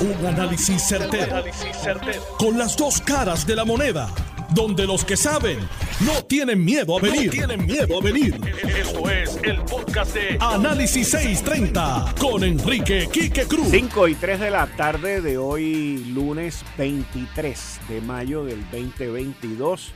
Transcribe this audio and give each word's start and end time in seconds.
Un 0.00 0.26
análisis 0.26 0.82
certero, 0.82 1.44
Con 2.38 2.56
las 2.56 2.74
dos 2.74 3.02
caras 3.02 3.46
de 3.46 3.54
la 3.54 3.66
moneda. 3.66 4.08
Donde 4.54 4.86
los 4.86 5.04
que 5.04 5.14
saben 5.14 5.58
no 6.00 6.24
tienen 6.24 6.64
miedo 6.64 6.96
a 6.96 7.02
venir. 7.02 7.30
tienen 7.30 7.66
miedo 7.66 7.98
a 7.98 8.02
venir. 8.02 8.40
Esto 8.78 9.10
es 9.10 9.38
el 9.42 9.60
podcast 9.62 10.14
de 10.14 10.38
Análisis 10.40 11.10
630 11.10 12.14
con 12.18 12.42
Enrique 12.42 13.08
Quique 13.12 13.44
Cruz. 13.44 13.68
5 13.70 14.08
y 14.08 14.14
3 14.14 14.40
de 14.40 14.50
la 14.50 14.66
tarde 14.68 15.20
de 15.20 15.36
hoy, 15.36 15.98
lunes 16.14 16.64
23 16.78 17.80
de 17.90 18.00
mayo 18.00 18.44
del 18.44 18.62
2022. 18.70 19.92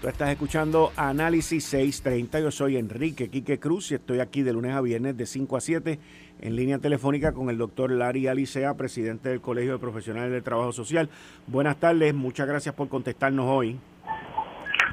Tú 0.00 0.08
estás 0.08 0.28
escuchando 0.28 0.92
Análisis 0.94 1.64
630. 1.64 2.40
Yo 2.40 2.50
soy 2.50 2.76
Enrique 2.76 3.30
Quique 3.30 3.58
Cruz 3.58 3.90
y 3.90 3.94
estoy 3.94 4.20
aquí 4.20 4.42
de 4.42 4.52
lunes 4.52 4.74
a 4.74 4.82
viernes 4.82 5.16
de 5.16 5.24
5 5.24 5.56
a 5.56 5.60
7 5.60 5.98
en 6.42 6.54
línea 6.54 6.78
telefónica 6.78 7.32
con 7.32 7.48
el 7.48 7.56
doctor 7.56 7.90
Larry 7.90 8.26
Alicea, 8.28 8.74
presidente 8.74 9.30
del 9.30 9.40
Colegio 9.40 9.72
de 9.72 9.78
Profesionales 9.78 10.32
del 10.32 10.42
Trabajo 10.42 10.70
Social. 10.72 11.08
Buenas 11.46 11.78
tardes, 11.78 12.12
muchas 12.14 12.46
gracias 12.46 12.74
por 12.74 12.90
contestarnos 12.90 13.46
hoy. 13.48 13.78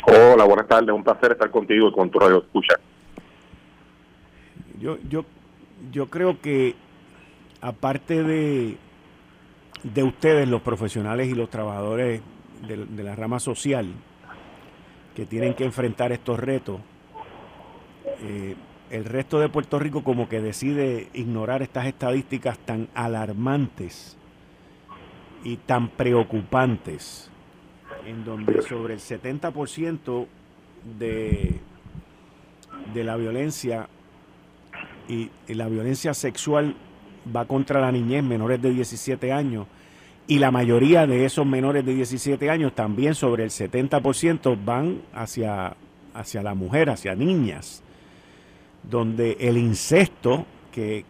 Hola, 0.07 0.45
buenas 0.45 0.67
tardes, 0.69 0.95
un 0.95 1.03
placer 1.03 1.33
estar 1.33 1.51
contigo 1.51 1.89
y 1.89 1.91
con 1.91 2.09
tu 2.09 2.19
radio 2.19 2.37
escucha. 2.37 2.75
Yo, 4.79 4.97
yo, 5.09 5.25
yo 5.91 6.09
creo 6.09 6.39
que 6.39 6.75
aparte 7.59 8.23
de, 8.23 8.77
de 9.83 10.03
ustedes, 10.03 10.47
los 10.47 10.61
profesionales 10.61 11.27
y 11.27 11.35
los 11.35 11.49
trabajadores 11.49 12.21
de 12.65 13.03
la 13.03 13.17
rama 13.17 13.41
social, 13.41 13.93
que 15.15 15.25
tienen 15.25 15.53
que 15.53 15.63
enfrentar 15.63 16.11
estos 16.11 16.39
retos, 16.39 16.79
eh, 18.21 18.55
el 18.89 19.05
resto 19.05 19.39
de 19.39 19.49
Puerto 19.49 19.79
Rico 19.79 20.03
como 20.03 20.29
que 20.29 20.39
decide 20.41 21.09
ignorar 21.13 21.61
estas 21.61 21.87
estadísticas 21.87 22.57
tan 22.59 22.89
alarmantes 22.93 24.17
y 25.43 25.57
tan 25.57 25.89
preocupantes, 25.89 27.29
en 28.05 28.23
donde 28.23 28.61
sobre 28.61 28.93
el 28.93 28.99
70% 28.99 30.27
de, 30.97 31.59
de 32.93 33.03
la 33.03 33.15
violencia 33.15 33.87
y, 35.07 35.29
y 35.47 35.53
la 35.53 35.67
violencia 35.67 36.13
sexual 36.13 36.75
va 37.35 37.45
contra 37.45 37.81
la 37.81 37.91
niñez 37.91 38.23
menores 38.23 38.61
de 38.61 38.71
17 38.71 39.31
años, 39.31 39.67
y 40.27 40.39
la 40.39 40.51
mayoría 40.51 41.05
de 41.05 41.25
esos 41.25 41.45
menores 41.45 41.85
de 41.85 41.93
17 41.95 42.49
años, 42.49 42.73
también 42.73 43.13
sobre 43.13 43.43
el 43.43 43.49
70%, 43.49 44.57
van 44.63 45.01
hacia, 45.13 45.75
hacia 46.13 46.41
la 46.41 46.53
mujer, 46.53 46.89
hacia 46.89 47.13
niñas, 47.15 47.83
donde 48.89 49.37
el 49.39 49.57
incesto, 49.57 50.45
que 50.71 51.05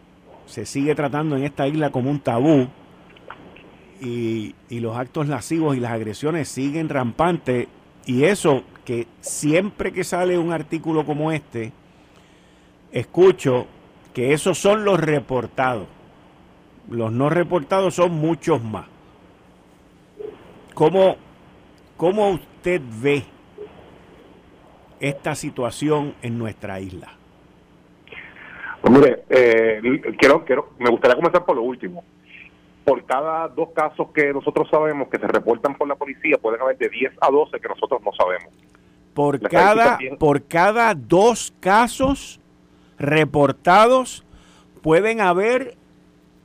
se 0.46 0.66
sigue 0.66 0.96
tratando 0.96 1.38
en 1.38 1.44
esta 1.44 1.68
isla 1.68 1.92
como 1.92 2.10
un 2.10 2.20
tabú, 2.20 2.68
y, 4.02 4.56
y 4.70 4.80
los 4.80 4.98
actos 4.98 5.28
lascivos 5.28 5.78
y 5.78 5.80
las 5.80 5.92
agresiones 5.92 6.50
siguen 6.50 6.90
rampantes, 6.90 7.68
y 8.06 8.24
eso 8.24 8.64
que 8.84 9.08
siempre 9.22 9.94
que 9.94 10.04
sale 10.04 10.38
un 10.38 10.52
artículo 10.52 11.06
como 11.06 11.32
este, 11.32 11.72
escucho 12.92 13.68
que 14.14 14.34
esos 14.34 14.58
son 14.58 14.84
los 14.86 15.00
reportados. 15.00 15.88
Los 16.90 17.12
no 17.12 17.30
reportados 17.30 17.96
son 17.96 18.12
muchos 18.12 18.62
más. 18.62 18.93
¿Cómo, 20.74 21.18
¿Cómo 21.98 22.30
usted 22.30 22.82
ve 23.02 23.24
esta 25.00 25.36
situación 25.36 26.16
en 26.22 26.38
nuestra 26.38 26.80
isla? 26.80 27.14
Pues 28.82 28.94
mire, 28.94 29.24
eh, 29.30 29.82
quiero, 30.18 30.44
quiero, 30.44 30.74
me 30.80 30.90
gustaría 30.90 31.16
comenzar 31.16 31.46
por 31.46 31.56
lo 31.56 31.62
último. 31.62 32.04
Por 32.84 33.06
cada 33.06 33.48
dos 33.48 33.70
casos 33.74 34.10
que 34.14 34.34
nosotros 34.34 34.68
sabemos 34.70 35.08
que 35.08 35.18
se 35.18 35.28
reportan 35.28 35.76
por 35.76 35.88
la 35.88 35.96
policía, 35.96 36.38
pueden 36.38 36.62
haber 36.62 36.78
de 36.78 36.90
10 36.90 37.14
a 37.22 37.32
12 37.32 37.60
que 37.60 37.68
nosotros 37.70 38.02
no 38.04 38.12
sabemos. 38.12 38.50
Por, 39.14 39.40
cada, 39.48 40.00
por 40.20 40.44
cada 40.44 40.94
dos 40.96 41.54
casos 41.60 42.42
reportados, 42.98 44.26
pueden 44.82 45.22
haber 45.22 45.78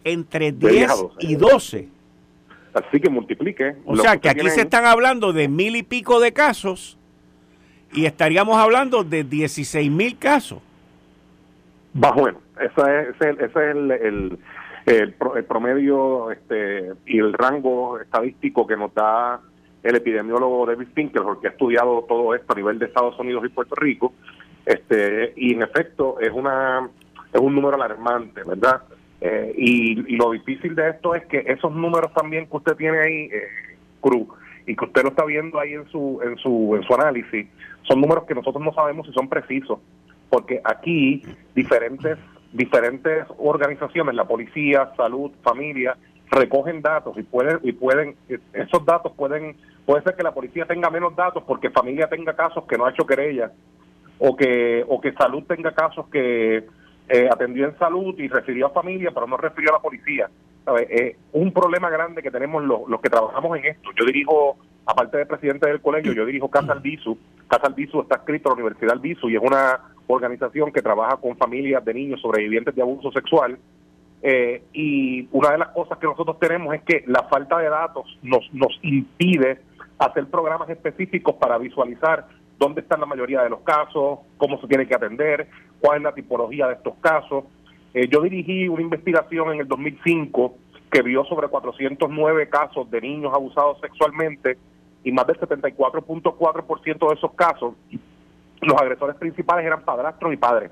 entre 0.04 0.52
10, 0.52 0.90
y 1.20 1.34
12. 1.34 1.88
Así 2.74 3.00
que 3.00 3.08
multiplique. 3.08 3.76
O 3.84 3.96
sea, 3.96 4.18
que, 4.18 4.28
aquí 4.28 4.48
se 4.50 4.62
están 4.62 4.84
hablando 4.84 5.32
de 5.32 5.48
mil 5.48 5.76
y 5.76 5.82
pico 5.82 6.20
de 6.20 6.32
casos 6.32 6.98
y 7.92 8.06
estaríamos 8.06 8.58
hablando 8.58 9.04
de 9.04 9.24
16 9.24 9.90
mil 9.90 10.18
casos. 10.18 10.60
Va 12.02 12.12
bueno, 12.12 12.40
ese 12.60 13.10
es, 13.10 13.16
ese 13.20 13.44
es 13.44 13.56
el, 13.56 13.90
el, 13.90 14.38
el, 14.86 15.14
promedio 15.44 16.30
este, 16.30 16.92
y 17.06 17.18
el 17.18 17.32
rango 17.32 17.98
estadístico 17.98 18.66
que 18.66 18.76
nos 18.76 18.94
da 18.94 19.40
el 19.82 19.96
epidemiólogo 19.96 20.66
David 20.66 20.88
Finkelhor, 20.94 21.40
que 21.40 21.48
ha 21.48 21.50
estudiado 21.50 22.04
todo 22.08 22.34
esto 22.34 22.52
a 22.52 22.56
nivel 22.56 22.78
de 22.78 22.86
Estados 22.86 23.18
Unidos 23.18 23.44
y 23.46 23.48
Puerto 23.48 23.74
Rico. 23.74 24.12
este 24.66 25.32
Y 25.36 25.54
en 25.54 25.62
efecto, 25.62 26.18
es, 26.20 26.30
una, 26.30 26.88
es 27.32 27.40
un 27.40 27.54
número 27.54 27.76
alarmante, 27.76 28.42
¿verdad? 28.44 28.82
Eh, 29.20 29.52
y, 29.56 30.16
lo 30.16 30.30
difícil 30.30 30.74
de 30.74 30.90
esto 30.90 31.14
es 31.14 31.24
que 31.26 31.44
esos 31.46 31.72
números 31.72 32.12
también 32.14 32.46
que 32.46 32.56
usted 32.56 32.76
tiene 32.76 32.98
ahí, 33.00 33.28
eh, 33.32 33.76
Cruz, 34.00 34.28
y 34.66 34.76
que 34.76 34.84
usted 34.84 35.02
lo 35.02 35.08
está 35.08 35.24
viendo 35.24 35.58
ahí 35.58 35.72
en 35.72 35.88
su, 35.88 36.20
en 36.22 36.36
su, 36.36 36.76
en 36.76 36.82
su 36.84 36.94
análisis, 36.94 37.46
son 37.82 38.00
números 38.00 38.24
que 38.24 38.34
nosotros 38.34 38.62
no 38.62 38.72
sabemos 38.72 39.06
si 39.06 39.12
son 39.12 39.28
precisos, 39.28 39.80
porque 40.30 40.60
aquí 40.62 41.22
diferentes, 41.54 42.18
diferentes 42.52 43.24
organizaciones, 43.38 44.14
la 44.14 44.26
policía, 44.26 44.92
salud, 44.96 45.32
familia, 45.42 45.96
recogen 46.30 46.82
datos 46.82 47.16
y 47.16 47.22
pueden, 47.22 47.58
y 47.62 47.72
pueden, 47.72 48.14
esos 48.52 48.84
datos 48.84 49.12
pueden, 49.16 49.56
puede 49.86 50.02
ser 50.02 50.14
que 50.14 50.22
la 50.22 50.34
policía 50.34 50.66
tenga 50.66 50.90
menos 50.90 51.16
datos 51.16 51.42
porque 51.46 51.70
familia 51.70 52.08
tenga 52.08 52.36
casos 52.36 52.64
que 52.66 52.76
no 52.76 52.84
ha 52.84 52.90
hecho 52.90 53.06
querella, 53.06 53.50
o 54.18 54.36
que, 54.36 54.84
o 54.86 55.00
que 55.00 55.12
salud 55.12 55.44
tenga 55.44 55.72
casos 55.72 56.06
que 56.08 56.66
eh, 57.08 57.28
atendió 57.30 57.66
en 57.66 57.78
salud 57.78 58.14
y 58.18 58.28
refirió 58.28 58.66
a 58.66 58.70
familia, 58.70 59.10
pero 59.12 59.26
no 59.26 59.36
refirió 59.36 59.70
a 59.70 59.74
la 59.74 59.82
policía. 59.82 60.28
Es 60.90 61.16
un 61.32 61.50
problema 61.52 61.88
grande 61.88 62.22
que 62.22 62.30
tenemos 62.30 62.62
los, 62.62 63.00
que 63.00 63.08
trabajamos 63.08 63.56
en 63.56 63.66
esto. 63.66 63.90
Yo 63.98 64.04
dirijo, 64.04 64.58
aparte 64.84 65.16
de 65.16 65.26
presidente 65.26 65.66
del 65.66 65.80
colegio, 65.80 66.12
yo 66.12 66.26
dirijo 66.26 66.50
Casa 66.50 66.72
Albizu. 66.72 67.16
Casa 67.48 67.68
Albizu 67.68 68.02
está 68.02 68.16
escrito 68.16 68.48
a 68.48 68.50
la 68.50 68.56
Universidad 68.56 68.92
Albizu 68.92 69.30
y 69.30 69.36
es 69.36 69.42
una 69.42 69.80
organización 70.06 70.70
que 70.70 70.82
trabaja 70.82 71.16
con 71.16 71.36
familias 71.38 71.82
de 71.84 71.94
niños 71.94 72.20
sobrevivientes 72.20 72.74
de 72.74 72.82
abuso 72.82 73.10
sexual. 73.12 73.58
Eh, 74.20 74.62
y 74.72 75.28
una 75.32 75.52
de 75.52 75.58
las 75.58 75.68
cosas 75.68 75.96
que 75.98 76.06
nosotros 76.06 76.38
tenemos 76.38 76.74
es 76.74 76.82
que 76.82 77.04
la 77.06 77.22
falta 77.24 77.58
de 77.58 77.68
datos 77.68 78.18
nos, 78.22 78.52
nos 78.52 78.78
impide 78.82 79.60
hacer 79.98 80.26
programas 80.26 80.68
específicos 80.68 81.36
para 81.36 81.56
visualizar 81.56 82.26
dónde 82.58 82.80
están 82.80 83.00
la 83.00 83.06
mayoría 83.06 83.42
de 83.42 83.50
los 83.50 83.60
casos, 83.60 84.18
cómo 84.36 84.60
se 84.60 84.66
tiene 84.66 84.86
que 84.86 84.94
atender, 84.94 85.48
cuál 85.80 85.98
es 85.98 86.02
la 86.04 86.14
tipología 86.14 86.66
de 86.66 86.74
estos 86.74 86.94
casos. 87.00 87.44
Eh, 87.94 88.08
yo 88.08 88.20
dirigí 88.22 88.68
una 88.68 88.82
investigación 88.82 89.52
en 89.52 89.60
el 89.60 89.68
2005 89.68 90.56
que 90.90 91.02
vio 91.02 91.24
sobre 91.24 91.48
409 91.48 92.48
casos 92.48 92.90
de 92.90 93.00
niños 93.00 93.32
abusados 93.34 93.78
sexualmente 93.80 94.56
y 95.04 95.12
más 95.12 95.26
del 95.26 95.38
74.4% 95.38 97.08
de 97.08 97.14
esos 97.14 97.32
casos, 97.34 97.74
los 98.60 98.80
agresores 98.80 99.16
principales 99.16 99.64
eran 99.64 99.82
padrastros 99.82 100.32
y 100.32 100.36
padres. 100.36 100.70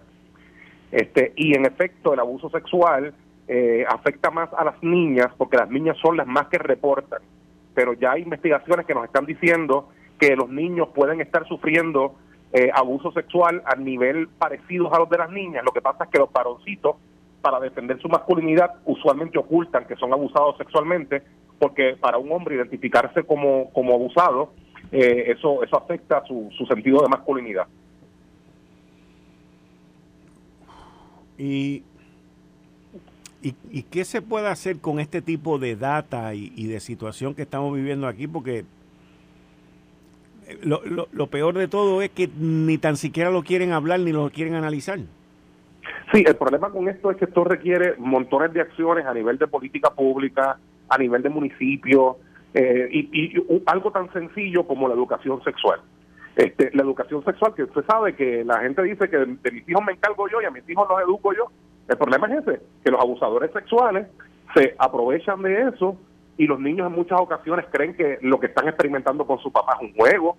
Este, 0.91 1.33
y 1.37 1.55
en 1.57 1.67
efecto, 1.67 2.15
el 2.15 2.21
abuso 2.21 2.51
sexual 2.51 3.15
eh, 3.49 3.85
afecta 3.89 4.31
más 4.31 4.49
a 4.55 4.65
las 4.65 4.83
niñas 4.83 5.29
porque 5.37 5.57
las 5.57 5.71
niñas 5.71 5.97
son 5.99 6.17
las 6.17 6.27
más 6.27 6.49
que 6.49 6.59
reportan. 6.59 7.21
Pero 7.75 7.93
ya 7.93 8.13
hay 8.13 8.23
investigaciones 8.23 8.87
que 8.87 8.95
nos 8.95 9.05
están 9.05 9.27
diciendo 9.27 9.91
que 10.19 10.35
los 10.35 10.49
niños 10.49 10.89
pueden 10.95 11.21
estar 11.21 11.47
sufriendo 11.47 12.17
eh, 12.53 12.71
abuso 12.73 13.13
sexual 13.13 13.63
a 13.67 13.75
nivel 13.77 14.29
parecido 14.29 14.93
a 14.95 14.99
los 14.99 15.11
de 15.11 15.19
las 15.19 15.31
niñas. 15.31 15.65
Lo 15.65 15.73
que 15.73 15.81
pasa 15.83 16.05
es 16.05 16.11
que 16.11 16.19
los 16.19 16.33
varoncitos, 16.33 16.97
para 17.43 17.61
defender 17.61 18.01
su 18.01 18.09
masculinidad, 18.09 18.77
usualmente 18.85 19.39
ocultan 19.39 19.87
que 19.87 19.97
son 19.97 20.13
abusados 20.13 20.57
sexualmente, 20.57 21.23
porque 21.59 21.97
para 22.01 22.19
un 22.19 22.31
hombre 22.33 22.57
identificarse 22.57 23.25
como, 23.25 23.71
como 23.73 23.95
abusado, 23.95 24.53
eh, 24.93 25.33
eso, 25.37 25.63
eso 25.63 25.77
afecta 25.77 26.25
su, 26.27 26.49
su 26.57 26.67
sentido 26.67 27.03
de 27.03 27.09
masculinidad. 27.09 27.67
Y 31.39 31.83
¿Y, 33.71 33.83
qué 33.83 34.05
se 34.05 34.23
puede 34.23 34.49
hacer 34.49 34.81
con 34.81 34.99
este 34.99 35.23
tipo 35.23 35.61
de 35.61 35.77
data 35.77 36.35
y, 36.35 36.53
y, 36.57 36.67
de 36.67 36.81
situación 36.81 37.33
que 37.33 37.43
estamos 37.43 37.73
viviendo 37.73 38.09
aquí? 38.09 38.27
Porque 38.27 38.65
lo, 40.63 40.81
lo, 41.13 41.27
peor 41.27 41.55
de 41.55 41.69
todo 41.69 42.03
es 42.03 42.11
que 42.11 42.29
ni 42.39 42.79
tan 42.79 42.97
siquiera 42.97 43.31
lo 43.31 43.43
quieren 43.43 43.73
hablar 43.73 44.01
ni 44.01 44.13
lo 44.13 44.31
quieren 44.31 44.55
analizar. 44.55 44.99
Sí, 46.13 46.25
el 46.27 46.37
problema 46.37 46.71
con 46.71 46.89
esto 46.89 47.11
es 47.11 47.17
que 47.17 47.25
esto 47.25 47.45
requiere 47.45 47.95
montones 47.99 48.53
de 48.53 48.61
acciones 48.61 49.07
a 49.07 49.15
nivel 49.15 49.39
de 49.39 49.49
política 49.49 49.91
pública, 49.91 50.59
a 50.89 50.99
nivel 50.99 51.23
de 51.23 51.29
municipio, 51.29 52.19
eh, 52.55 52.89
y, 52.91 53.35
algo 53.67 53.91
tan 53.91 54.13
sencillo 54.13 54.65
como 54.67 54.89
la 54.89 54.95
educación 54.95 55.43
sexual. 55.43 55.81
Este, 56.37 56.71
la 56.75 56.83
educación 56.83 57.25
sexual, 57.25 57.55
que 57.55 57.65
usted 57.65 57.85
sabe 57.87 58.15
que 58.15 58.45
la 58.45 58.61
gente 58.61 58.83
dice 58.83 59.09
que 59.09 59.17
de, 59.17 59.51
mis 59.51 59.69
hijos 59.69 59.85
me 59.85 59.93
encargo 59.93 60.29
yo 60.29 60.41
y 60.41 60.45
a 60.45 60.51
mis 60.51 60.69
hijos 60.69 60.87
los 60.89 61.01
educo 61.01 61.33
yo. 61.33 61.51
El 61.89 61.97
problema 61.97 62.29
es 62.29 62.47
ese, 62.47 62.61
que 62.85 62.91
los 62.91 63.01
abusadores 63.01 63.51
sexuales 63.53 64.07
se 64.55 64.75
aprovechan 64.79 65.43
de 65.43 65.69
eso 65.69 65.97
y 66.39 66.47
los 66.47 66.61
niños 66.61 66.87
en 66.87 66.93
muchas 66.93 67.21
ocasiones 67.21 67.67
creen 67.71 67.95
que 67.95 68.19
lo 68.23 68.39
que 68.39 68.47
están 68.47 68.69
experimentando 68.69 69.27
con 69.27 69.39
su 69.39 69.51
papá 69.51 69.79
es 69.81 69.89
un 69.89 69.95
juego, 69.95 70.37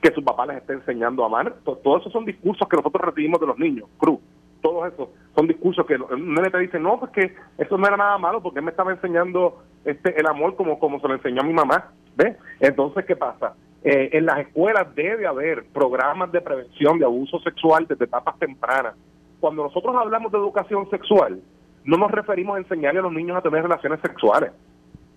que 0.00 0.12
su 0.12 0.22
papá 0.22 0.46
les 0.46 0.58
está 0.58 0.72
enseñando 0.72 1.22
a 1.22 1.26
amar. 1.26 1.54
Todos 1.64 2.00
esos 2.00 2.12
son 2.12 2.24
discursos 2.24 2.68
que 2.68 2.76
nosotros 2.76 3.04
recibimos 3.04 3.40
de 3.40 3.46
los 3.46 3.58
niños, 3.58 3.88
Cruz. 3.98 4.20
Todos 4.60 4.92
esos 4.92 5.08
son 5.34 5.46
discursos 5.46 5.86
que 5.86 5.94
un 5.96 6.34
nene 6.34 6.50
te 6.50 6.58
dice, 6.58 6.78
no, 6.78 6.98
pues 6.98 7.10
que 7.12 7.34
eso 7.56 7.78
no 7.78 7.86
era 7.86 7.96
nada 7.96 8.18
malo 8.18 8.42
porque 8.42 8.58
él 8.58 8.64
me 8.64 8.70
estaba 8.70 8.92
enseñando 8.92 9.62
este 9.84 10.18
el 10.20 10.26
amor 10.26 10.54
como, 10.54 10.78
como 10.78 11.00
se 11.00 11.08
lo 11.08 11.14
enseñó 11.14 11.40
a 11.40 11.44
mi 11.44 11.54
mamá. 11.54 11.92
¿Ves? 12.16 12.36
Entonces, 12.58 13.06
¿qué 13.06 13.16
pasa? 13.16 13.54
Eh, 13.82 14.10
en 14.12 14.26
las 14.26 14.40
escuelas 14.40 14.94
debe 14.94 15.26
haber 15.26 15.64
programas 15.72 16.30
de 16.32 16.42
prevención 16.42 16.98
de 16.98 17.06
abuso 17.06 17.40
sexual 17.40 17.86
desde 17.88 18.04
etapas 18.04 18.38
tempranas. 18.38 18.94
Cuando 19.40 19.64
nosotros 19.64 19.96
hablamos 19.96 20.30
de 20.30 20.36
educación 20.36 20.90
sexual, 20.90 21.40
no 21.84 21.96
nos 21.96 22.10
referimos 22.10 22.56
a 22.56 22.60
enseñarle 22.60 23.00
a 23.00 23.04
los 23.04 23.12
niños 23.12 23.38
a 23.38 23.40
tener 23.40 23.62
relaciones 23.62 24.00
sexuales. 24.00 24.52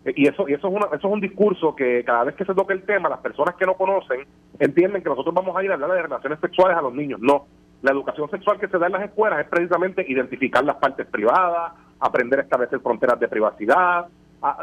Eh, 0.05 0.13
y 0.15 0.27
eso, 0.27 0.47
y 0.47 0.53
eso, 0.53 0.67
es 0.67 0.73
una, 0.73 0.85
eso 0.87 1.07
es 1.07 1.13
un 1.13 1.21
discurso 1.21 1.75
que 1.75 2.03
cada 2.05 2.25
vez 2.25 2.35
que 2.35 2.45
se 2.45 2.53
toca 2.53 2.73
el 2.73 2.83
tema, 2.83 3.09
las 3.09 3.19
personas 3.19 3.55
que 3.55 3.65
no 3.65 3.75
conocen 3.75 4.25
entienden 4.59 5.01
que 5.01 5.09
nosotros 5.09 5.33
vamos 5.33 5.55
a 5.55 5.63
ir 5.63 5.71
a 5.71 5.75
hablar 5.75 5.91
de 5.91 6.01
relaciones 6.01 6.39
sexuales 6.39 6.77
a 6.77 6.81
los 6.81 6.93
niños. 6.93 7.19
No, 7.21 7.45
la 7.81 7.91
educación 7.91 8.29
sexual 8.29 8.59
que 8.59 8.67
se 8.67 8.77
da 8.77 8.87
en 8.87 8.93
las 8.93 9.03
escuelas 9.03 9.39
es 9.39 9.47
precisamente 9.47 10.05
identificar 10.07 10.63
las 10.63 10.77
partes 10.77 11.07
privadas, 11.07 11.73
aprender 11.99 12.39
a 12.39 12.43
establecer 12.43 12.79
fronteras 12.79 13.19
de 13.19 13.27
privacidad, 13.27 14.07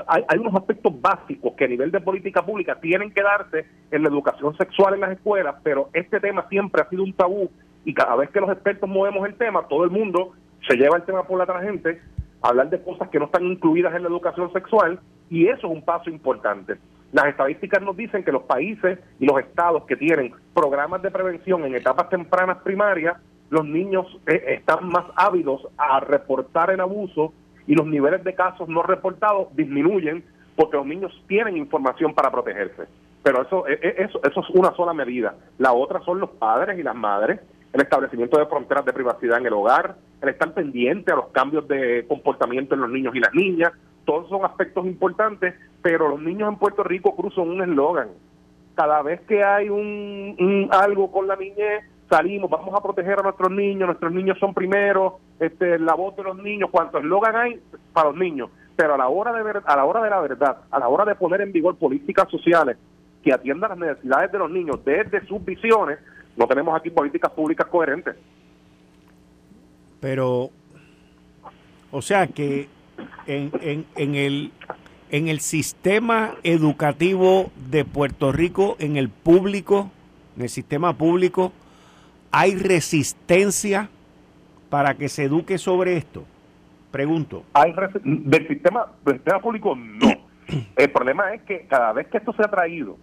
hay, 0.06 0.38
unos 0.38 0.54
aspectos 0.54 0.92
básicos 1.00 1.54
que 1.56 1.64
a 1.64 1.68
nivel 1.68 1.90
de 1.90 2.00
política 2.00 2.44
pública 2.44 2.78
tienen 2.80 3.10
que 3.12 3.22
darse 3.22 3.66
en 3.90 4.02
la 4.02 4.10
educación 4.10 4.54
sexual 4.58 4.94
en 4.94 5.00
las 5.00 5.12
escuelas, 5.12 5.56
pero 5.62 5.88
este 5.94 6.20
tema 6.20 6.46
siempre 6.50 6.82
ha 6.82 6.88
sido 6.90 7.02
un 7.02 7.14
tabú 7.14 7.50
y 7.84 7.94
cada 7.94 8.14
vez 8.16 8.28
que 8.30 8.40
los 8.40 8.50
expertos 8.50 8.88
movemos 8.88 9.26
el 9.26 9.36
tema, 9.36 9.66
todo 9.68 9.84
el 9.84 9.90
mundo 9.90 10.32
se 10.68 10.76
lleva 10.76 10.98
el 10.98 11.04
tema 11.04 11.22
por 11.22 11.38
la 11.38 11.46
tangente, 11.46 11.98
hablar 12.42 12.70
de 12.70 12.82
cosas 12.82 13.08
que 13.08 13.18
no 13.18 13.26
están 13.26 13.44
incluidas 13.44 13.94
en 13.94 14.02
la 14.02 14.08
educación 14.08 14.52
sexual 14.52 15.00
y 15.28 15.46
eso 15.46 15.66
es 15.66 15.72
un 15.72 15.82
paso 15.82 16.10
importante. 16.10 16.78
Las 17.12 17.26
estadísticas 17.26 17.82
nos 17.82 17.96
dicen 17.96 18.24
que 18.24 18.32
los 18.32 18.42
países 18.44 18.98
y 19.18 19.26
los 19.26 19.38
estados 19.40 19.84
que 19.84 19.96
tienen 19.96 20.32
programas 20.54 21.02
de 21.02 21.10
prevención 21.10 21.64
en 21.64 21.74
etapas 21.74 22.08
tempranas 22.08 22.58
primarias, 22.58 23.16
los 23.50 23.64
niños 23.66 24.06
eh, 24.26 24.58
están 24.58 24.88
más 24.88 25.04
ávidos 25.16 25.66
a 25.76 26.00
reportar 26.00 26.70
el 26.70 26.80
abuso 26.80 27.32
y 27.66 27.74
los 27.74 27.86
niveles 27.86 28.22
de 28.22 28.34
casos 28.34 28.68
no 28.68 28.82
reportados 28.82 29.54
disminuyen 29.56 30.24
porque 30.54 30.76
los 30.76 30.86
niños 30.86 31.12
tienen 31.26 31.56
información 31.56 32.14
para 32.14 32.30
protegerse. 32.30 32.84
Pero 33.22 33.42
eso, 33.42 33.66
e, 33.66 33.74
e, 33.74 34.04
eso, 34.04 34.20
eso 34.22 34.40
es 34.40 34.50
una 34.50 34.72
sola 34.74 34.94
medida. 34.94 35.34
La 35.58 35.72
otra 35.72 36.00
son 36.00 36.20
los 36.20 36.30
padres 36.30 36.78
y 36.78 36.82
las 36.82 36.94
madres, 36.94 37.40
el 37.72 37.80
establecimiento 37.80 38.38
de 38.38 38.46
fronteras 38.46 38.84
de 38.84 38.92
privacidad 38.92 39.38
en 39.38 39.46
el 39.46 39.52
hogar, 39.52 39.96
el 40.22 40.28
estar 40.28 40.52
pendiente 40.52 41.12
a 41.12 41.16
los 41.16 41.28
cambios 41.28 41.66
de 41.68 42.04
comportamiento 42.08 42.74
en 42.74 42.82
los 42.82 42.90
niños 42.90 43.14
y 43.14 43.20
las 43.20 43.34
niñas. 43.34 43.72
Todos 44.04 44.28
son 44.28 44.44
aspectos 44.44 44.86
importantes, 44.86 45.54
pero 45.82 46.08
los 46.08 46.20
niños 46.20 46.48
en 46.48 46.58
Puerto 46.58 46.82
Rico 46.82 47.14
cruzan 47.14 47.48
un 47.48 47.62
eslogan. 47.62 48.08
Cada 48.74 49.02
vez 49.02 49.20
que 49.22 49.44
hay 49.44 49.68
un 49.68 50.68
algo 50.70 51.10
con 51.10 51.26
la 51.26 51.36
niñez, 51.36 51.84
salimos, 52.10 52.50
vamos 52.50 52.74
a 52.74 52.82
proteger 52.82 53.20
a 53.20 53.22
nuestros 53.22 53.50
niños, 53.50 53.86
nuestros 53.86 54.12
niños 54.12 54.36
son 54.38 54.52
primeros, 54.52 55.14
este, 55.38 55.78
la 55.78 55.94
voz 55.94 56.16
de 56.16 56.24
los 56.24 56.36
niños, 56.36 56.68
cuantos 56.70 57.02
eslogan 57.02 57.36
hay 57.36 57.60
para 57.92 58.08
los 58.08 58.18
niños, 58.18 58.50
pero 58.76 58.94
a 58.94 58.98
la 58.98 59.08
hora 59.08 59.32
de 59.32 59.42
ver, 59.42 59.62
a 59.64 59.76
la 59.76 59.84
hora 59.84 60.02
de 60.02 60.10
la 60.10 60.20
verdad, 60.20 60.56
a 60.70 60.78
la 60.78 60.88
hora 60.88 61.04
de 61.04 61.14
poner 61.14 61.40
en 61.40 61.52
vigor 61.52 61.76
políticas 61.76 62.28
sociales 62.28 62.76
que 63.22 63.32
atiendan 63.32 63.70
las 63.70 63.78
necesidades 63.78 64.32
de 64.32 64.38
los 64.38 64.50
niños 64.50 64.84
desde 64.84 65.24
sus 65.26 65.44
visiones, 65.44 65.98
no 66.36 66.46
tenemos 66.48 66.76
aquí 66.76 66.90
políticas 66.90 67.30
públicas 67.30 67.66
coherentes. 67.68 68.16
Pero, 70.00 70.50
o 71.90 72.02
sea 72.02 72.26
que 72.26 72.68
en, 73.26 73.50
en, 73.60 73.86
en 73.96 74.14
el 74.14 74.52
en 75.12 75.26
el 75.26 75.40
sistema 75.40 76.36
educativo 76.44 77.50
de 77.68 77.84
Puerto 77.84 78.30
Rico, 78.30 78.76
en 78.78 78.96
el 78.96 79.08
público, 79.08 79.90
en 80.36 80.44
el 80.44 80.48
sistema 80.48 80.96
público, 80.96 81.52
¿Hay 82.32 82.54
resistencia 82.54 83.88
para 84.68 84.94
que 84.94 85.08
se 85.08 85.24
eduque 85.24 85.58
sobre 85.58 85.96
esto? 85.96 86.24
Pregunto. 86.92 87.44
Hay 87.54 87.74
del 88.04 88.48
sistema 88.48 88.86
del 89.04 89.16
sistema 89.16 89.40
público 89.40 89.74
no. 89.76 90.08
El 90.76 90.90
problema 90.90 91.34
es 91.34 91.42
que 91.42 91.66
cada 91.66 91.92
vez 91.92 92.08
que 92.08 92.18
esto 92.18 92.32
se 92.32 92.42
ha 92.42 92.48
traído 92.48 92.96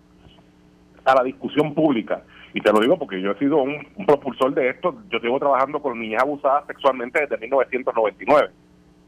a 1.03 1.15
la 1.15 1.23
discusión 1.23 1.73
pública, 1.73 2.23
y 2.57 2.59
te 2.59 2.73
lo 2.73 2.79
digo 2.79 2.97
porque 2.97 3.21
yo 3.21 3.31
he 3.31 3.37
sido 3.37 3.57
un, 3.57 3.85
propulsor 4.07 4.51
de 4.55 4.69
esto, 4.69 4.95
yo 5.11 5.19
llevo 5.19 5.37
trabajando 5.37 5.79
con 5.79 5.99
niñas 5.99 6.23
abusadas 6.23 6.65
sexualmente 6.65 7.19
desde 7.21 7.37
1999. 7.37 8.49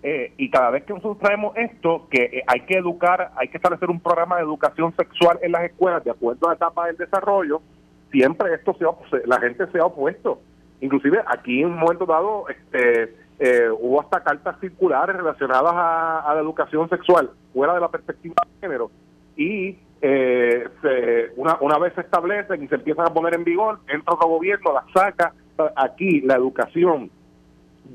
Eh, 0.03 0.33
y 0.37 0.51
cada 0.51 0.69
vez 0.69 0.83
que 0.83 0.93
nosotros 0.93 1.17
traemos 1.17 1.57
esto, 1.57 2.07
que 2.11 2.25
eh, 2.25 2.43
hay 2.45 2.61
que 2.61 2.75
educar, 2.75 3.31
hay 3.35 3.47
que 3.47 3.57
establecer 3.57 3.89
un 3.89 3.99
programa 3.99 4.35
de 4.35 4.43
educación 4.43 4.95
sexual 4.95 5.39
en 5.41 5.51
las 5.51 5.63
escuelas 5.63 6.03
de 6.03 6.11
acuerdo 6.11 6.45
a 6.45 6.51
la 6.51 6.55
etapa 6.57 6.85
del 6.85 6.97
desarrollo, 6.97 7.63
siempre 8.11 8.53
esto 8.53 8.77
se 9.09 9.25
la 9.25 9.39
gente 9.39 9.65
se 9.71 9.79
ha 9.79 9.85
opuesto. 9.85 10.39
Inclusive 10.79 11.19
aquí 11.25 11.61
en 11.61 11.69
un 11.69 11.79
momento 11.79 12.05
dado 12.05 12.45
este, 12.49 13.15
eh, 13.39 13.67
hubo 13.79 13.99
hasta 13.99 14.23
cartas 14.23 14.59
circulares 14.61 15.15
relacionadas 15.15 15.73
a, 15.73 16.31
la 16.35 16.39
educación 16.39 16.87
sexual 16.87 17.31
fuera 17.51 17.73
de 17.73 17.79
la 17.79 17.89
perspectiva 17.89 18.35
de 18.45 18.67
género 18.67 18.91
y 19.35 19.75
eh, 20.01 21.31
una, 21.35 21.57
una 21.61 21.77
vez 21.77 21.93
se 21.93 22.01
establecen 22.01 22.63
y 22.63 22.67
se 22.67 22.75
empiezan 22.75 23.07
a 23.07 23.13
poner 23.13 23.33
en 23.33 23.43
vigor, 23.43 23.79
entra 23.87 24.15
el 24.21 24.27
gobierno, 24.27 24.73
la 24.73 24.85
saca. 24.93 25.33
Aquí 25.75 26.21
la 26.21 26.35
educación 26.35 27.11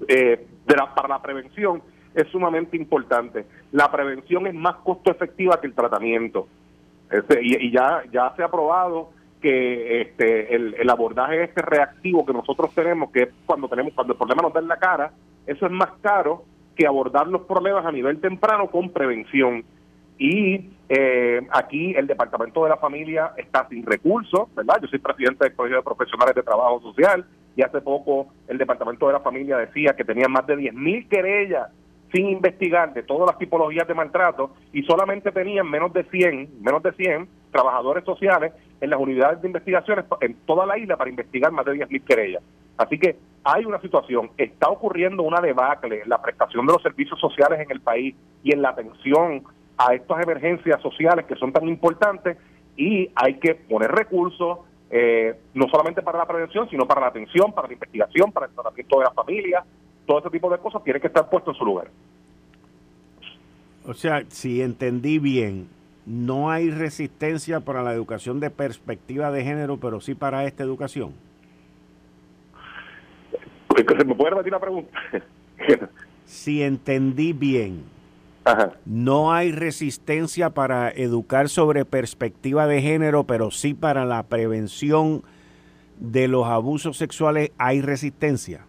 eh, 0.06 0.47
de 0.67 0.77
la, 0.77 0.95
para 0.95 1.09
la 1.09 1.23
prevención 1.23 1.83
es 2.15 2.29
sumamente 2.29 2.77
importante. 2.77 3.47
La 3.73 3.91
prevención 3.91 4.47
es 4.47 4.55
más 4.55 4.77
costo 4.77 5.11
efectiva 5.11 5.61
que 5.61 5.67
el 5.67 5.75
tratamiento. 5.75 6.47
Este, 7.11 7.41
y, 7.43 7.67
y 7.67 7.71
ya, 7.71 8.03
ya 8.12 8.35
se 8.37 8.43
ha 8.43 8.51
probado 8.51 9.11
que 9.45 10.01
este, 10.01 10.55
el, 10.55 10.89
abordaje 10.89 11.45
este 11.45 11.61
reactivo 11.61 12.25
que 12.25 12.33
nosotros 12.33 12.75
tenemos, 12.75 13.11
que 13.11 13.25
es 13.25 13.29
cuando 13.45 13.69
tenemos 13.69 13.93
cuando 13.93 14.15
el 14.15 14.17
problema 14.17 14.41
nos 14.41 14.55
da 14.55 14.61
en 14.61 14.69
la 14.69 14.79
cara, 14.79 15.12
eso 15.47 15.67
es 15.67 15.73
más 15.73 15.91
caro 16.01 16.45
que 16.75 16.87
abordar 16.87 17.27
los 17.27 17.43
problemas 17.43 17.85
a 17.85 17.93
nivel 17.93 18.23
temprano 18.23 18.69
con 18.69 18.89
prevención. 18.89 19.62
Y 20.19 20.70
eh, 20.88 21.46
aquí 21.50 21.94
el 21.96 22.06
Departamento 22.06 22.62
de 22.64 22.70
la 22.70 22.76
Familia 22.76 23.32
está 23.37 23.66
sin 23.69 23.84
recursos, 23.84 24.55
¿verdad? 24.55 24.76
Yo 24.81 24.88
soy 24.88 24.99
presidente 24.99 25.44
del 25.44 25.55
Colegio 25.55 25.78
de 25.78 25.82
Profesionales 25.82 26.34
de 26.34 26.43
Trabajo 26.43 26.81
Social 26.81 27.25
y 27.56 27.62
hace 27.62 27.81
poco 27.81 28.28
el 28.49 28.58
Departamento 28.58 29.06
de 29.06 29.14
la 29.14 29.20
Familia 29.20 29.56
decía 29.56 29.94
que 29.96 30.05
tenía 30.05 30.28
más 30.28 30.46
de 30.46 30.56
10.000 30.56 31.08
querellas 31.08 31.69
sin 32.12 32.28
investigar 32.28 32.94
de 32.94 33.02
todas 33.02 33.26
las 33.26 33.38
tipologías 33.38 33.88
de 33.88 33.94
maltrato 33.94 34.55
y 34.72 34.84
solamente 34.84 35.32
tenían 35.32 35.69
menos 35.69 35.93
de 35.93 36.05
100, 36.05 36.62
menos 36.62 36.82
de 36.82 36.93
100 36.93 37.29
trabajadores 37.50 38.05
sociales 38.05 38.53
en 38.81 38.91
las 38.91 39.00
unidades 39.00 39.41
de 39.43 39.48
investigaciones 39.48 40.05
en 40.20 40.34
toda 40.46 40.65
la 40.65 40.79
isla 40.79 40.96
para 40.96 41.10
investigar 41.10 41.50
más 41.50 41.65
de 41.65 41.72
10.000 41.72 42.05
querellas. 42.05 42.43
Así 42.77 42.98
que 42.98 43.17
hay 43.44 43.65
una 43.65 43.81
situación, 43.81 44.31
está 44.36 44.69
ocurriendo 44.69 45.22
una 45.22 45.41
debacle 45.41 46.03
en 46.03 46.08
la 46.08 46.20
prestación 46.20 46.67
de 46.67 46.72
los 46.72 46.82
servicios 46.82 47.19
sociales 47.20 47.60
en 47.60 47.70
el 47.70 47.81
país 47.81 48.15
y 48.43 48.53
en 48.53 48.62
la 48.62 48.70
atención 48.70 49.44
a 49.76 49.94
estas 49.94 50.22
emergencias 50.22 50.81
sociales 50.81 51.26
que 51.26 51.36
son 51.36 51.52
tan 51.52 51.69
importantes 51.69 52.36
y 52.76 53.10
hay 53.14 53.34
que 53.38 53.54
poner 53.54 53.90
recursos, 53.90 54.58
eh, 54.90 55.34
no 55.54 55.69
solamente 55.69 56.02
para 56.02 56.19
la 56.19 56.26
prevención, 56.26 56.69
sino 56.70 56.86
para 56.86 57.00
la 57.00 57.06
atención, 57.08 57.52
para 57.52 57.69
la 57.69 57.74
investigación, 57.74 58.32
para 58.32 58.46
el 58.46 58.52
tratamiento 58.52 58.98
de 58.98 59.04
la 59.04 59.10
familia, 59.10 59.64
todo 60.06 60.19
ese 60.20 60.31
tipo 60.31 60.50
de 60.50 60.58
cosas 60.58 60.82
tiene 60.84 61.00
que 61.00 61.06
estar 61.06 61.28
puesto 61.28 61.50
en 61.50 61.56
su 61.56 61.64
lugar. 61.64 61.88
O 63.86 63.94
sea, 63.94 64.24
si 64.28 64.62
entendí 64.62 65.19
bien, 65.19 65.69
no 66.06 66.50
hay 66.50 66.70
resistencia 66.70 67.60
para 67.60 67.82
la 67.82 67.93
educación 67.93 68.40
de 68.40 68.50
perspectiva 68.50 69.31
de 69.31 69.44
género, 69.44 69.78
pero 69.78 70.00
sí 70.00 70.14
para 70.14 70.44
esta 70.44 70.62
educación. 70.62 71.12
¿Se 73.76 74.04
me 74.04 74.14
puede 74.14 74.31
repetir 74.31 74.52
la 74.52 74.60
pregunta? 74.60 74.98
si 76.24 76.62
entendí 76.62 77.32
bien, 77.32 77.84
no 78.84 79.32
hay 79.32 79.53
resistencia 79.53 80.51
para 80.51 80.91
educar 80.91 81.48
sobre 81.48 81.84
perspectiva 81.84 82.67
de 82.67 82.82
género, 82.82 83.24
pero 83.24 83.51
sí 83.51 83.74
para 83.74 84.05
la 84.05 84.22
prevención 84.24 85.22
de 85.98 86.29
los 86.29 86.46
abusos 86.46 86.96
sexuales 86.96 87.53
hay 87.58 87.81
resistencia. 87.81 88.67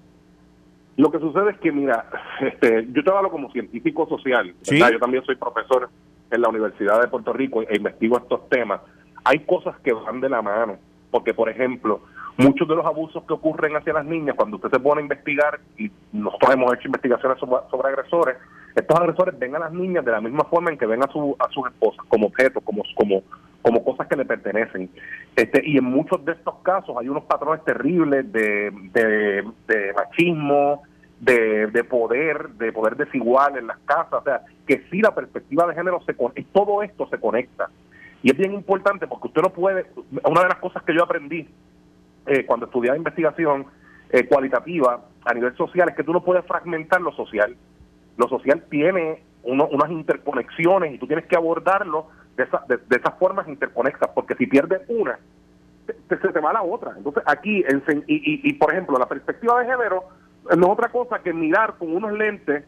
Lo 0.98 1.12
que 1.12 1.20
sucede 1.20 1.52
es 1.52 1.58
que, 1.60 1.72
mira, 1.72 2.06
este, 2.42 2.88
yo 2.92 3.04
trabajo 3.04 3.32
como 3.32 3.52
científico 3.52 4.08
social, 4.08 4.54
yo 4.64 5.00
también 5.00 5.26
soy 5.26 5.36
profesor 5.36 5.90
en 6.32 6.42
la 6.42 6.50
Universidad 6.50 7.02
de 7.02 7.08
Puerto 7.08 7.34
Rico 7.34 7.62
e 7.62 7.76
investigo 7.76 8.18
estos 8.18 8.48
temas. 8.50 8.82
Hay 9.24 9.40
cosas 9.40 9.76
que 9.80 9.92
van 9.92 10.22
de 10.22 10.30
la 10.30 10.42
mano, 10.42 10.78
porque, 11.12 11.34
por 11.34 11.50
ejemplo, 11.50 12.02
muchos 12.38 12.68
de 12.68 12.76
los 12.76 12.86
abusos 12.86 13.24
que 13.24 13.34
ocurren 13.34 13.76
hacia 13.76 13.94
las 13.94 14.06
niñas, 14.06 14.36
cuando 14.36 14.58
usted 14.58 14.70
se 14.70 14.80
pone 14.80 15.02
a 15.02 15.04
investigar, 15.04 15.60
y 15.78 15.92
nosotros 16.14 16.54
hemos 16.54 16.74
hecho 16.74 16.88
investigaciones 16.88 17.40
sobre, 17.40 17.88
agresores, 17.90 18.38
estos 18.76 19.00
agresores 19.00 19.40
ven 19.40 19.56
a 19.56 19.60
las 19.60 19.72
niñas 19.72 20.04
de 20.04 20.12
la 20.12 20.22
misma 20.22 20.44
forma 20.46 20.70
en 20.70 20.78
que 20.78 20.86
ven 20.86 21.02
a, 21.02 21.08
su, 21.08 21.36
a 21.40 21.50
sus 21.50 21.68
esposas, 21.68 22.06
como 22.08 22.28
objetos, 22.28 22.62
como, 22.64 22.84
como, 22.96 23.24
como 23.62 23.84
cosas 23.84 24.08
que 24.08 24.18
le 24.18 24.26
pertenecen. 24.26 24.90
Este, 25.36 25.62
y 25.66 25.78
en 25.78 25.86
muchos 25.86 26.24
de 26.26 26.34
estos 26.34 26.56
casos 26.62 26.96
hay 27.00 27.08
unos 27.08 27.24
patrones 27.24 27.64
terribles 27.64 28.30
de, 28.32 28.72
de, 28.94 29.94
machismo, 29.96 30.84
de, 31.22 31.68
de, 31.68 31.84
poder, 31.86 32.50
de 32.50 32.74
poder 32.74 32.98
desigual 32.98 33.58
en 33.58 33.68
las 33.68 33.78
casas, 33.86 34.14
o 34.14 34.24
sea, 34.24 34.42
que 34.68 34.84
sí 34.92 35.02
la 35.02 35.16
perspectiva 35.16 35.66
de 35.68 35.74
género 35.74 36.02
se 36.06 36.14
todo 36.52 36.84
esto 36.84 37.08
se 37.10 37.18
conecta. 37.18 37.70
Y 38.24 38.32
es 38.32 38.38
bien 38.38 38.54
importante 38.54 39.08
porque 39.08 39.28
usted 39.28 39.42
no 39.42 39.52
puede, 39.52 39.86
una 40.24 40.42
de 40.42 40.50
las 40.50 40.60
cosas 40.60 40.84
que 40.84 40.94
yo 40.94 41.04
aprendí 41.04 41.48
eh, 42.26 42.46
cuando 42.46 42.66
estudiaba 42.66 42.98
investigación 42.98 43.68
eh, 44.10 44.26
cualitativa 44.26 45.00
a 45.24 45.34
nivel 45.34 45.56
social 45.56 45.90
es 45.90 45.96
que 45.96 46.04
tú 46.04 46.12
no 46.12 46.24
puedes 46.24 46.46
fragmentar 46.46 47.02
lo 47.02 47.12
social. 47.14 47.56
Lo 48.18 48.28
social 48.28 48.64
tiene 48.70 49.24
unas 49.44 49.92
interconexiones 49.92 50.94
y 50.94 50.98
tú 50.98 51.08
tienes 51.08 51.26
que 51.26 51.36
abordarlo 51.36 52.08
de, 52.36 52.44
esa, 52.44 52.64
de, 52.68 52.80
esas 52.90 53.14
formas 53.20 53.48
interconexas, 53.48 54.10
porque 54.14 54.36
si 54.36 54.48
pierdes 54.48 54.82
una, 54.88 55.20
se 56.10 56.16
te 56.18 56.40
va 56.40 56.54
la 56.54 56.64
otra. 56.64 56.94
Entonces 56.98 57.24
aquí, 57.26 57.64
y, 58.08 58.50
y, 58.50 58.54
por 58.54 58.72
ejemplo, 58.72 58.98
la 58.98 59.08
perspectiva 59.08 59.60
de 59.60 59.68
género 59.68 60.04
no 60.58 60.68
es 60.68 60.72
otra 60.72 60.90
cosa 60.90 61.20
que 61.20 61.34
mirar 61.34 61.76
con 61.78 61.96
unos 61.96 62.12
lentes 62.14 62.64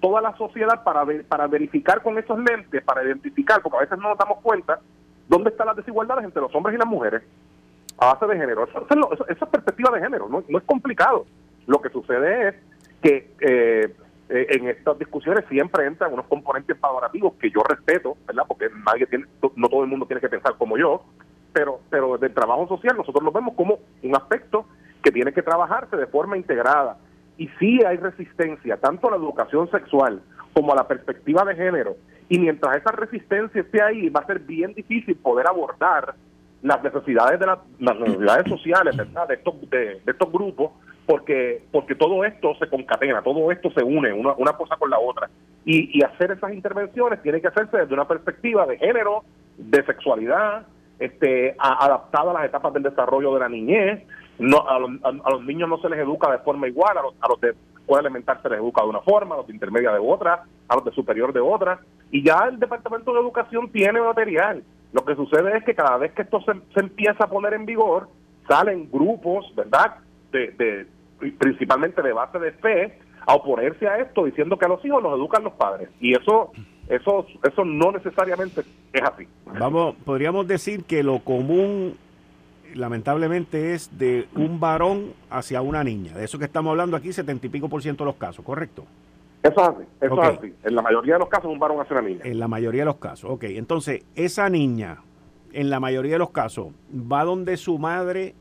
toda 0.00 0.20
la 0.20 0.36
sociedad 0.36 0.82
para, 0.82 1.04
para 1.28 1.46
verificar 1.46 2.02
con 2.02 2.18
esos 2.18 2.38
lentes, 2.38 2.82
para 2.82 3.04
identificar, 3.04 3.60
porque 3.60 3.78
a 3.78 3.80
veces 3.80 3.98
no 3.98 4.08
nos 4.08 4.18
damos 4.18 4.38
cuenta, 4.40 4.80
dónde 5.28 5.50
están 5.50 5.66
las 5.66 5.76
desigualdades 5.76 6.24
entre 6.24 6.42
los 6.42 6.54
hombres 6.54 6.74
y 6.74 6.78
las 6.78 6.88
mujeres 6.88 7.22
a 7.98 8.14
base 8.14 8.26
de 8.26 8.36
género. 8.36 8.64
Eso, 8.64 8.86
esa 9.28 9.44
es 9.44 9.50
perspectiva 9.50 9.90
de 9.90 10.00
género, 10.00 10.28
no, 10.28 10.40
es 10.40 10.64
complicado. 10.64 11.26
Lo 11.66 11.80
que 11.80 11.90
sucede 11.90 12.48
es 12.48 12.54
que 13.02 13.30
eh, 13.40 13.94
en 14.50 14.66
estas 14.66 14.98
discusiones 14.98 15.44
siempre 15.48 15.86
entran 15.86 16.12
unos 16.12 16.26
componentes 16.26 16.76
favorativos 16.78 17.34
que 17.34 17.50
yo 17.50 17.62
respeto, 17.62 18.16
¿verdad? 18.26 18.42
Porque 18.48 18.68
nadie 18.84 19.06
tiene, 19.06 19.26
no 19.54 19.68
todo 19.68 19.84
el 19.84 19.88
mundo 19.88 20.06
tiene 20.06 20.20
que 20.20 20.28
pensar 20.28 20.56
como 20.58 20.76
yo, 20.76 21.04
pero, 21.52 21.78
pero 21.88 22.18
del 22.18 22.34
trabajo 22.34 22.66
social 22.66 22.96
nosotros 22.96 23.22
lo 23.22 23.30
vemos 23.30 23.54
como 23.54 23.78
un 24.02 24.16
aspecto 24.16 24.66
que 25.04 25.12
tiene 25.12 25.32
que 25.32 25.42
trabajarse 25.42 25.96
de 25.96 26.08
forma 26.08 26.36
integrada. 26.36 26.98
Y 27.38 27.46
sí 27.60 27.78
hay 27.86 27.96
resistencia, 27.98 28.76
tanto 28.76 29.06
a 29.06 29.12
la 29.12 29.18
educación 29.18 29.70
sexual 29.70 30.20
como 30.52 30.72
a 30.72 30.76
la 30.76 30.88
perspectiva 30.88 31.44
de 31.44 31.54
género. 31.54 31.94
Y 32.28 32.40
mientras 32.40 32.76
esa 32.76 32.90
resistencia 32.90 33.60
esté 33.60 33.80
ahí, 33.80 34.08
va 34.08 34.20
a 34.20 34.26
ser 34.26 34.40
bien 34.40 34.74
difícil 34.74 35.14
poder 35.14 35.46
abordar 35.46 36.16
las 36.62 36.82
necesidades 36.82 37.38
de 37.38 37.46
las 37.46 37.58
necesidades 37.78 38.48
sociales 38.48 38.96
¿verdad? 38.96 39.28
de 39.28 39.34
estos 39.34 39.70
de, 39.70 40.02
estos 40.04 40.30
grupos 40.32 40.72
porque 41.10 41.62
porque 41.72 41.96
todo 41.96 42.24
esto 42.24 42.54
se 42.54 42.68
concatena 42.68 43.20
todo 43.22 43.50
esto 43.50 43.68
se 43.72 43.82
une 43.82 44.12
una, 44.12 44.32
una 44.34 44.52
cosa 44.52 44.76
con 44.76 44.90
la 44.90 45.00
otra. 45.00 45.28
Y, 45.64 45.98
y 45.98 46.04
hacer 46.04 46.30
esas 46.30 46.52
intervenciones 46.52 47.20
tiene 47.20 47.40
que 47.40 47.48
hacerse 47.48 47.78
desde 47.78 47.94
una 47.94 48.06
perspectiva 48.06 48.64
de 48.64 48.78
género 48.78 49.24
de 49.58 49.84
sexualidad 49.84 50.66
este 51.00 51.56
adaptada 51.58 52.30
a 52.30 52.34
las 52.34 52.44
etapas 52.44 52.72
del 52.74 52.84
desarrollo 52.84 53.34
de 53.34 53.40
la 53.40 53.48
niñez. 53.48 54.04
No 54.38 54.68
a 54.68 54.78
los, 54.78 54.90
a, 55.02 55.30
los 55.30 55.44
niños 55.44 55.68
no 55.68 55.78
se 55.78 55.88
les 55.88 55.98
educa 55.98 56.30
de 56.30 56.38
forma 56.38 56.68
igual 56.68 56.96
a 56.96 57.02
los, 57.02 57.14
a 57.20 57.28
los 57.28 57.40
de 57.40 57.54
escuela 57.74 58.02
elemental 58.02 58.38
se 58.40 58.48
les 58.48 58.60
educa 58.60 58.82
de 58.82 58.90
una 58.90 59.00
forma 59.00 59.34
a 59.34 59.38
los 59.38 59.48
de 59.48 59.54
intermedia 59.54 59.90
de 59.90 59.98
otra 59.98 60.44
a 60.68 60.74
los 60.76 60.84
de 60.84 60.92
superior 60.92 61.32
de 61.32 61.40
otra. 61.40 61.80
Y 62.12 62.22
ya 62.22 62.46
el 62.48 62.60
departamento 62.60 63.12
de 63.12 63.18
educación 63.18 63.68
tiene 63.72 64.00
material. 64.00 64.62
Lo 64.92 65.04
que 65.04 65.16
sucede 65.16 65.56
es 65.56 65.64
que 65.64 65.74
cada 65.74 65.96
vez 65.96 66.12
que 66.12 66.22
esto 66.22 66.40
se, 66.42 66.80
empieza 66.80 67.24
a 67.24 67.28
poner 67.28 67.54
en 67.54 67.66
vigor, 67.66 68.08
salen 68.46 68.88
grupos, 68.90 69.52
¿verdad? 69.56 69.96
De, 70.30 70.86
principalmente 71.38 72.02
de 72.02 72.12
base 72.12 72.38
de 72.38 72.52
fe, 72.52 72.98
a 73.26 73.34
oponerse 73.34 73.86
a 73.86 73.98
esto, 73.98 74.24
diciendo 74.24 74.58
que 74.58 74.64
a 74.64 74.68
los 74.68 74.84
hijos 74.84 75.02
los 75.02 75.14
educan 75.18 75.44
los 75.44 75.52
padres. 75.52 75.88
Y 76.00 76.12
eso, 76.12 76.52
eso, 76.88 77.26
eso 77.42 77.64
no 77.64 77.92
necesariamente 77.92 78.62
es 78.92 79.02
así. 79.02 79.26
Vamos, 79.58 79.94
podríamos 80.04 80.46
decir 80.46 80.84
que 80.84 81.02
lo 81.02 81.20
común 81.20 81.94
lamentablemente 82.74 83.74
es 83.74 83.96
de 83.98 84.26
un 84.34 84.60
varón 84.60 85.12
hacia 85.28 85.60
una 85.60 85.84
niña. 85.84 86.14
De 86.14 86.24
eso 86.24 86.38
que 86.38 86.44
estamos 86.44 86.70
hablando 86.70 86.96
aquí, 86.96 87.12
setenta 87.12 87.46
y 87.46 87.50
pico 87.50 87.68
por 87.68 87.82
ciento 87.82 88.04
de 88.04 88.10
los 88.10 88.16
casos, 88.16 88.44
¿correcto? 88.44 88.84
Eso 89.42 89.60
es 89.60 89.68
así, 89.68 89.84
eso 90.00 90.22
es 90.22 90.38
así. 90.38 90.54
En 90.64 90.74
la 90.74 90.82
mayoría 90.82 91.14
de 91.14 91.20
los 91.20 91.28
casos 91.28 91.50
un 91.50 91.58
varón 91.58 91.80
hace 91.80 91.94
una 91.94 92.02
niña. 92.02 92.20
En 92.24 92.38
la 92.38 92.46
mayoría 92.46 92.82
de 92.82 92.86
los 92.86 92.96
casos, 92.96 93.30
ok. 93.30 93.44
Entonces, 93.44 94.04
esa 94.14 94.48
niña, 94.50 94.98
en 95.52 95.70
la 95.70 95.80
mayoría 95.80 96.12
de 96.12 96.18
los 96.18 96.30
casos, 96.30 96.68
va 96.94 97.24
donde 97.24 97.56
su 97.56 97.78
madre 97.78 98.34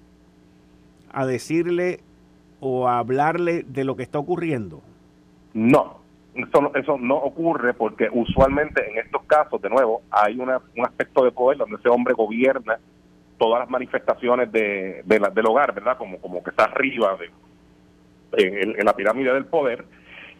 a 1.12 1.26
decirle 1.26 2.02
o 2.60 2.88
hablarle 2.88 3.64
de 3.64 3.84
lo 3.84 3.96
que 3.96 4.04
está 4.04 4.20
ocurriendo. 4.20 4.82
No, 5.54 6.00
eso 6.36 6.62
no, 6.62 6.72
eso 6.76 6.98
no 6.98 7.16
ocurre 7.16 7.74
porque 7.74 8.10
usualmente 8.12 8.90
en 8.90 8.98
estos 8.98 9.24
casos, 9.24 9.62
de 9.62 9.70
nuevo, 9.70 10.02
hay 10.12 10.40
una, 10.40 10.62
un 10.76 10.86
aspecto 10.86 11.24
de 11.24 11.32
poder 11.32 11.58
donde 11.58 11.78
ese 11.78 11.90
hombre 11.90 12.14
gobierna 12.14 12.78
todas 13.38 13.62
las 13.62 13.70
manifestaciones 13.70 14.52
de, 14.52 15.02
del 15.06 15.46
hogar, 15.46 15.74
¿verdad? 15.74 15.98
Como, 15.98 16.20
como 16.20 16.44
que 16.44 16.50
está 16.50 16.66
arriba 16.66 17.18
de, 17.18 18.74
en 18.78 18.86
la 18.86 18.94
pirámide 18.94 19.34
del 19.34 19.46
poder 19.46 19.86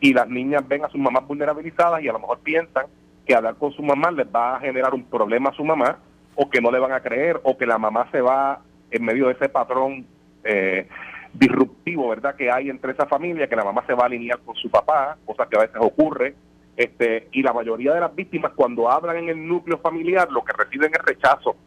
y 0.02 0.14
las 0.14 0.28
niñas 0.30 0.68
ven 0.68 0.86
a 0.86 0.90
sus 0.90 1.00
mamás 1.00 1.28
vulnerabilizadas 1.28 2.02
y 2.02 2.08
a 2.08 2.14
lo 2.14 2.20
mejor 2.20 2.40
piensan 2.40 2.86
que 3.26 3.36
hablar 3.36 3.56
con 3.56 3.72
su 3.72 3.82
mamá 3.82 4.12
les 4.12 4.28
va 4.28 4.56
a 4.56 4.60
generar 4.60 4.94
un 4.94 5.04
problema 5.04 5.50
a 5.50 5.54
su 5.54 5.64
mamá 5.64 5.98
o 6.36 6.50
que 6.50 6.62
no 6.62 6.72
le 6.72 6.80
van 6.80 6.92
a 6.92 7.02
creer 7.02 7.40
o 7.44 7.58
que 7.58 7.66
la 7.66 7.78
mamá 7.78 8.08
se 8.12 8.22
va 8.22 8.62
en 8.92 9.04
medio 9.04 9.28
de 9.28 9.34
ese 9.34 9.50
patrón 9.50 10.06
eh, 10.44 10.88
disruptivo, 11.34 12.10
¿verdad? 12.10 12.36
Que 12.36 12.52
hay 12.52 12.70
entre 12.70 12.92
esa 12.92 13.06
familia, 13.06 13.48
que 13.48 13.56
la 13.56 13.64
mamá 13.64 13.84
se 13.86 13.94
va 13.94 14.04
a 14.04 14.06
alinear 14.08 14.40
con 14.40 14.56
su 14.56 14.70
papá, 14.70 15.18
cosa 15.26 15.48
que 15.48 15.58
a 15.58 15.62
veces 15.62 15.78
ocurre. 15.80 16.36
Este, 16.76 17.28
y 17.34 17.42
la 17.42 17.52
mayoría 17.52 17.94
de 17.94 18.00
las 18.00 18.16
víctimas 18.16 18.54
cuando 18.56 18.90
hablan 18.90 19.18
en 19.18 19.30
el 19.30 19.48
núcleo 19.48 19.80
familiar 19.80 20.32
lo 20.32 20.46
que 20.46 20.54
reciben 20.54 20.92
es 20.94 21.02
rechazo 21.02 21.58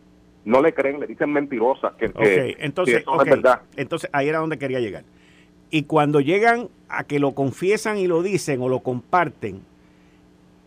no 0.45 0.61
le 0.61 0.75
creen, 0.75 1.01
le 1.01 1.07
dicen 1.07 1.33
mentirosas 1.33 1.93
que, 1.95 2.07
entonces, 2.07 3.01
eso 3.01 3.23
es 3.23 3.31
verdad. 3.31 3.63
Entonces 3.77 4.11
ahí 4.13 4.29
era 4.29 4.39
donde 4.39 4.59
quería 4.59 4.81
llegar. 4.81 5.05
Y 5.71 5.85
cuando 5.85 6.21
llegan 6.21 6.69
a 6.89 7.05
que 7.05 7.19
lo 7.19 7.33
confiesan 7.33 7.99
y 7.99 8.07
lo 8.07 8.23
dicen 8.23 8.61
o 8.61 8.69
lo 8.69 8.81
comparten, 8.81 9.63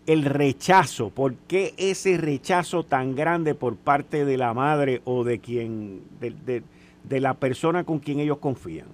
el 0.07 0.23
rechazo, 0.23 1.09
¿por 1.09 1.35
qué 1.47 1.73
ese 1.77 2.17
rechazo 2.17 2.83
tan 2.83 3.15
grande 3.15 3.55
por 3.55 3.75
parte 3.75 4.23
de 4.23 4.37
la 4.37 4.53
madre 4.53 5.01
o 5.03 5.23
de 5.23 5.39
quien, 5.39 6.01
de, 6.19 6.63
la 7.09 7.33
persona 7.35 7.83
con 7.83 7.99
quien 7.99 8.19
ellos 8.19 8.37
confían? 8.37 8.87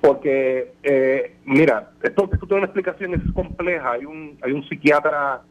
Porque, 0.00 0.72
eh, 0.82 1.36
mira, 1.44 1.90
esto, 2.02 2.28
esto 2.32 2.46
tiene 2.46 2.58
una 2.58 2.66
explicación 2.66 3.14
es 3.14 3.32
compleja. 3.32 3.92
Hay 3.92 4.04
un, 4.04 4.38
hay 4.42 4.52
un 4.52 4.66
psiquiatra 4.68 5.42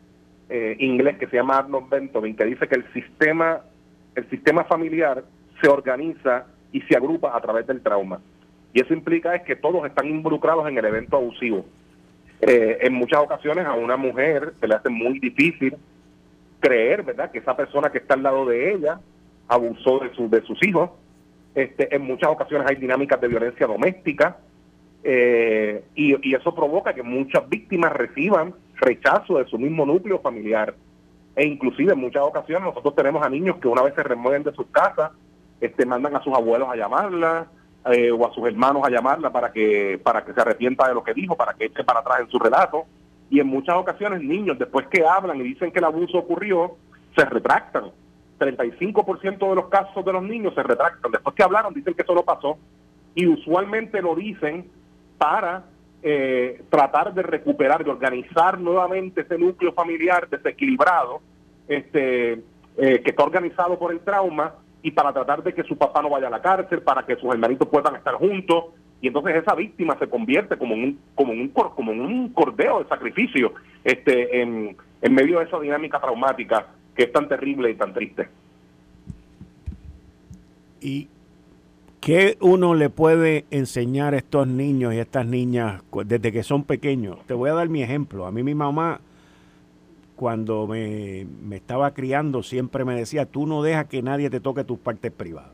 eh, 0.50 0.78
inglés 0.80 1.18
que 1.18 1.28
se 1.28 1.36
llama 1.36 1.58
Arnold 1.58 1.90
Bentovin 1.90 2.36
que 2.36 2.46
dice 2.46 2.68
que 2.68 2.76
el 2.76 2.94
sistema, 2.94 3.62
el 4.16 4.30
sistema 4.30 4.64
familiar 4.64 5.24
se 5.62 5.68
organiza 5.68 6.46
y 6.72 6.82
se 6.82 6.96
agrupa 6.96 7.36
a 7.36 7.42
través 7.42 7.68
del 7.68 7.82
trauma. 7.82 8.22
Y 8.74 8.82
eso 8.82 8.94
implica 8.94 9.36
es 9.36 9.44
que 9.44 9.56
todos 9.56 9.86
están 9.86 10.08
involucrados 10.08 10.68
en 10.70 10.78
el 10.78 10.86
evento 10.86 11.18
abusivo. 11.18 11.66
Eh, 12.42 12.78
en 12.82 12.94
muchas 12.94 13.20
ocasiones 13.20 13.66
a 13.66 13.74
una 13.74 13.98
mujer 13.98 14.54
se 14.60 14.68
le 14.68 14.76
hace 14.76 14.90
muy 14.90 15.20
difícil 15.20 15.76
creer, 16.60 17.04
¿verdad?, 17.04 17.32
que 17.32 17.40
esa 17.40 17.58
persona 17.58 17.92
que 17.92 17.98
está 17.98 18.14
al 18.14 18.24
lado 18.24 18.46
de 18.46 18.74
ella 18.74 19.00
abusó 19.48 20.00
de, 20.00 20.10
de 20.30 20.46
sus 20.46 20.64
hijos. 20.66 20.92
Este, 21.56 21.94
en 21.96 22.04
muchas 22.04 22.30
ocasiones 22.30 22.68
hay 22.70 22.76
dinámicas 22.76 23.20
de 23.20 23.28
violencia 23.28 23.66
doméstica 23.66 24.38
eh, 25.04 25.84
y, 25.96 26.36
eso 26.36 26.54
provoca 26.54 26.94
que 26.94 27.04
muchas 27.04 27.48
víctimas 27.48 27.94
reciban 27.94 28.54
rechazo 28.76 29.38
de 29.38 29.46
su 29.46 29.58
mismo 29.58 29.86
núcleo 29.86 30.20
familiar. 30.20 30.76
E 31.36 31.46
inclusive 31.46 31.94
en 31.94 32.00
muchas 32.00 32.24
ocasiones 32.24 32.68
nosotros 32.68 32.96
tenemos 32.96 33.26
a 33.26 33.30
niños 33.30 33.58
que 33.58 33.68
una 33.68 33.84
vez 33.84 33.94
se 33.96 34.04
remueven 34.04 34.44
de 34.44 34.54
sus 34.54 34.68
casas, 34.68 35.12
este, 35.62 35.86
mandan 35.86 36.16
a 36.16 36.22
sus 36.22 36.34
abuelos 36.34 36.68
a 36.70 36.76
llamarla, 36.76 37.48
eh, 37.92 38.12
o 38.12 38.28
a 38.28 38.34
sus 38.34 38.46
hermanos 38.48 38.84
a 38.86 38.90
llamarla 38.90 39.32
para 39.32 39.52
que 39.52 40.00
para 40.04 40.26
que 40.26 40.34
se 40.34 40.42
arrepienta 40.42 40.88
de 40.88 40.94
lo 40.94 41.04
que 41.04 41.14
dijo, 41.14 41.38
para 41.38 41.54
que 41.54 41.66
eche 41.66 41.84
para 41.84 42.02
atrás 42.02 42.20
en 42.20 42.30
su 42.30 42.38
relato. 42.38 42.86
Y 43.30 43.40
en 43.40 43.48
muchas 43.48 43.76
ocasiones 43.76 44.22
niños, 44.22 44.60
después 44.60 44.88
que 44.88 45.06
hablan 45.06 45.40
y 45.40 45.44
dicen 45.44 45.72
que 45.72 45.80
el 45.80 45.86
abuso 45.86 46.18
ocurrió, 46.18 46.76
se 47.16 47.24
retractan. 47.26 47.92
35% 48.38 49.50
de 49.50 49.56
los 49.56 49.68
casos 49.68 50.04
de 50.06 50.14
los 50.14 50.24
niños 50.24 50.54
se 50.56 50.64
retractan. 50.64 51.12
Después 51.12 51.36
que 51.36 51.44
hablaron, 51.44 51.74
dicen 51.74 51.94
que 51.94 52.04
eso 52.04 52.14
no 52.14 52.24
pasó. 52.24 52.58
Y 53.16 53.26
usualmente 53.28 54.02
lo 54.02 54.16
dicen 54.16 54.70
para 55.18 55.66
eh, 56.04 56.62
tratar 56.70 57.14
de 57.14 57.24
recuperar, 57.24 57.84
de 57.84 57.90
organizar 57.90 58.60
nuevamente 58.60 59.22
ese 59.22 59.38
núcleo 59.38 59.74
familiar 59.74 60.30
desequilibrado, 60.30 61.22
este, 61.68 62.34
eh, 62.78 63.02
que 63.04 63.10
está 63.10 63.24
organizado 63.24 63.80
por 63.80 63.92
el 63.92 64.00
trauma 64.02 64.54
y 64.84 64.92
para 64.92 65.12
tratar 65.12 65.44
de 65.44 65.54
que 65.54 65.64
su 65.64 65.76
papá 65.78 66.02
no 66.02 66.10
vaya 66.10 66.28
a 66.28 66.32
la 66.32 66.42
cárcel, 66.42 66.82
para 66.82 67.06
que 67.06 67.16
sus 67.16 67.34
hermanitos 67.34 67.68
puedan 67.68 67.96
estar 67.96 68.14
juntos. 68.16 68.66
Y 69.02 69.08
entonces 69.08 69.36
esa 69.36 69.56
víctima 69.56 69.98
se 70.00 70.08
convierte 70.08 70.58
como 70.58 70.76
en 70.76 70.84
un, 70.84 71.00
como 71.16 71.34
en 71.34 71.42
un, 71.42 71.50
como 71.50 71.92
en 71.92 72.02
un 72.02 72.30
cordeo 72.30 72.84
de 72.84 72.90
sacrificio 72.90 73.54
este, 73.84 74.42
en, 74.42 74.78
en 75.02 75.14
medio 75.14 75.40
de 75.40 75.46
esa 75.46 75.60
dinámica 75.60 76.00
traumática 76.00 76.68
que 76.98 77.04
es 77.04 77.12
tan 77.12 77.30
terrible 77.30 77.70
y 77.70 77.76
tan 77.76 77.94
triste. 77.94 78.28
¿Y 80.82 81.08
qué 82.02 82.38
uno 82.42 82.74
le 82.74 82.90
puede 82.90 83.46
enseñar 83.52 84.16
a 84.16 84.18
estos 84.18 84.48
niños 84.48 84.96
y 84.96 84.98
a 84.98 85.04
estas 85.04 85.28
niñas 85.28 85.84
desde 86.06 86.32
que 86.32 86.42
son 86.42 86.64
pequeños? 86.64 87.20
Te 87.28 87.36
voy 87.36 87.52
a 87.52 87.54
dar 87.54 87.70
mi 87.70 87.84
ejemplo. 87.84 88.26
A 88.26 88.32
mí 88.32 88.42
mi 88.42 88.56
mamá 88.56 89.00
cuando 90.16 90.66
me, 90.66 91.28
estaba 91.52 91.94
criando 91.94 92.42
siempre 92.42 92.84
me 92.84 92.96
decía, 92.96 93.28
tú 93.28 93.46
no 93.46 93.62
dejas 93.62 93.86
que 93.86 94.02
nadie 94.02 94.32
te 94.32 94.40
toque 94.40 94.64
tus 94.64 94.80
partes 94.80 95.12
privadas. 95.12 95.52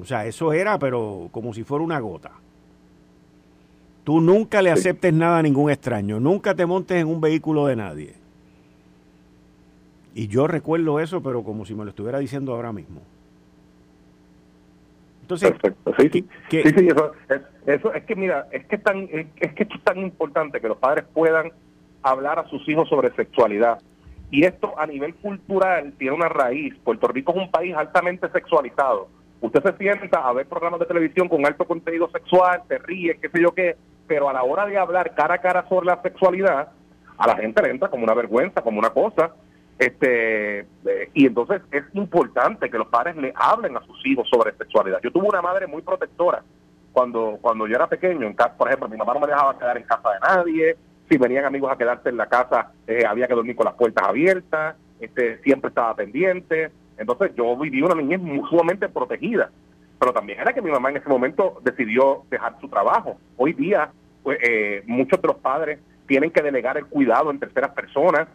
O 0.00 0.06
sea, 0.06 0.24
eso 0.24 0.54
era, 0.54 0.78
pero 0.78 1.28
como 1.30 1.52
si 1.52 1.62
fuera 1.64 1.84
una 1.84 2.00
gota. 2.00 2.32
Tú 4.04 4.22
nunca 4.22 4.62
le 4.62 4.70
aceptes 4.70 5.12
nada 5.12 5.40
a 5.40 5.42
ningún 5.42 5.70
extraño, 5.70 6.18
nunca 6.18 6.54
te 6.54 6.64
montes 6.64 7.02
en 7.02 7.08
un 7.08 7.20
vehículo 7.20 7.66
de 7.66 7.76
nadie. 7.76 8.19
Y 10.14 10.28
yo 10.28 10.46
recuerdo 10.46 11.00
eso, 11.00 11.22
pero 11.22 11.42
como 11.42 11.64
si 11.64 11.74
me 11.74 11.84
lo 11.84 11.90
estuviera 11.90 12.18
diciendo 12.18 12.54
ahora 12.54 12.72
mismo. 12.72 13.02
Entonces, 15.22 15.52
Perfecto. 15.52 15.94
Sí, 15.98 16.08
sí. 16.10 16.28
sí, 16.50 16.88
eso, 16.88 17.12
es, 17.28 17.40
eso, 17.66 17.94
es 17.94 18.04
que 18.04 18.16
mira, 18.16 18.48
es 18.50 18.66
que, 18.66 18.78
tan, 18.78 19.08
es 19.12 19.54
que 19.54 19.62
es 19.62 19.84
tan 19.84 19.98
importante 19.98 20.60
que 20.60 20.66
los 20.66 20.78
padres 20.78 21.04
puedan 21.14 21.52
hablar 22.02 22.38
a 22.40 22.48
sus 22.48 22.68
hijos 22.68 22.88
sobre 22.88 23.14
sexualidad. 23.14 23.80
Y 24.32 24.44
esto 24.44 24.78
a 24.78 24.86
nivel 24.86 25.14
cultural 25.16 25.92
tiene 25.98 26.16
una 26.16 26.28
raíz. 26.28 26.74
Puerto 26.82 27.08
Rico 27.08 27.32
es 27.32 27.38
un 27.38 27.50
país 27.50 27.74
altamente 27.76 28.28
sexualizado. 28.30 29.08
Usted 29.40 29.62
se 29.62 29.76
sienta 29.78 30.18
a 30.18 30.32
ver 30.32 30.46
programas 30.46 30.80
de 30.80 30.86
televisión 30.86 31.28
con 31.28 31.46
alto 31.46 31.64
contenido 31.64 32.10
sexual, 32.10 32.62
se 32.68 32.78
ríe, 32.78 33.18
qué 33.20 33.28
sé 33.30 33.40
yo 33.40 33.52
qué, 33.52 33.76
pero 34.06 34.28
a 34.28 34.32
la 34.32 34.42
hora 34.42 34.66
de 34.66 34.76
hablar 34.76 35.14
cara 35.14 35.36
a 35.36 35.38
cara 35.38 35.66
sobre 35.68 35.86
la 35.86 36.02
sexualidad, 36.02 36.68
a 37.16 37.26
la 37.26 37.36
gente 37.36 37.62
le 37.62 37.70
entra 37.70 37.88
como 37.88 38.04
una 38.04 38.14
vergüenza, 38.14 38.62
como 38.62 38.78
una 38.78 38.90
cosa. 38.90 39.32
Este, 39.80 40.58
eh, 40.58 41.10
y 41.14 41.24
entonces 41.24 41.62
es 41.72 41.84
importante 41.94 42.68
que 42.68 42.76
los 42.76 42.88
padres 42.88 43.16
le 43.16 43.32
hablen 43.34 43.78
a 43.78 43.80
sus 43.86 44.06
hijos 44.06 44.28
sobre 44.28 44.54
sexualidad. 44.54 45.00
Yo 45.02 45.10
tuve 45.10 45.26
una 45.26 45.40
madre 45.40 45.66
muy 45.66 45.80
protectora 45.80 46.42
cuando, 46.92 47.38
cuando 47.40 47.66
yo 47.66 47.76
era 47.76 47.86
pequeño. 47.86 48.26
En 48.26 48.34
casa, 48.34 48.54
por 48.58 48.68
ejemplo, 48.68 48.90
mi 48.90 48.98
mamá 48.98 49.14
no 49.14 49.20
me 49.20 49.26
dejaba 49.26 49.58
quedar 49.58 49.78
en 49.78 49.84
casa 49.84 50.10
de 50.10 50.20
nadie. 50.20 50.76
Si 51.08 51.16
venían 51.16 51.46
amigos 51.46 51.72
a 51.72 51.78
quedarse 51.78 52.10
en 52.10 52.18
la 52.18 52.26
casa, 52.26 52.72
eh, 52.86 53.06
había 53.08 53.26
que 53.26 53.32
dormir 53.32 53.56
con 53.56 53.64
las 53.64 53.72
puertas 53.72 54.06
abiertas. 54.06 54.76
Este, 55.00 55.38
siempre 55.38 55.68
estaba 55.68 55.96
pendiente. 55.96 56.70
Entonces 56.98 57.32
yo 57.34 57.56
viví 57.56 57.80
una 57.80 57.94
niñez 57.94 58.20
sumamente 58.50 58.86
protegida. 58.86 59.50
Pero 59.98 60.12
también 60.12 60.40
era 60.40 60.52
que 60.52 60.60
mi 60.60 60.70
mamá 60.70 60.90
en 60.90 60.98
ese 60.98 61.08
momento 61.08 61.58
decidió 61.64 62.24
dejar 62.28 62.60
su 62.60 62.68
trabajo. 62.68 63.16
Hoy 63.38 63.54
día, 63.54 63.90
pues, 64.22 64.38
eh, 64.42 64.82
muchos 64.86 65.22
de 65.22 65.28
los 65.28 65.38
padres 65.38 65.78
tienen 66.06 66.30
que 66.30 66.42
delegar 66.42 66.76
el 66.76 66.84
cuidado 66.84 67.30
en 67.30 67.38
terceras 67.38 67.70
personas 67.70 68.28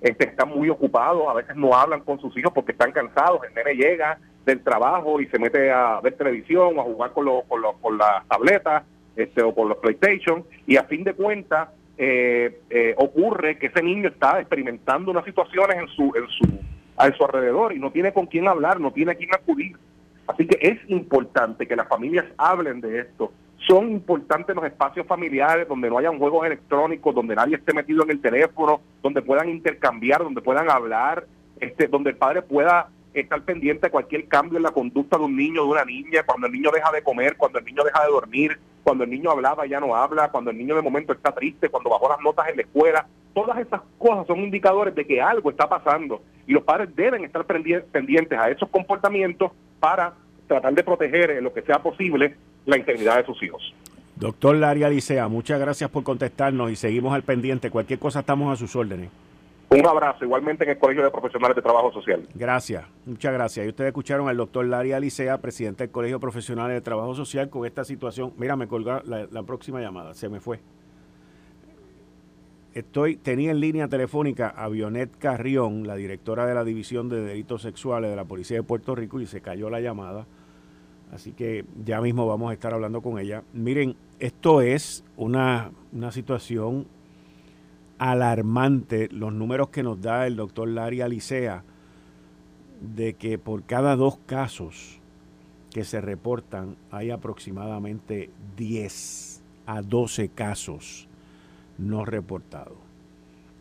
este, 0.00 0.28
están 0.28 0.48
muy 0.48 0.68
ocupados, 0.70 1.28
a 1.28 1.34
veces 1.34 1.56
no 1.56 1.74
hablan 1.74 2.00
con 2.00 2.20
sus 2.20 2.36
hijos 2.36 2.52
porque 2.54 2.72
están 2.72 2.92
cansados, 2.92 3.40
el 3.44 3.54
nene 3.54 3.74
llega 3.74 4.18
del 4.44 4.62
trabajo 4.62 5.20
y 5.20 5.26
se 5.26 5.38
mete 5.38 5.70
a 5.70 6.00
ver 6.00 6.14
televisión 6.14 6.78
o 6.78 6.80
a 6.80 6.84
jugar 6.84 7.12
con, 7.12 7.26
los, 7.26 7.44
con, 7.44 7.60
los, 7.60 7.76
con 7.76 7.98
las 7.98 8.26
tabletas 8.26 8.84
este, 9.16 9.42
o 9.42 9.54
con 9.54 9.68
los 9.68 9.78
PlayStation 9.78 10.44
y 10.66 10.76
a 10.76 10.84
fin 10.84 11.04
de 11.04 11.14
cuentas 11.14 11.68
eh, 11.98 12.60
eh, 12.70 12.94
ocurre 12.96 13.58
que 13.58 13.66
ese 13.66 13.82
niño 13.82 14.08
está 14.08 14.40
experimentando 14.40 15.10
unas 15.10 15.24
situaciones 15.24 15.76
en 15.76 15.88
su, 15.88 16.12
en 16.16 16.26
su, 16.28 16.58
a 16.96 17.12
su 17.12 17.24
alrededor 17.24 17.74
y 17.74 17.78
no 17.78 17.92
tiene 17.92 18.12
con 18.14 18.26
quién 18.26 18.48
hablar, 18.48 18.80
no 18.80 18.92
tiene 18.92 19.12
a 19.12 19.14
quién 19.16 19.34
acudir. 19.34 19.76
Así 20.26 20.46
que 20.46 20.58
es 20.66 20.78
importante 20.88 21.66
que 21.66 21.76
las 21.76 21.88
familias 21.88 22.24
hablen 22.38 22.80
de 22.80 23.00
esto, 23.00 23.32
son 23.70 23.88
importantes 23.92 24.56
los 24.56 24.64
espacios 24.64 25.06
familiares 25.06 25.68
donde 25.68 25.88
no 25.88 25.98
hayan 25.98 26.18
juegos 26.18 26.44
electrónicos, 26.44 27.14
donde 27.14 27.36
nadie 27.36 27.54
esté 27.54 27.72
metido 27.72 28.02
en 28.02 28.10
el 28.10 28.20
teléfono, 28.20 28.80
donde 29.00 29.22
puedan 29.22 29.48
intercambiar, 29.48 30.24
donde 30.24 30.40
puedan 30.40 30.68
hablar, 30.68 31.24
este, 31.60 31.86
donde 31.86 32.10
el 32.10 32.16
padre 32.16 32.42
pueda 32.42 32.88
estar 33.14 33.40
pendiente 33.42 33.86
de 33.86 33.92
cualquier 33.92 34.26
cambio 34.26 34.56
en 34.56 34.64
la 34.64 34.72
conducta 34.72 35.18
de 35.18 35.24
un 35.24 35.36
niño 35.36 35.62
de 35.62 35.70
una 35.70 35.84
niña, 35.84 36.24
cuando 36.26 36.48
el 36.48 36.52
niño 36.52 36.72
deja 36.72 36.90
de 36.90 37.04
comer, 37.04 37.36
cuando 37.36 37.60
el 37.60 37.64
niño 37.64 37.84
deja 37.84 38.04
de 38.04 38.10
dormir, 38.10 38.58
cuando 38.82 39.04
el 39.04 39.10
niño 39.10 39.30
hablaba 39.30 39.64
ya 39.66 39.78
no 39.78 39.94
habla, 39.94 40.32
cuando 40.32 40.50
el 40.50 40.58
niño 40.58 40.74
de 40.74 40.82
momento 40.82 41.12
está 41.12 41.30
triste, 41.30 41.68
cuando 41.68 41.90
bajó 41.90 42.08
las 42.08 42.20
notas 42.20 42.48
en 42.48 42.56
la 42.56 42.62
escuela. 42.62 43.06
Todas 43.32 43.56
esas 43.58 43.82
cosas 43.98 44.26
son 44.26 44.40
indicadores 44.40 44.96
de 44.96 45.06
que 45.06 45.22
algo 45.22 45.48
está 45.48 45.68
pasando 45.68 46.22
y 46.44 46.54
los 46.54 46.64
padres 46.64 46.88
deben 46.96 47.24
estar 47.24 47.44
pendientes 47.44 48.36
a 48.36 48.50
esos 48.50 48.68
comportamientos 48.68 49.52
para 49.78 50.14
tratar 50.48 50.74
de 50.74 50.82
proteger 50.82 51.30
en 51.30 51.44
lo 51.44 51.52
que 51.52 51.62
sea 51.62 51.78
posible 51.80 52.34
la 52.66 52.76
integridad 52.76 53.18
de 53.18 53.26
sus 53.26 53.42
hijos. 53.42 53.74
Doctor 54.16 54.56
Laria 54.56 54.90
Licea, 54.90 55.28
muchas 55.28 55.58
gracias 55.58 55.88
por 55.88 56.02
contestarnos 56.02 56.70
y 56.70 56.76
seguimos 56.76 57.14
al 57.14 57.22
pendiente. 57.22 57.70
Cualquier 57.70 57.98
cosa 57.98 58.20
estamos 58.20 58.52
a 58.52 58.56
sus 58.56 58.76
órdenes. 58.76 59.10
Un 59.70 59.86
abrazo, 59.86 60.24
igualmente 60.24 60.64
en 60.64 60.70
el 60.70 60.78
Colegio 60.78 61.04
de 61.04 61.12
Profesionales 61.12 61.54
de 61.54 61.62
Trabajo 61.62 61.92
Social. 61.92 62.26
Gracias, 62.34 62.84
muchas 63.06 63.32
gracias. 63.32 63.64
Y 63.64 63.68
ustedes 63.68 63.88
escucharon 63.90 64.28
al 64.28 64.36
doctor 64.36 64.66
Laria 64.66 64.98
Licea, 64.98 65.38
presidente 65.38 65.84
del 65.84 65.92
Colegio 65.92 66.16
de 66.16 66.20
Profesionales 66.20 66.74
de 66.74 66.80
Trabajo 66.80 67.14
Social, 67.14 67.48
con 67.48 67.64
esta 67.64 67.84
situación. 67.84 68.32
Mira, 68.36 68.56
me 68.56 68.66
colgó 68.66 69.00
la, 69.04 69.42
próxima 69.44 69.80
llamada, 69.80 70.12
se 70.12 70.28
me 70.28 70.40
fue. 70.40 70.58
Estoy, 72.74 73.14
tenía 73.14 73.52
en 73.52 73.60
línea 73.60 73.86
telefónica 73.86 74.48
a 74.48 74.68
Vionet 74.68 75.16
Carrión, 75.18 75.86
la 75.86 75.94
directora 75.94 76.46
de 76.46 76.54
la 76.54 76.64
División 76.64 77.08
de 77.08 77.20
Delitos 77.20 77.62
Sexuales 77.62 78.10
de 78.10 78.16
la 78.16 78.24
Policía 78.24 78.56
de 78.56 78.64
Puerto 78.64 78.96
Rico, 78.96 79.20
y 79.20 79.26
se 79.26 79.40
cayó 79.40 79.70
la 79.70 79.80
llamada. 79.80 80.26
Así 81.12 81.32
que 81.32 81.64
ya 81.84 82.00
mismo 82.00 82.26
vamos 82.26 82.50
a 82.50 82.54
estar 82.54 82.72
hablando 82.72 83.02
con 83.02 83.18
ella. 83.18 83.42
Miren, 83.52 83.96
esto 84.18 84.60
es 84.60 85.04
una, 85.16 85.72
situación 86.10 86.86
alarmante, 87.98 89.08
los 89.10 89.32
números 89.32 89.70
que 89.70 89.82
nos 89.82 90.00
da 90.00 90.26
el 90.26 90.36
doctor 90.36 90.68
Larry 90.68 91.00
Alicea, 91.00 91.64
de 92.80 93.14
que 93.14 93.38
por 93.38 93.64
cada 93.64 93.96
dos 93.96 94.18
casos 94.26 95.00
que 95.70 95.84
se 95.84 96.00
reportan 96.00 96.76
hay 96.90 97.10
aproximadamente 97.10 98.30
10 98.56 99.42
a 99.66 99.82
12 99.82 100.28
casos 100.30 101.08
no 101.78 102.04
reportados. 102.04 102.78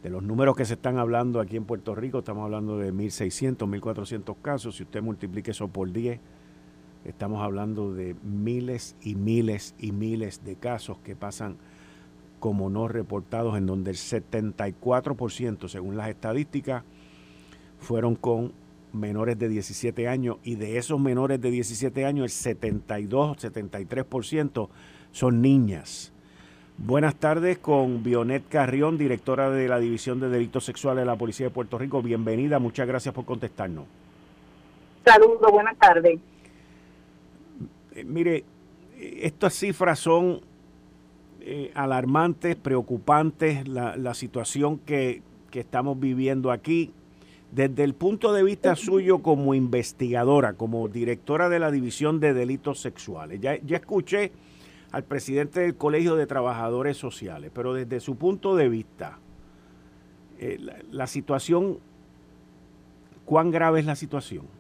De 0.04 0.10
los 0.10 0.24
números 0.24 0.56
que 0.56 0.66
se 0.66 0.76
están 0.76 0.98
hablando 0.98 1.42
aquí 1.42 1.58
en 1.58 1.66
Puerto 1.66 1.94
Rico, 1.94 2.20
estamos 2.20 2.46
hablando 2.46 2.78
de 2.78 2.94
1.600, 2.94 3.58
1.400 3.58 4.36
casos. 4.42 4.78
Si 4.78 4.84
usted 4.84 5.02
multiplique 5.02 5.52
eso 5.52 5.68
por 5.68 5.92
10, 5.92 6.20
Estamos 7.06 7.42
hablando 7.42 7.94
de 7.94 8.16
miles 8.24 8.96
y 9.02 9.16
miles 9.16 9.74
y 9.80 9.92
miles 9.92 10.44
de 10.44 10.56
casos 10.56 10.98
que 11.04 11.16
pasan 11.16 11.58
como 12.40 12.70
no 12.70 12.88
reportados, 12.88 13.58
en 13.58 13.66
donde 13.66 13.92
el 13.92 13.98
74%, 13.98 15.68
según 15.68 15.98
las 15.98 16.10
estadísticas, 16.10 16.84
fueron 17.80 18.16
con 18.16 18.54
menores 18.94 19.38
de 19.38 19.50
17 19.50 20.08
años 20.08 20.38
y 20.44 20.56
de 20.56 20.78
esos 20.78 21.00
menores 21.00 21.40
de 21.42 21.52
17 21.52 22.06
años 22.06 22.24
el 22.26 22.30
72, 22.32 23.38
73% 23.38 24.70
son 25.12 25.42
niñas. 25.42 26.12
Buenas 26.78 27.16
tardes 27.16 27.58
con 27.58 28.04
Bionet 28.04 28.48
Carrión, 28.48 28.98
directora 28.98 29.50
de 29.50 29.68
la 29.68 29.80
División 29.80 30.20
de 30.20 30.30
Delitos 30.30 30.64
Sexuales 30.64 31.02
de 31.02 31.06
la 31.06 31.18
Policía 31.18 31.48
de 31.48 31.52
Puerto 31.52 31.78
Rico. 31.78 32.02
Bienvenida, 32.02 32.58
muchas 32.58 32.88
gracias 32.88 33.14
por 33.14 33.26
contestarnos. 33.26 33.86
Saludos, 35.06 35.52
buenas 35.52 35.78
tardes. 35.78 36.20
Eh, 38.00 38.06
mire, 38.06 38.46
estas 38.98 39.54
cifras 39.54 40.00
son 40.00 40.42
eh, 41.42 41.72
alarmantes, 41.74 42.56
preocupantes, 42.56 43.68
la, 43.68 44.14
situación 44.14 44.80
que, 44.80 45.22
estamos 45.52 46.00
viviendo 46.00 46.52
aquí. 46.52 46.92
Desde 47.52 47.84
el 47.84 47.96
punto 47.96 48.32
de 48.32 48.44
vista 48.44 48.76
suyo 48.76 49.20
como 49.20 49.56
investigadora, 49.56 50.54
como 50.54 50.88
directora 50.88 51.50
de 51.50 51.60
la 51.60 51.72
División 51.72 52.20
de 52.20 52.34
Delitos 52.34 52.80
Sexuales, 52.80 53.42
ya, 53.42 53.56
escuché 53.56 54.32
al 54.92 55.04
presidente 55.04 55.62
del 55.62 55.76
Colegio 55.76 56.16
de 56.16 56.28
Trabajadores 56.28 56.98
Sociales, 56.98 57.52
pero 57.54 57.74
desde 57.74 58.00
su 58.00 58.16
punto 58.16 58.56
de 58.56 58.70
vista, 58.70 59.18
eh, 60.38 60.60
la 60.92 61.08
situación, 61.08 61.80
¿cuán 63.26 63.50
grave 63.50 63.80
es 63.80 63.86
la 63.86 63.96
situación? 63.96 64.59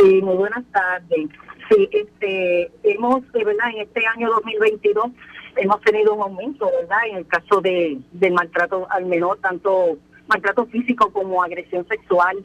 Sí, 0.00 0.22
muy 0.22 0.36
buenas 0.36 0.64
tardes. 0.72 1.28
Sí, 1.68 1.88
este, 1.92 2.70
hemos, 2.84 3.20
¿verdad? 3.32 3.70
En 3.74 3.82
este 3.82 4.06
año 4.06 4.30
2022 4.30 5.10
hemos 5.56 5.80
tenido 5.82 6.14
un 6.14 6.22
aumento, 6.22 6.70
¿verdad? 6.80 6.98
En 7.10 7.16
el 7.18 7.26
caso 7.26 7.60
de, 7.60 7.98
del 8.12 8.32
maltrato 8.32 8.86
al 8.90 9.04
menor, 9.04 9.38
tanto 9.40 9.98
maltrato 10.26 10.64
físico 10.66 11.12
como 11.12 11.42
agresión 11.42 11.86
sexual. 11.86 12.38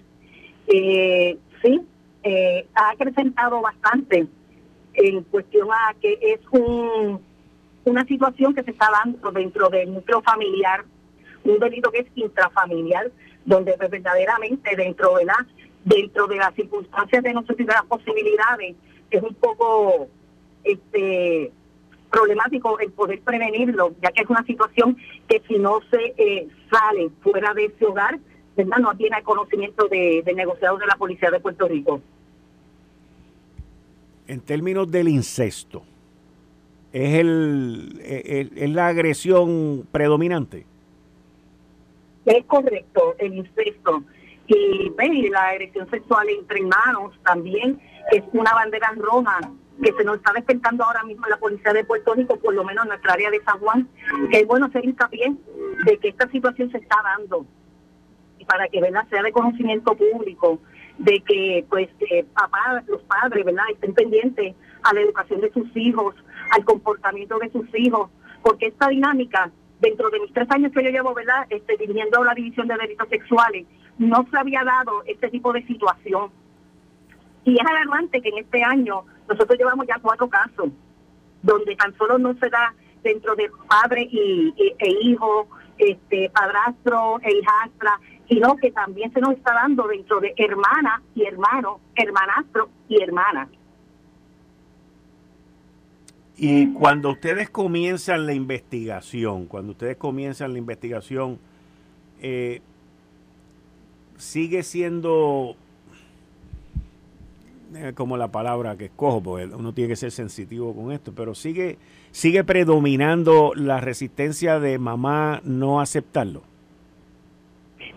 Eh, 0.67 1.37
sí, 1.63 1.81
eh, 2.23 2.67
ha 2.75 2.89
acrecentado 2.89 3.61
bastante 3.61 4.27
en 4.95 5.23
cuestión 5.23 5.69
a 5.71 5.93
que 6.01 6.17
es 6.21 6.41
un, 6.51 7.21
una 7.85 8.05
situación 8.05 8.53
que 8.53 8.63
se 8.63 8.71
está 8.71 8.89
dando 8.91 9.31
dentro 9.31 9.69
del 9.69 9.93
núcleo 9.93 10.21
familiar, 10.23 10.83
un 11.45 11.59
delito 11.59 11.89
que 11.91 11.99
es 11.99 12.07
intrafamiliar, 12.15 13.11
donde 13.45 13.73
pues, 13.77 13.89
verdaderamente 13.91 14.75
dentro, 14.75 15.13
¿verdad? 15.13 15.45
Dentro 15.85 16.27
de 16.27 16.37
las 16.37 16.53
circunstancias 16.55 17.23
de 17.23 17.33
nosotros 17.33 17.59
y 17.59 17.63
de 17.63 17.73
las 17.73 17.85
posibilidades, 17.85 18.75
es 19.11 19.23
un 19.23 19.35
poco 19.35 20.07
este 20.63 21.51
problemático 22.11 22.79
el 22.79 22.91
poder 22.91 23.21
prevenirlo, 23.21 23.93
ya 24.01 24.11
que 24.11 24.23
es 24.23 24.29
una 24.29 24.43
situación 24.45 24.97
que 25.27 25.41
si 25.47 25.59
no 25.59 25.79
se 25.91 26.13
eh, 26.17 26.47
sale 26.71 27.09
fuera 27.21 27.53
de 27.53 27.65
ese 27.65 27.85
hogar, 27.85 28.19
¿verdad? 28.57 28.77
no 28.79 28.95
tiene 28.95 29.21
conocimiento 29.23 29.87
de, 29.87 30.23
de 30.25 30.33
negociados 30.33 30.79
de 30.79 30.87
la 30.87 30.95
Policía 30.95 31.29
de 31.29 31.39
Puerto 31.39 31.67
Rico. 31.67 32.01
En 34.27 34.39
términos 34.39 34.89
del 34.89 35.07
incesto, 35.07 35.83
¿es, 36.93 37.15
el, 37.15 38.01
es 38.03 38.69
la 38.71 38.87
agresión 38.87 39.87
predominante? 39.91 40.65
Es 42.25 42.43
correcto, 42.45 43.15
el 43.19 43.35
incesto 43.35 44.03
y, 44.47 45.29
la 45.29 45.49
agresión 45.49 45.89
sexual 45.89 46.27
entre 46.29 46.59
hermanos 46.59 47.13
también 47.23 47.79
es 48.11 48.23
una 48.33 48.53
bandera 48.53 48.91
roja 48.95 49.39
que 49.81 49.91
se 49.93 50.03
nos 50.03 50.17
está 50.17 50.31
despertando 50.33 50.83
ahora 50.83 51.03
mismo 51.03 51.27
la 51.27 51.37
policía 51.37 51.73
de 51.73 51.83
Puerto 51.83 52.13
Rico, 52.13 52.37
por 52.37 52.53
lo 52.53 52.63
menos 52.63 52.85
en 52.85 52.89
nuestra 52.89 53.13
área 53.13 53.29
de 53.29 53.43
San 53.43 53.59
Juan, 53.59 53.89
que 54.31 54.39
es 54.39 54.47
bueno 54.47 54.67
hacer 54.67 54.85
hincapié 54.85 55.35
de 55.85 55.97
que 55.97 56.09
esta 56.09 56.29
situación 56.29 56.71
se 56.71 56.77
está 56.77 56.95
dando. 57.03 57.45
Y 58.39 58.45
para 58.45 58.67
que 58.67 58.79
¿verdad? 58.79 59.05
sea 59.09 59.21
de 59.23 59.31
conocimiento 59.31 59.95
público 59.95 60.59
de 60.97 61.21
que 61.21 61.65
pues 61.69 61.89
eh, 62.11 62.25
papá, 62.33 62.83
los 62.87 63.01
padres 63.03 63.43
verdad 63.43 63.65
estén 63.71 63.93
pendientes 63.93 64.55
a 64.83 64.93
la 64.93 65.01
educación 65.01 65.41
de 65.41 65.51
sus 65.51 65.75
hijos 65.75 66.15
al 66.51 66.63
comportamiento 66.63 67.37
de 67.39 67.51
sus 67.51 67.67
hijos 67.73 68.09
porque 68.41 68.67
esta 68.67 68.87
dinámica 68.87 69.51
dentro 69.81 70.09
de 70.09 70.21
mis 70.21 70.31
tres 70.31 70.49
años 70.51 70.71
que 70.71 70.83
yo 70.83 70.89
llevo 70.89 71.13
verdad 71.13 71.45
este, 71.49 71.75
dirigiendo 71.77 72.23
la 72.23 72.33
división 72.33 72.67
de 72.67 72.77
delitos 72.77 73.09
sexuales 73.09 73.65
no 73.97 74.27
se 74.29 74.37
había 74.37 74.63
dado 74.63 75.03
este 75.05 75.29
tipo 75.29 75.53
de 75.53 75.65
situación 75.65 76.31
y 77.45 77.53
es 77.53 77.65
alarmante 77.65 78.21
que 78.21 78.29
en 78.29 78.39
este 78.39 78.63
año 78.63 79.05
nosotros 79.29 79.57
llevamos 79.57 79.87
ya 79.87 79.99
cuatro 80.01 80.27
casos 80.27 80.69
donde 81.41 81.75
tan 81.75 81.95
solo 81.97 82.17
no 82.17 82.33
se 82.35 82.49
da 82.49 82.73
dentro 83.03 83.35
de 83.35 83.49
padre 83.69 84.07
y, 84.11 84.53
e 84.57 84.91
hijo, 85.03 85.47
este 85.77 86.29
padrastro 86.31 87.19
e 87.21 87.37
hijastra, 87.37 87.99
sino 88.27 88.55
que 88.57 88.71
también 88.71 89.13
se 89.13 89.21
nos 89.21 89.33
está 89.33 89.53
dando 89.53 89.87
dentro 89.87 90.19
de 90.19 90.33
hermana 90.37 91.03
y 91.13 91.23
hermano, 91.23 91.79
hermanastro 91.95 92.69
y 92.89 93.01
hermana. 93.01 93.47
Y 96.37 96.73
cuando 96.73 97.11
ustedes 97.11 97.49
comienzan 97.51 98.25
la 98.25 98.33
investigación, 98.33 99.45
cuando 99.45 99.73
ustedes 99.73 99.97
comienzan 99.97 100.51
la 100.53 100.59
investigación, 100.59 101.39
eh, 102.19 102.61
sigue 104.17 104.63
siendo 104.63 105.55
eh, 107.75 107.93
como 107.95 108.17
la 108.17 108.29
palabra 108.29 108.77
que 108.77 108.85
escojo, 108.85 109.21
porque 109.21 109.45
uno 109.45 109.73
tiene 109.73 109.89
que 109.89 109.95
ser 109.95 110.11
sensitivo 110.11 110.73
con 110.73 110.91
esto, 110.91 111.13
pero 111.15 111.35
sigue, 111.35 111.77
sigue 112.11 112.43
predominando 112.43 113.53
la 113.55 113.81
resistencia 113.81 114.59
de 114.59 114.77
mamá 114.77 115.41
no 115.43 115.81
aceptarlo. 115.81 116.43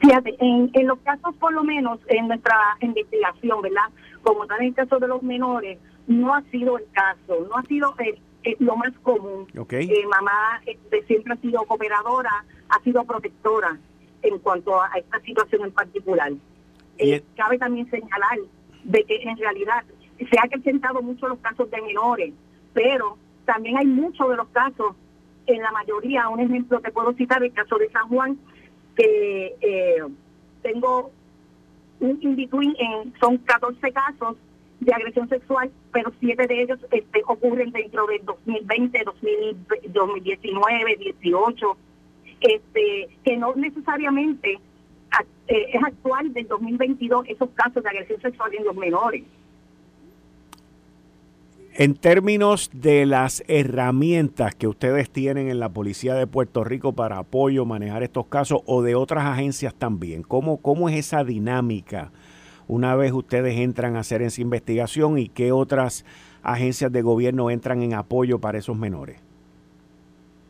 Fíjate, 0.01 0.37
en, 0.41 0.71
en 0.73 0.87
los 0.87 0.99
casos, 1.01 1.35
por 1.37 1.53
lo 1.53 1.65
menos 1.65 1.99
en 2.09 2.29
nuestra 2.29 2.57
investigación, 2.81 3.63
¿verdad? 3.63 3.91
Como 4.23 4.47
tal 4.47 4.61
en 4.61 4.69
el 4.69 4.75
caso 4.75 4.99
de 4.99 5.09
los 5.09 5.23
menores, 5.23 5.79
no 6.07 6.35
ha 6.35 6.43
sido 6.51 6.79
el 6.79 6.85
caso, 6.93 7.47
no 7.49 7.57
ha 7.57 7.63
sido 7.65 7.95
lo 8.61 8.77
más 8.77 8.93
común. 9.03 9.47
Okay. 9.57 9.89
Eh, 9.91 10.07
mamá 10.09 10.61
este, 10.67 11.03
siempre 11.05 11.35
ha 11.35 11.37
sido 11.37 11.63
cooperadora, 11.65 12.45
ha 12.69 12.83
sido 12.83 13.05
protectora 13.05 13.79
en 14.23 14.39
cuanto 14.39 14.81
a 14.81 14.91
esta 14.97 15.21
situación 15.21 15.65
en 15.65 15.73
particular. 15.73 16.33
Eh, 16.99 17.23
cabe 17.37 17.59
también 17.59 17.89
señalar 17.91 18.39
de 18.85 19.05
que 19.05 19.23
en 19.23 19.37
realidad 19.37 19.85
se 20.19 20.39
ha 20.39 20.45
acrecentado 20.45 21.03
mucho 21.03 21.29
los 21.29 21.39
casos 21.39 21.71
de 21.71 21.81
menores, 21.83 22.33
pero 22.73 23.17
también 23.45 23.79
hay 23.79 23.87
muchos 23.87 24.29
de 24.29 24.37
los 24.37 24.49
casos, 24.49 24.95
en 25.47 25.63
la 25.63 25.71
mayoría, 25.73 26.29
un 26.29 26.41
ejemplo 26.41 26.81
te 26.81 26.91
puedo 26.91 27.13
citar, 27.15 27.43
el 27.43 27.53
caso 27.53 27.79
de 27.79 27.89
San 27.91 28.09
Juan, 28.09 28.39
que 28.97 29.55
eh, 29.61 30.03
tengo 30.63 31.11
un 32.01 32.19
in-between, 32.21 32.77
en, 32.79 33.15
son 33.19 33.39
14 33.39 33.93
casos 33.93 34.37
de 34.81 34.93
agresión 34.93 35.29
sexual, 35.29 35.71
pero 35.93 36.13
siete 36.21 36.47
de 36.47 36.63
ellos 36.63 36.79
este, 36.91 37.23
ocurren 37.27 37.73
dentro 37.73 38.07
del 38.07 38.25
2020, 38.25 39.05
2019, 39.89 40.97
18, 40.97 41.77
este, 42.41 43.09
que 43.25 43.37
no 43.37 43.55
necesariamente 43.55 44.59
eh, 45.49 45.67
es 45.73 45.83
actual 45.83 46.33
del 46.33 46.47
2022 46.47 47.27
esos 47.29 47.49
casos 47.55 47.83
de 47.83 47.89
agresión 47.89 48.21
sexual 48.21 48.53
en 48.55 48.65
los 48.65 48.77
menores. 48.77 49.25
En 51.75 51.95
términos 51.95 52.71
de 52.73 53.07
las 53.07 53.45
herramientas 53.47 54.55
que 54.55 54.67
ustedes 54.67 55.11
tienen 55.11 55.49
en 55.49 55.61
la 55.61 55.69
Policía 55.69 56.15
de 56.15 56.27
Puerto 56.27 56.65
Rico 56.65 56.93
para 56.93 57.19
apoyo, 57.19 57.65
manejar 57.65 58.03
estos 58.03 58.27
casos 58.27 58.61
o 58.67 58.83
de 58.83 58.97
otras 58.97 59.25
agencias 59.25 59.75
también, 59.75 60.23
¿cómo, 60.23 60.59
cómo 60.59 60.89
es 60.89 60.97
esa 60.97 61.23
dinámica 61.23 62.11
una 62.67 62.97
vez 62.97 63.13
ustedes 63.13 63.57
entran 63.59 63.97
a 63.97 64.01
hacer 64.01 64.23
esa 64.23 64.43
investigación 64.43 65.19
y 65.19 65.29
qué 65.29 65.53
otras 65.53 66.05
agencias 66.43 66.93
de 66.93 67.01
gobierno 67.01 67.49
entran 67.49 67.81
en 67.83 67.95
apoyo 67.95 68.41
para 68.41 68.59
esos 68.59 68.77
menores? 68.77 69.28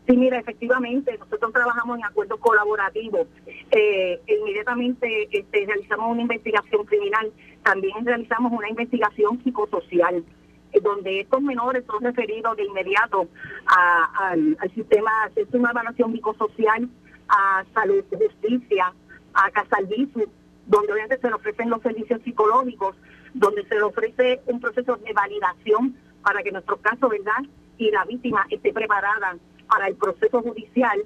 Sí, 0.09 0.17
mira, 0.17 0.39
efectivamente, 0.39 1.19
nosotros 1.19 1.53
trabajamos 1.53 1.99
en 1.99 2.05
acuerdos 2.07 2.41
colaborativos. 2.41 3.27
Eh, 3.71 4.19
inmediatamente 4.27 5.29
este, 5.31 5.67
realizamos 5.67 6.13
una 6.13 6.23
investigación 6.23 6.87
criminal, 6.87 7.31
también 7.63 8.07
realizamos 8.07 8.51
una 8.51 8.71
investigación 8.71 9.39
psicosocial, 9.45 10.25
eh, 10.73 10.81
donde 10.81 11.21
estos 11.21 11.43
menores 11.43 11.85
son 11.85 12.03
referidos 12.03 12.57
de 12.57 12.65
inmediato 12.65 13.29
al, 13.67 14.57
sistema, 14.75 15.11
de 15.35 15.47
una 15.53 15.73
evaluación 15.73 16.13
psicosocial, 16.15 16.89
a 17.29 17.65
salud, 17.75 18.03
justicia, 18.11 18.95
a 19.35 19.51
Casalvisu, 19.51 20.27
donde 20.69 20.91
obviamente 20.91 21.19
se 21.19 21.29
le 21.29 21.35
ofrecen 21.35 21.69
los 21.69 21.83
servicios 21.83 22.23
psicológicos, 22.25 22.97
donde 23.35 23.63
se 23.67 23.75
le 23.75 23.83
ofrece 23.83 24.41
un 24.47 24.59
proceso 24.59 24.97
de 24.97 25.13
validación 25.13 25.95
para 26.23 26.43
que 26.43 26.51
nuestro 26.51 26.79
caso, 26.79 27.11
¿verdad? 27.11 27.45
Y 27.77 27.91
la 27.91 28.07
víctima 28.07 28.47
esté 28.49 28.73
preparada 28.73 29.37
para 29.69 29.89
el 29.89 29.95
proceso 29.97 30.43
judicial, 30.43 30.99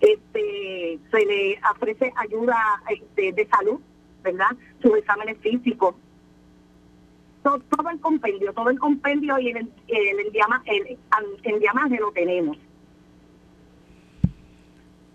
este, 0.00 0.98
se 1.10 1.26
le 1.26 1.60
ofrece 1.74 2.12
ayuda 2.16 2.56
este, 2.88 3.32
de 3.32 3.46
salud, 3.48 3.80
¿verdad? 4.22 4.50
Sus 4.82 4.96
exámenes 4.96 5.38
físicos. 5.38 5.94
Todo, 7.42 7.90
el 7.90 8.00
compendio, 8.00 8.52
todo 8.52 8.68
el 8.68 8.78
compendio 8.78 9.38
y 9.38 9.48
el, 9.48 9.56
el, 9.56 9.70
el, 9.88 10.98
el, 11.44 11.98
lo 11.98 12.12
tenemos. 12.12 12.58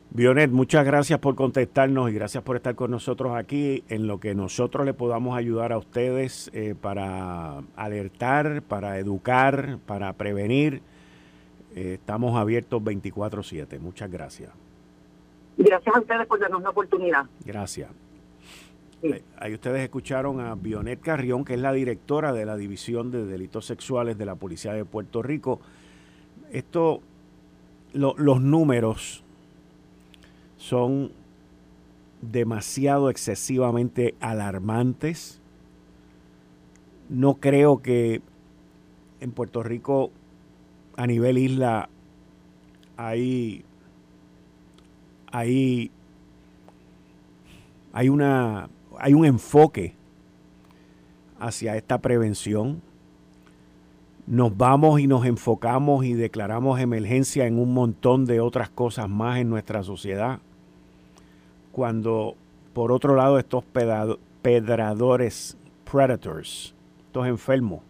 Bionet, 0.10 0.50
muchas 0.50 0.86
gracias 0.86 1.20
por 1.20 1.36
contestarnos 1.36 2.10
y 2.10 2.14
gracias 2.14 2.42
por 2.42 2.56
estar 2.56 2.74
con 2.74 2.90
nosotros 2.90 3.36
aquí 3.36 3.84
en 3.90 4.08
lo 4.08 4.20
que 4.20 4.34
nosotros 4.34 4.86
le 4.86 4.94
podamos 4.94 5.38
ayudar 5.38 5.74
a 5.74 5.78
ustedes 5.78 6.50
eh, 6.54 6.74
para 6.80 7.60
alertar, 7.76 8.62
para 8.62 8.98
educar, 8.98 9.78
para 9.86 10.14
prevenir 10.14 10.82
eh, 11.76 11.96
estamos 11.96 12.36
abiertos 12.38 12.82
24/7. 12.82 13.80
Muchas 13.80 14.10
gracias. 14.10 14.52
Gracias 15.58 15.96
a 15.96 16.00
ustedes 16.00 16.26
por 16.26 16.40
darnos 16.40 16.62
la 16.64 16.70
oportunidad. 16.70 17.26
Gracias. 17.46 17.90
Ahí 19.38 19.54
ustedes 19.54 19.84
escucharon 19.84 20.40
a 20.40 20.56
Bionet 20.56 21.00
Carrión, 21.00 21.46
que 21.46 21.54
es 21.54 21.60
la 21.60 21.74
directora 21.74 22.34
de 22.34 22.46
la 22.46 22.58
División 22.58 23.12
de 23.12 23.26
Delitos 23.26 23.66
Sexuales 23.66 24.18
de 24.18 24.26
la 24.26 24.36
Policía 24.36 24.74
de 24.74 24.84
Puerto 24.84 25.22
Rico. 25.22 25.60
Esto, 26.52 27.02
los 27.94 28.42
números 28.42 29.24
son 30.58 31.12
demasiado 32.22 33.10
excesivamente 33.10 34.16
alarmantes. 34.22 35.40
No 37.10 37.36
creo 37.36 37.84
que 37.84 38.22
en 39.20 39.32
Puerto 39.32 39.62
Rico 39.62 40.12
a 40.98 41.08
nivel 41.08 41.38
isla 41.38 41.90
hay, 42.98 43.66
hay, 45.32 45.92
hay, 47.92 48.10
una, 48.10 48.70
hay 48.98 49.14
un 49.14 49.26
enfoque 49.26 49.94
hacia 51.40 51.76
esta 51.76 51.98
prevención. 52.00 52.82
Nos 54.28 54.58
vamos 54.58 55.00
y 55.00 55.08
nos 55.08 55.26
enfocamos 55.26 56.06
y 56.06 56.14
declaramos 56.14 56.80
emergencia 56.80 57.46
en 57.46 57.60
un 57.60 57.74
montón 57.74 58.26
de 58.26 58.40
otras 58.40 58.70
cosas 58.70 59.10
más 59.10 59.38
en 59.40 59.50
nuestra 59.50 59.84
sociedad. 59.84 60.40
Cuando, 61.72 62.36
por 62.74 62.92
otro 62.92 63.16
lado, 63.16 63.38
estos 63.38 63.64
pedradores, 64.42 65.58
predators, 65.84 66.74
estos 67.06 67.28
enfermos, 67.28 67.82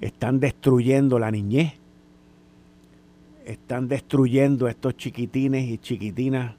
están 0.00 0.40
destruyendo 0.40 1.20
la 1.20 1.30
niñez 1.30 1.81
están 3.46 3.88
destruyendo 3.88 4.66
a 4.66 4.70
estos 4.70 4.96
chiquitines 4.96 5.68
y 5.68 5.78
chiquitinas 5.78 6.54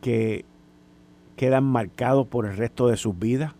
que 0.00 0.44
quedan 1.36 1.64
marcados 1.64 2.26
por 2.26 2.46
el 2.46 2.56
resto 2.56 2.88
de 2.88 2.96
sus 2.96 3.18
vidas 3.18 3.54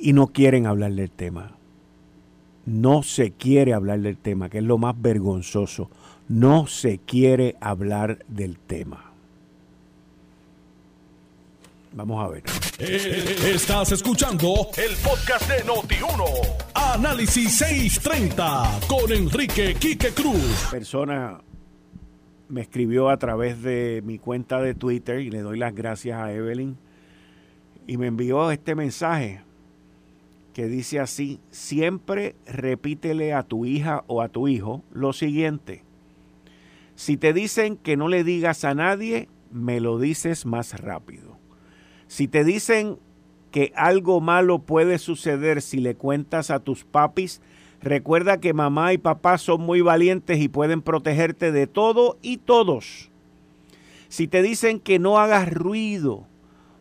y 0.00 0.12
no 0.12 0.28
quieren 0.28 0.66
hablar 0.66 0.92
del 0.92 1.10
tema. 1.10 1.52
No 2.66 3.02
se 3.02 3.32
quiere 3.32 3.72
hablar 3.72 4.00
del 4.00 4.18
tema, 4.18 4.50
que 4.50 4.58
es 4.58 4.64
lo 4.64 4.78
más 4.78 5.00
vergonzoso. 5.00 5.90
No 6.28 6.66
se 6.66 6.98
quiere 6.98 7.56
hablar 7.60 8.24
del 8.28 8.58
tema. 8.58 9.07
Vamos 11.92 12.24
a 12.24 12.28
ver. 12.28 12.42
Eh, 12.78 13.52
estás 13.54 13.92
escuchando 13.92 14.68
el 14.76 14.94
podcast 15.02 15.48
de 15.50 15.64
Noti1. 15.64 16.24
Análisis 16.74 17.56
630 17.58 18.80
con 18.86 19.10
Enrique 19.10 19.74
Quique 19.74 20.10
Cruz. 20.10 20.68
Persona 20.70 21.40
me 22.48 22.60
escribió 22.60 23.08
a 23.08 23.16
través 23.16 23.62
de 23.62 24.02
mi 24.04 24.18
cuenta 24.18 24.60
de 24.60 24.74
Twitter 24.74 25.20
y 25.20 25.30
le 25.30 25.40
doy 25.40 25.58
las 25.58 25.74
gracias 25.74 26.20
a 26.20 26.32
Evelyn. 26.32 26.76
Y 27.86 27.96
me 27.96 28.06
envió 28.06 28.50
este 28.50 28.74
mensaje 28.74 29.42
que 30.52 30.66
dice 30.66 31.00
así, 31.00 31.40
siempre 31.50 32.34
repítele 32.46 33.32
a 33.32 33.44
tu 33.44 33.64
hija 33.64 34.04
o 34.08 34.22
a 34.22 34.28
tu 34.28 34.48
hijo 34.48 34.82
lo 34.92 35.12
siguiente. 35.12 35.84
Si 36.96 37.16
te 37.16 37.32
dicen 37.32 37.76
que 37.76 37.96
no 37.96 38.08
le 38.08 38.24
digas 38.24 38.64
a 38.64 38.74
nadie, 38.74 39.28
me 39.52 39.80
lo 39.80 39.98
dices 39.98 40.46
más 40.46 40.78
rápido. 40.80 41.37
Si 42.08 42.26
te 42.26 42.42
dicen 42.42 42.98
que 43.52 43.72
algo 43.76 44.20
malo 44.20 44.58
puede 44.58 44.98
suceder 44.98 45.62
si 45.62 45.78
le 45.78 45.94
cuentas 45.94 46.50
a 46.50 46.58
tus 46.58 46.84
papis, 46.84 47.40
recuerda 47.80 48.40
que 48.40 48.52
mamá 48.52 48.92
y 48.92 48.98
papá 48.98 49.38
son 49.38 49.60
muy 49.60 49.80
valientes 49.80 50.40
y 50.40 50.48
pueden 50.48 50.82
protegerte 50.82 51.52
de 51.52 51.66
todo 51.66 52.18
y 52.20 52.38
todos. 52.38 53.10
Si 54.08 54.26
te 54.26 54.42
dicen 54.42 54.80
que 54.80 54.98
no 54.98 55.18
hagas 55.18 55.52
ruido, 55.52 56.26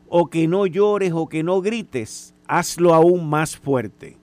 o 0.10 0.30
que 0.30 0.48
no 0.48 0.66
llores 0.66 1.12
o 1.14 1.28
que 1.28 1.44
no 1.44 1.62
grites, 1.62 2.34
hazlo 2.48 2.94
aún 2.94 3.30
más 3.30 3.58
fuerte. 3.58 4.18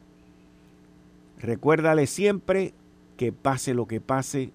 Recuérdale 1.38 2.07
siempre 2.07 2.73
que 3.17 3.33
pase 3.33 3.75
lo 3.75 3.87
que 3.87 4.01
pase, 4.01 4.53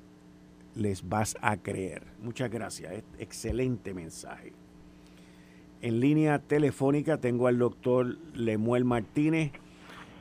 les 0.76 1.08
vas 1.08 1.38
a 1.42 1.58
creer. 1.58 2.04
Muchas 2.22 2.50
gracias, 2.50 3.04
excelente 3.20 3.94
mensaje. 3.94 4.54
En 5.82 6.00
línea 6.00 6.40
telefónica 6.40 7.18
tengo 7.18 7.48
al 7.48 7.58
doctor 7.58 8.18
Lemuel 8.34 8.84
Martínez, 8.84 9.52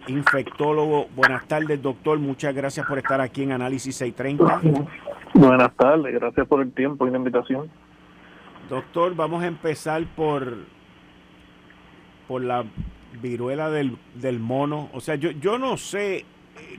infectólogo. 0.06 1.08
Buenas 1.16 1.48
tardes, 1.48 1.82
doctor. 1.82 2.18
Muchas 2.18 2.54
gracias 2.54 2.86
por 2.86 2.98
estar 2.98 3.20
aquí 3.20 3.42
en 3.42 3.52
Análisis 3.52 3.96
630. 3.96 4.86
Buenas 5.34 5.74
tardes, 5.74 6.14
gracias 6.14 6.46
por 6.46 6.62
el 6.62 6.72
tiempo 6.72 7.06
y 7.06 7.10
la 7.10 7.18
invitación. 7.18 7.68
Doctor, 8.68 9.16
vamos 9.16 9.42
a 9.42 9.46
empezar 9.46 10.04
por 10.14 10.58
por 12.28 12.44
la 12.44 12.64
viruela 13.20 13.70
del, 13.70 14.38
mono. 14.38 14.90
O 14.92 15.00
sea, 15.00 15.14
yo, 15.14 15.30
yo 15.30 15.58
no 15.58 15.76
sé 15.78 16.18
eh, 16.18 16.24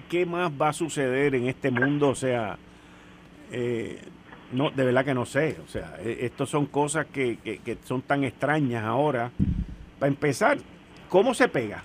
qué 0.07 0.25
más 0.25 0.51
va 0.51 0.69
a 0.69 0.73
suceder 0.73 1.35
en 1.35 1.47
este 1.47 1.71
mundo. 1.71 2.09
O 2.09 2.15
sea, 2.15 2.57
eh, 3.51 3.99
no, 4.51 4.71
de 4.71 4.85
verdad 4.85 5.05
que 5.05 5.13
no 5.13 5.25
sé. 5.25 5.57
O 5.63 5.67
sea, 5.67 5.95
e, 6.03 6.25
estos 6.25 6.49
son 6.49 6.65
cosas 6.67 7.05
que, 7.07 7.37
que, 7.37 7.77
son 7.83 8.01
tan 8.01 8.23
extrañas 8.23 8.83
ahora. 8.83 9.31
Para 9.99 10.09
empezar, 10.09 10.57
¿cómo 11.09 11.33
se 11.33 11.47
pega? 11.47 11.83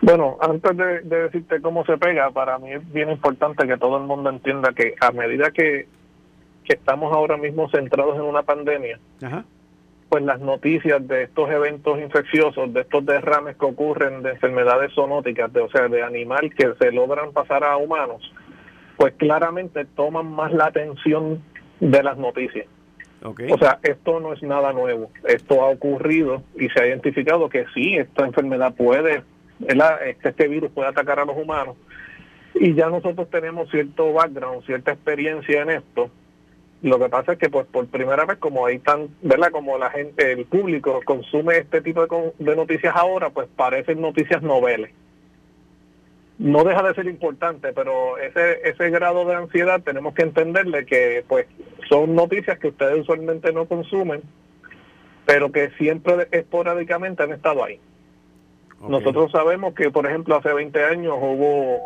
Bueno, 0.00 0.36
antes 0.40 0.76
de, 0.76 1.00
de, 1.02 1.22
decirte 1.24 1.60
cómo 1.60 1.84
se 1.84 1.96
pega, 1.98 2.30
para 2.30 2.58
mí 2.58 2.72
es 2.72 2.92
bien 2.92 3.10
importante 3.10 3.66
que 3.66 3.76
todo 3.76 3.98
el 3.98 4.04
mundo 4.04 4.30
entienda 4.30 4.72
que 4.72 4.94
a 5.00 5.10
medida 5.10 5.50
que, 5.50 5.88
que 6.64 6.74
estamos 6.74 7.12
ahora 7.12 7.36
mismo 7.36 7.68
centrados 7.70 8.16
en 8.16 8.22
una 8.22 8.42
pandemia, 8.42 8.98
Ajá 9.22 9.44
pues 10.08 10.22
las 10.24 10.40
noticias 10.40 11.06
de 11.06 11.24
estos 11.24 11.50
eventos 11.50 11.98
infecciosos, 12.00 12.72
de 12.72 12.80
estos 12.80 13.04
derrames 13.04 13.56
que 13.56 13.66
ocurren 13.66 14.22
de 14.22 14.30
enfermedades 14.30 14.92
zoonóticas, 14.94 15.52
de, 15.52 15.60
o 15.60 15.70
sea, 15.70 15.88
de 15.88 16.02
animal 16.02 16.52
que 16.54 16.72
se 16.80 16.92
logran 16.92 17.32
pasar 17.32 17.62
a 17.64 17.76
humanos, 17.76 18.32
pues 18.98 19.14
claramente 19.14 19.86
toman 19.86 20.30
más 20.30 20.52
la 20.52 20.66
atención 20.66 21.42
de 21.80 22.02
las 22.02 22.18
noticias. 22.18 22.66
O 23.22 23.58
sea, 23.58 23.78
esto 23.82 24.20
no 24.20 24.34
es 24.34 24.42
nada 24.42 24.74
nuevo. 24.74 25.10
Esto 25.24 25.62
ha 25.62 25.70
ocurrido 25.70 26.42
y 26.58 26.68
se 26.68 26.80
ha 26.80 26.86
identificado 26.86 27.48
que 27.48 27.64
sí, 27.74 27.96
esta 27.96 28.26
enfermedad 28.26 28.74
puede, 28.74 29.22
este, 29.66 30.28
este 30.28 30.48
virus 30.48 30.70
puede 30.70 30.88
atacar 30.88 31.18
a 31.18 31.24
los 31.24 31.36
humanos. 31.36 31.76
Y 32.54 32.74
ya 32.74 32.90
nosotros 32.90 33.30
tenemos 33.30 33.70
cierto 33.70 34.12
background, 34.12 34.66
cierta 34.66 34.92
experiencia 34.92 35.62
en 35.62 35.70
esto 35.70 36.10
lo 36.82 36.98
que 36.98 37.08
pasa 37.08 37.32
es 37.32 37.38
que 37.38 37.50
pues 37.50 37.66
por 37.66 37.86
primera 37.88 38.24
vez 38.24 38.38
como 38.38 38.66
ahí 38.66 38.78
tan, 38.78 39.08
¿verdad? 39.22 39.50
Como 39.50 39.78
la 39.78 39.90
gente, 39.90 40.32
el 40.32 40.44
público 40.44 41.00
consume 41.04 41.58
este 41.58 41.80
tipo 41.80 42.06
de, 42.38 42.56
noticias 42.56 42.94
ahora, 42.94 43.30
pues 43.30 43.48
parecen 43.56 44.00
noticias 44.00 44.42
noveles. 44.42 44.90
No 46.38 46.62
deja 46.62 46.82
de 46.84 46.94
ser 46.94 47.06
importante, 47.06 47.72
pero 47.72 48.16
ese 48.16 48.60
ese 48.68 48.90
grado 48.90 49.24
de 49.24 49.34
ansiedad 49.34 49.82
tenemos 49.82 50.14
que 50.14 50.22
entenderle 50.22 50.86
que 50.86 51.24
pues 51.26 51.46
son 51.88 52.14
noticias 52.14 52.58
que 52.60 52.68
ustedes 52.68 53.00
usualmente 53.00 53.52
no 53.52 53.66
consumen, 53.66 54.22
pero 55.26 55.50
que 55.50 55.70
siempre 55.70 56.28
esporádicamente 56.30 57.24
han 57.24 57.32
estado 57.32 57.64
ahí. 57.64 57.80
Nosotros 58.80 59.32
sabemos 59.32 59.74
que, 59.74 59.90
por 59.90 60.06
ejemplo, 60.06 60.36
hace 60.36 60.52
20 60.52 60.84
años 60.84 61.16
hubo 61.20 61.80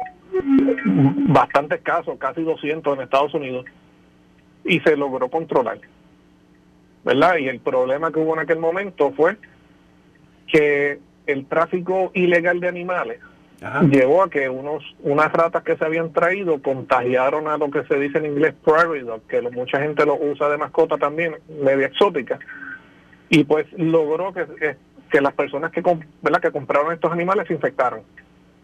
bastantes 1.28 1.80
casos, 1.80 2.18
casi 2.18 2.42
200 2.42 2.94
en 2.94 3.02
Estados 3.02 3.32
Unidos, 3.32 3.64
y 4.64 4.80
se 4.80 4.96
logró 4.96 5.28
controlar. 5.28 5.78
¿Verdad? 7.04 7.38
Y 7.38 7.48
el 7.48 7.60
problema 7.60 8.12
que 8.12 8.20
hubo 8.20 8.34
en 8.34 8.40
aquel 8.40 8.58
momento 8.58 9.12
fue 9.12 9.36
que 10.46 10.98
el 11.26 11.46
tráfico 11.46 12.10
ilegal 12.14 12.60
de 12.60 12.68
animales 12.68 13.20
llevó 13.90 14.22
a 14.22 14.30
que 14.30 14.48
unos 14.48 14.82
unas 15.02 15.32
ratas 15.32 15.62
que 15.62 15.76
se 15.76 15.84
habían 15.84 16.12
traído 16.12 16.60
contagiaron 16.62 17.48
a 17.48 17.56
lo 17.56 17.70
que 17.70 17.84
se 17.84 17.98
dice 17.98 18.18
en 18.18 18.26
inglés 18.26 18.54
prairie 18.64 19.02
dog, 19.02 19.22
que 19.26 19.40
mucha 19.42 19.80
gente 19.80 20.04
lo 20.04 20.16
usa 20.16 20.48
de 20.48 20.58
mascota 20.58 20.98
también, 20.98 21.36
media 21.62 21.86
exótica, 21.86 22.38
y 23.28 23.44
pues 23.44 23.66
logró 23.76 24.32
que, 24.32 24.76
que 25.10 25.20
las 25.20 25.34
personas 25.34 25.70
que, 25.72 25.82
¿verdad? 26.22 26.40
que 26.40 26.50
compraron 26.50 26.92
estos 26.92 27.12
animales 27.12 27.46
se 27.46 27.54
infectaron, 27.54 28.02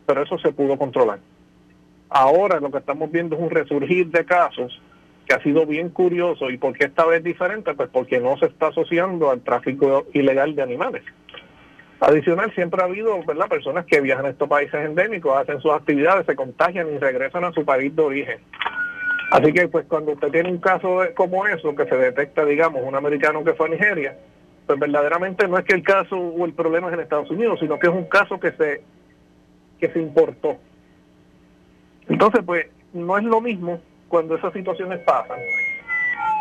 pero 0.07 0.23
eso 0.23 0.39
se 0.39 0.53
pudo 0.53 0.77
controlar. 0.77 1.19
Ahora 2.11 2.59
lo 2.61 2.71
que 2.71 2.79
estamos 2.79 3.11
viendo 3.13 3.37
es 3.37 3.43
un 3.43 3.51
resurgir 3.51 4.09
de 4.09 4.25
casos 4.25 4.81
que 5.29 5.35
ha 5.35 5.43
sido 5.43 5.67
bien 5.67 5.91
curioso. 5.91 6.51
¿Y 6.51 6.57
por 6.57 6.77
qué 6.77 6.87
esta 6.87 7.05
vez 7.05 7.23
diferente? 7.23 7.75
Pues 7.75 7.91
porque 7.91 8.19
no 8.19 8.39
se 8.39 8.47
está 8.47 8.69
asociando 8.69 9.31
al 9.31 9.43
tráfico 9.43 10.07
ilegal 10.15 10.55
de 10.55 10.63
animales. 10.63 11.05
Adicional, 12.01 12.55
siempre 12.55 12.81
ha 12.81 12.85
habido 12.85 13.23
¿verdad? 13.25 13.49
personas 13.49 13.85
que 13.85 14.01
viajan 14.01 14.27
a 14.27 14.31
estos 14.31 14.49
países 14.49 14.75
endémicos, 14.75 15.37
hacen 15.37 15.61
sus 15.61 15.73
actividades, 15.73 16.27
se 16.27 16.37
contagian 16.37 16.93
y 16.95 16.99
regresan 16.99 17.45
a 17.45 17.53
su 17.53 17.65
país 17.65 17.95
de 17.95 18.03
origen. 18.03 18.39
Así 19.31 19.53
que 19.53 19.69
pues 19.69 19.85
cuando 19.87 20.13
usted 20.13 20.31
tiene 20.31 20.51
un 20.51 20.59
caso 20.59 21.01
como 21.15 21.47
eso, 21.47 21.75
que 21.75 21.87
se 21.87 21.97
detecta, 21.97 22.45
digamos, 22.45 22.83
un 22.85 22.95
americano 22.95 23.45
que 23.45 23.53
fue 23.55 23.67
a 23.67 23.71
Nigeria, 23.71 24.17
pues 24.67 24.79
verdaderamente 24.79 25.49
no 25.49 25.59
es 25.59 25.65
que 25.65 25.75
el 25.75 25.83
caso 25.83 26.17
o 26.17 26.45
el 26.45 26.53
problema 26.53 26.89
es 26.89 26.95
en 26.95 27.01
Estados 27.01 27.31
Unidos, 27.31 27.59
sino 27.61 27.79
que 27.79 27.89
es 27.89 27.93
un 27.93 28.05
caso 28.05 28.39
que 28.39 28.53
se, 28.53 28.83
que 29.81 29.89
se 29.91 29.99
importó. 29.99 30.57
Entonces, 32.09 32.43
pues 32.47 32.67
no 32.93 33.19
es 33.19 33.25
lo 33.25 33.41
mismo 33.41 33.81
cuando 34.09 34.37
esas 34.37 34.53
situaciones 34.53 35.01
pasan. 35.01 35.39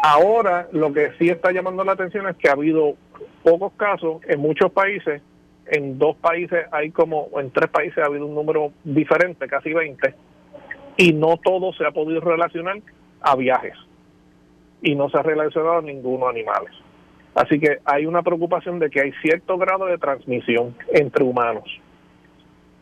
Ahora 0.04 0.68
lo 0.72 0.94
que 0.94 1.12
sí 1.18 1.30
está 1.30 1.52
llamando 1.52 1.84
la 1.84 1.94
atención 1.94 2.28
es 2.28 2.36
que 2.38 2.48
ha 2.48 2.54
habido 2.54 2.96
pocos 3.44 3.74
casos 3.74 4.22
en 4.28 4.40
muchos 4.40 4.72
países, 4.72 5.22
en 5.70 5.98
dos 5.98 6.16
países 6.18 6.66
hay 6.72 6.92
como, 6.92 7.30
en 7.40 7.52
tres 7.52 7.70
países 7.70 7.98
ha 8.00 8.08
habido 8.08 8.26
un 8.26 8.36
número 8.36 8.72
diferente, 8.84 9.48
casi 9.48 9.74
20, 9.74 10.14
y 10.98 11.14
no 11.14 11.38
todo 11.38 11.74
se 11.74 11.86
ha 11.86 11.92
podido 11.92 12.22
relacionar 12.22 12.78
a 13.22 13.36
viajes 13.36 13.74
y 14.82 14.96
no 14.96 15.10
se 15.10 15.18
ha 15.18 15.24
relacionado 15.24 15.78
a 15.78 15.82
ninguno 15.82 16.28
animales. 16.28 16.72
Así 17.36 17.60
que 17.60 17.80
hay 17.86 18.06
una 18.06 18.24
preocupación 18.24 18.80
de 18.80 18.90
que 18.90 19.02
hay 19.02 19.12
cierto 19.22 19.58
grado 19.58 19.86
de 19.86 19.98
transmisión 19.98 20.76
entre 20.92 21.24
humanos. 21.24 21.66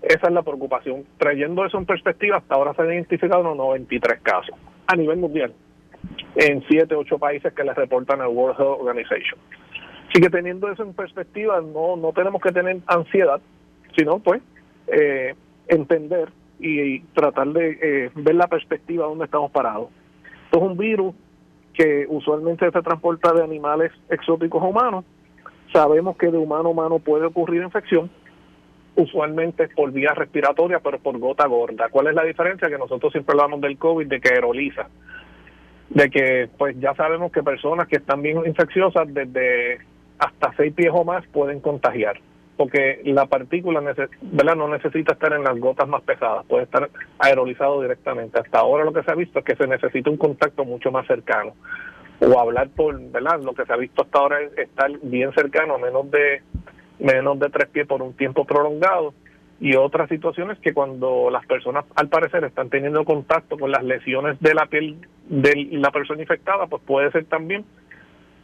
Esa 0.02 0.28
es 0.28 0.34
la 0.34 0.43
preocupación. 0.43 1.04
Trayendo 1.17 1.65
eso 1.65 1.78
en 1.78 1.86
perspectiva, 1.86 2.38
hasta 2.38 2.56
ahora 2.56 2.74
se 2.74 2.84
han 2.84 2.93
identificado 2.93 3.41
unos 3.41 3.58
93 3.58 4.19
casos 4.21 4.56
a 4.88 4.95
nivel 4.95 5.17
mundial 5.17 5.54
en 6.36 6.63
siete, 6.67 6.95
ocho 6.95 7.17
países 7.17 7.54
que 7.54 7.63
le 7.63 7.74
reportan 7.74 8.21
al 8.21 8.28
World 8.28 8.60
Health 8.60 8.80
Organization. 8.80 9.39
Así 10.10 10.22
que 10.22 10.30
teniendo 10.30 10.72
eso 10.72 10.84
en 10.84 10.94
perspectiva, 10.94 11.62
no, 11.62 11.98
no 11.98 12.13
tenemos 12.13 12.41
que 12.41 12.52
tener 12.52 12.78
ansiedad, 12.88 13.41
sino 13.98 14.20
pues 14.20 14.41
eh, 14.88 15.36
entender 15.68 16.30
y, 16.60 17.00
tratar 17.13 17.48
de 17.50 17.80
eh, 17.82 18.12
ver 18.15 18.36
la 18.36 18.48
perspectiva 18.48 19.08
donde 19.08 19.26
estamos 19.26 19.52
parados. 19.52 19.89
Esto 20.46 20.58
es 20.58 20.63
un 20.63 20.78
virus 20.78 21.13
que 21.74 22.06
usualmente 22.08 22.70
se 22.72 22.82
transporta 22.82 23.34
de 23.34 23.44
animales 23.44 23.91
exóticos 24.10 24.62
a 24.63 24.68
humanos. 24.68 25.06
Sabemos 25.74 26.15
que 26.18 26.32
de 26.32 26.38
humano 26.38 26.70
a 26.70 26.72
humano 26.72 27.00
puede 27.00 27.26
ocurrir 27.26 27.62
infección, 27.62 28.10
usualmente 28.96 29.68
por 29.70 29.91
vía 29.91 30.13
respiratoria, 30.13 30.80
pero 30.80 31.00
por 31.00 31.18
gota 31.20 31.46
gorda. 31.48 31.89
¿Cuál 31.89 32.08
es 32.08 32.15
la 32.15 32.24
diferencia? 32.24 32.70
Que 32.70 32.78
nosotros 32.78 33.12
siempre 33.12 33.34
hablamos 33.34 33.60
del 33.60 33.78
COVID, 33.78 34.08
de 34.08 34.22
que 34.22 34.34
aeroliza. 34.34 34.88
De 35.89 36.10
que, 36.10 36.50
pues 36.58 36.80
ya 36.80 36.94
sabemos 36.96 37.32
que 37.32 37.44
personas 37.44 37.88
que 37.88 37.98
están 37.98 38.22
bien 38.22 38.41
infecciosas, 38.46 39.13
desde 39.13 39.80
hasta 40.19 40.54
seis 40.56 40.73
pies 40.73 40.91
o 40.93 41.04
más, 41.04 41.25
pueden 41.28 41.60
contagiar. 41.60 42.19
Porque 42.58 43.01
la 43.04 43.25
partícula 43.25 43.82
¿verdad? 43.82 44.56
no 44.56 44.69
necesita 44.69 45.13
estar 45.13 45.34
en 45.34 45.43
las 45.43 45.60
gotas 45.60 45.89
más 45.89 46.01
pesadas, 46.04 46.45
puede 46.45 46.63
estar 46.63 46.89
aerolizado 47.19 47.82
directamente. 47.82 48.39
Hasta 48.39 48.60
ahora 48.60 48.86
lo 48.86 48.93
que 48.93 49.04
se 49.04 49.12
ha 49.12 49.15
visto 49.15 49.39
es 49.39 49.45
que 49.45 49.56
se 49.56 49.67
necesita 49.67 50.10
un 50.10 50.17
contacto 50.17 50.63
mucho 50.63 50.91
más 50.91 51.06
cercano. 51.06 51.54
O 52.21 52.39
hablar 52.39 52.69
por, 52.69 52.97
¿verdad? 53.12 53.41
Lo 53.41 53.54
que 53.54 53.65
se 53.65 53.73
ha 53.73 53.75
visto 53.75 54.04
hasta 54.04 54.19
ahora 54.19 54.41
es 54.41 54.58
estar 54.58 54.89
bien 55.01 55.34
cercano, 55.34 55.78
menos 55.78 56.10
de 56.12 56.41
menos 56.99 57.39
de 57.39 57.49
tres 57.49 57.67
pies 57.69 57.88
por 57.88 58.01
un 58.01 58.13
tiempo 58.13 58.45
prolongado 58.45 59.13
y 59.60 59.75
otras 59.75 60.10
situaciones 60.10 60.60
que 60.60 60.73
cuando 60.73 61.30
las 61.30 61.45
personas 61.45 61.86
al 61.95 62.10
parecer 62.10 62.43
están 62.43 62.69
teniendo 62.69 63.06
contacto 63.06 63.58
con 63.58 63.71
las 63.71 63.84
lesiones 63.84 64.39
de 64.39 64.54
la 64.54 64.65
piel 64.65 64.97
de 65.28 65.67
la 65.71 65.91
persona 65.91 66.21
infectada, 66.21 66.67
pues 66.67 66.82
puede 66.86 67.12
ser 67.12 67.25
también 67.25 67.65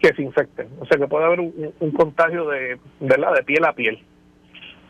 que 0.02 0.14
se 0.14 0.22
infecten. 0.22 0.68
O 0.80 0.86
sea 0.86 0.98
que 0.98 1.08
puede 1.08 1.26
haber 1.26 1.40
un, 1.40 1.92
contagio 1.92 2.48
de, 2.50 2.80
¿verdad? 3.00 3.34
de 3.36 3.44
piel 3.44 3.66
a 3.66 3.74
piel. 3.74 4.00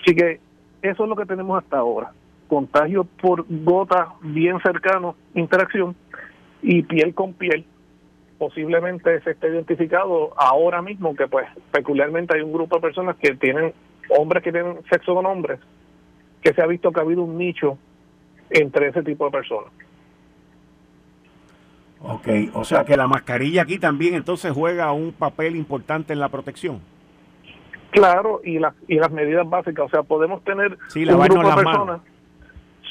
Así 0.01 0.15
que 0.15 0.39
eso 0.81 1.03
es 1.03 1.09
lo 1.09 1.15
que 1.15 1.25
tenemos 1.25 1.61
hasta 1.61 1.77
ahora. 1.77 2.11
Contagio 2.47 3.03
por 3.03 3.45
gota 3.47 4.13
bien 4.21 4.59
cercano, 4.61 5.15
interacción, 5.35 5.95
y 6.61 6.83
piel 6.83 7.13
con 7.13 7.33
piel. 7.33 7.65
Posiblemente 8.37 9.21
se 9.21 9.31
esté 9.31 9.49
identificado 9.49 10.33
ahora 10.37 10.81
mismo 10.81 11.15
que 11.15 11.27
pues 11.27 11.47
peculiarmente 11.71 12.35
hay 12.35 12.41
un 12.41 12.53
grupo 12.53 12.75
de 12.75 12.81
personas 12.81 13.15
que 13.17 13.35
tienen, 13.35 13.73
hombres 14.09 14.43
que 14.43 14.51
tienen 14.51 14.79
sexo 14.89 15.13
con 15.13 15.25
hombres, 15.25 15.59
que 16.41 16.53
se 16.53 16.61
ha 16.61 16.67
visto 16.67 16.91
que 16.91 16.99
ha 16.99 17.03
habido 17.03 17.23
un 17.23 17.37
nicho 17.37 17.77
entre 18.49 18.87
ese 18.87 19.03
tipo 19.03 19.25
de 19.25 19.31
personas. 19.31 19.71
Ok, 22.03 22.27
o 22.53 22.63
sea 22.63 22.83
que 22.83 22.97
la 22.97 23.07
mascarilla 23.07 23.61
aquí 23.61 23.77
también 23.77 24.15
entonces 24.15 24.51
juega 24.51 24.91
un 24.91 25.11
papel 25.13 25.55
importante 25.55 26.13
en 26.13 26.19
la 26.19 26.29
protección. 26.29 26.81
Claro, 27.91 28.41
y, 28.43 28.57
las 28.57 28.73
y 28.87 28.95
las 28.95 29.11
medidas 29.11 29.47
básicas, 29.47 29.85
o 29.85 29.89
sea, 29.89 30.03
podemos 30.03 30.43
tener 30.43 30.77
un 30.95 31.19
grupo 31.27 31.49
de 31.49 31.55
personas. 31.55 32.01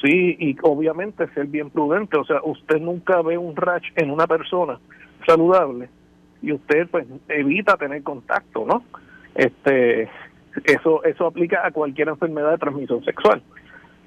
Sí, 0.03 0.37
y 0.39 0.57
obviamente 0.63 1.27
ser 1.35 1.47
bien 1.47 1.71
prudente, 1.71 2.17
o 2.17 2.25
sea, 2.25 2.41
usted 2.43 2.81
nunca 2.81 3.21
ve 3.23 3.37
un 3.37 3.57
rash 3.57 3.89
en 3.97 4.11
una 4.11 4.27
persona 4.27 4.79
saludable 5.27 5.89
y 6.43 6.53
usted 6.53 6.89
pues 6.89 7.07
evita 7.29 7.77
tener 7.77 8.03
contacto, 8.03 8.65
¿no? 8.65 8.83
Este, 9.35 10.09
eso 10.65 11.05
eso 11.05 11.27
aplica 11.27 11.67
a 11.67 11.71
cualquier 11.71 12.09
enfermedad 12.09 12.53
de 12.53 12.59
transmisión 12.59 13.05
sexual. 13.05 13.43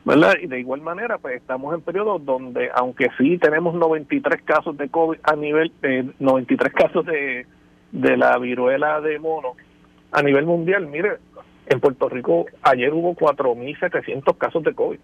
¿Verdad? 0.06 0.36
Y 0.42 0.48
de 0.48 0.60
igual 0.60 0.82
manera, 0.82 1.18
pues 1.18 1.36
estamos 1.38 1.74
en 1.74 1.82
periodos 1.82 2.24
donde, 2.26 2.70
aunque 2.76 3.10
sí 3.18 3.38
tenemos 3.38 3.74
93 3.76 4.42
casos 4.44 4.78
de 4.78 4.90
COVID 4.90 5.18
a 5.24 5.36
nivel, 5.36 5.72
eh, 5.82 6.10
93 6.20 6.74
casos 6.74 7.06
de, 7.06 7.46
de 7.92 8.18
la 8.18 8.38
viruela 8.38 9.00
de 9.02 9.20
mono 9.20 9.54
a 10.12 10.22
nivel 10.22 10.46
mundial, 10.46 10.88
mire, 10.88 11.18
en 11.68 11.80
Puerto 11.80 12.10
Rico 12.10 12.46
ayer 12.62 12.94
hubo 12.94 13.16
4.700 13.16 14.38
casos 14.38 14.64
de 14.64 14.74
COVID. 14.74 15.00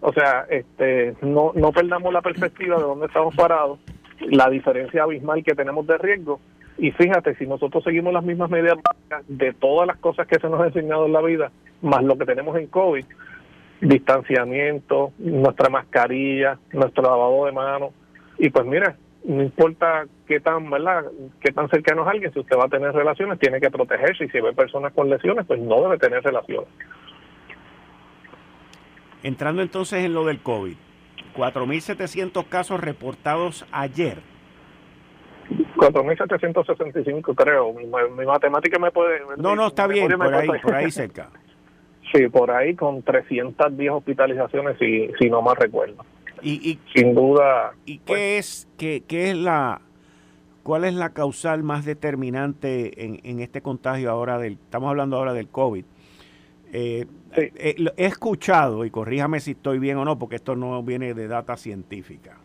O 0.00 0.12
sea, 0.12 0.46
este, 0.48 1.14
no, 1.22 1.52
no 1.54 1.72
perdamos 1.72 2.12
la 2.12 2.22
perspectiva 2.22 2.76
de 2.76 2.82
dónde 2.82 3.06
estamos 3.06 3.34
parados, 3.34 3.78
la 4.20 4.48
diferencia 4.48 5.02
abismal 5.02 5.42
que 5.44 5.54
tenemos 5.54 5.86
de 5.86 5.98
riesgo. 5.98 6.40
Y 6.78 6.92
fíjate, 6.92 7.34
si 7.34 7.46
nosotros 7.46 7.82
seguimos 7.82 8.12
las 8.12 8.22
mismas 8.22 8.48
medidas 8.48 8.78
de 9.26 9.52
todas 9.52 9.88
las 9.88 9.98
cosas 9.98 10.28
que 10.28 10.38
se 10.38 10.48
nos 10.48 10.60
ha 10.60 10.66
enseñado 10.66 11.06
en 11.06 11.12
la 11.12 11.20
vida, 11.20 11.50
más 11.82 12.04
lo 12.04 12.16
que 12.16 12.24
tenemos 12.24 12.56
en 12.56 12.68
COVID, 12.68 13.04
distanciamiento, 13.80 15.12
nuestra 15.18 15.68
mascarilla, 15.68 16.58
nuestro 16.72 17.02
lavado 17.02 17.46
de 17.46 17.52
manos. 17.52 17.92
Y 18.38 18.50
pues 18.50 18.66
mira, 18.66 18.96
no 19.24 19.42
importa 19.42 20.06
qué 20.26 20.40
tan, 20.40 20.70
¿verdad? 20.70 21.04
qué 21.40 21.52
tan 21.52 21.68
cercano 21.68 22.02
es 22.02 22.08
alguien, 22.08 22.32
si 22.32 22.40
usted 22.40 22.56
va 22.56 22.64
a 22.64 22.68
tener 22.68 22.92
relaciones, 22.92 23.38
tiene 23.38 23.60
que 23.60 23.70
protegerse. 23.70 24.24
Y 24.24 24.28
si 24.28 24.40
ve 24.40 24.52
personas 24.52 24.92
con 24.92 25.08
lesiones, 25.08 25.46
pues 25.46 25.60
no 25.60 25.82
debe 25.82 25.98
tener 25.98 26.22
relaciones. 26.22 26.68
Entrando 29.22 29.62
entonces 29.62 30.04
en 30.04 30.14
lo 30.14 30.24
del 30.24 30.40
COVID, 30.40 30.76
4.700 31.36 32.48
casos 32.48 32.80
reportados 32.80 33.66
ayer. 33.72 34.18
4.765 35.76 37.34
creo, 37.34 37.72
mi, 37.72 37.86
mi, 37.86 38.26
matemática 38.26 38.78
me 38.78 38.90
puede... 38.90 39.20
No, 39.38 39.56
no, 39.56 39.68
está 39.68 39.86
bien, 39.86 40.08
por 40.16 40.34
ahí, 40.34 40.48
por 40.62 40.74
ahí 40.74 40.90
cerca. 40.90 41.30
Sí, 42.12 42.28
por 42.28 42.50
ahí 42.50 42.74
con 42.74 43.02
310 43.02 43.90
hospitalizaciones, 43.92 44.78
si, 44.78 45.10
si 45.18 45.28
no 45.28 45.42
más 45.42 45.58
recuerdo. 45.58 46.04
Y, 46.42 46.78
Sin 46.94 47.14
duda. 47.14 47.72
¿Y 47.84 47.98
qué 47.98 48.04
pues, 48.06 48.38
es 48.38 48.68
qué, 48.76 49.02
qué 49.06 49.30
es 49.30 49.36
la 49.36 49.80
cuál 50.62 50.84
es 50.84 50.94
la 50.94 51.10
causal 51.10 51.62
más 51.62 51.84
determinante 51.84 53.04
en, 53.04 53.20
en 53.24 53.40
este 53.40 53.60
contagio 53.60 54.10
ahora 54.10 54.38
del 54.38 54.52
estamos 54.52 54.90
hablando 54.90 55.16
ahora 55.16 55.32
del 55.32 55.48
COVID? 55.48 55.84
Eh, 56.72 57.06
eh, 57.34 57.86
he 57.96 58.06
escuchado 58.06 58.84
y 58.84 58.90
corríjame 58.90 59.40
si 59.40 59.52
estoy 59.52 59.78
bien 59.78 59.96
o 59.96 60.04
no, 60.04 60.18
porque 60.18 60.36
esto 60.36 60.54
no 60.54 60.82
viene 60.82 61.14
de 61.14 61.26
data 61.26 61.56
científica 61.56 62.38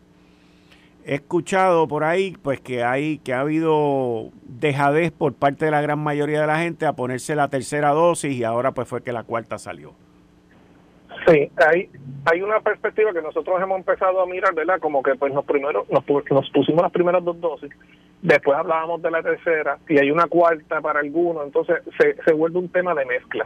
he 1.04 1.16
escuchado 1.16 1.86
por 1.86 2.04
ahí 2.04 2.36
pues 2.42 2.60
que 2.60 2.82
hay 2.82 3.18
que 3.18 3.34
ha 3.34 3.40
habido 3.40 4.30
dejadez 4.42 5.12
por 5.12 5.34
parte 5.34 5.66
de 5.66 5.70
la 5.70 5.80
gran 5.80 5.98
mayoría 5.98 6.40
de 6.40 6.46
la 6.46 6.58
gente 6.58 6.86
a 6.86 6.94
ponerse 6.94 7.34
la 7.34 7.48
tercera 7.48 7.90
dosis 7.90 8.32
y 8.32 8.44
ahora 8.44 8.72
pues 8.72 8.88
fue 8.88 9.02
que 9.02 9.12
la 9.12 9.24
cuarta 9.24 9.58
salió. 9.58 9.92
Sí, 11.26 11.50
hay 11.56 11.88
hay 12.26 12.42
una 12.42 12.60
perspectiva 12.60 13.12
que 13.12 13.22
nosotros 13.22 13.60
hemos 13.62 13.78
empezado 13.78 14.20
a 14.20 14.26
mirar, 14.26 14.54
¿verdad? 14.54 14.78
Como 14.80 15.02
que 15.02 15.14
pues 15.14 15.32
nos 15.32 15.44
primero 15.44 15.86
nos, 15.90 16.04
nos 16.30 16.50
pusimos 16.50 16.82
las 16.82 16.92
primeras 16.92 17.24
dos 17.24 17.40
dosis, 17.40 17.70
después 18.22 18.58
hablábamos 18.58 19.00
de 19.02 19.10
la 19.10 19.22
tercera 19.22 19.78
y 19.88 19.98
hay 19.98 20.10
una 20.10 20.26
cuarta 20.26 20.80
para 20.80 21.00
algunos, 21.00 21.44
entonces 21.44 21.82
se, 21.98 22.16
se 22.22 22.32
vuelve 22.34 22.58
un 22.58 22.68
tema 22.68 22.94
de 22.94 23.04
mezcla. 23.04 23.44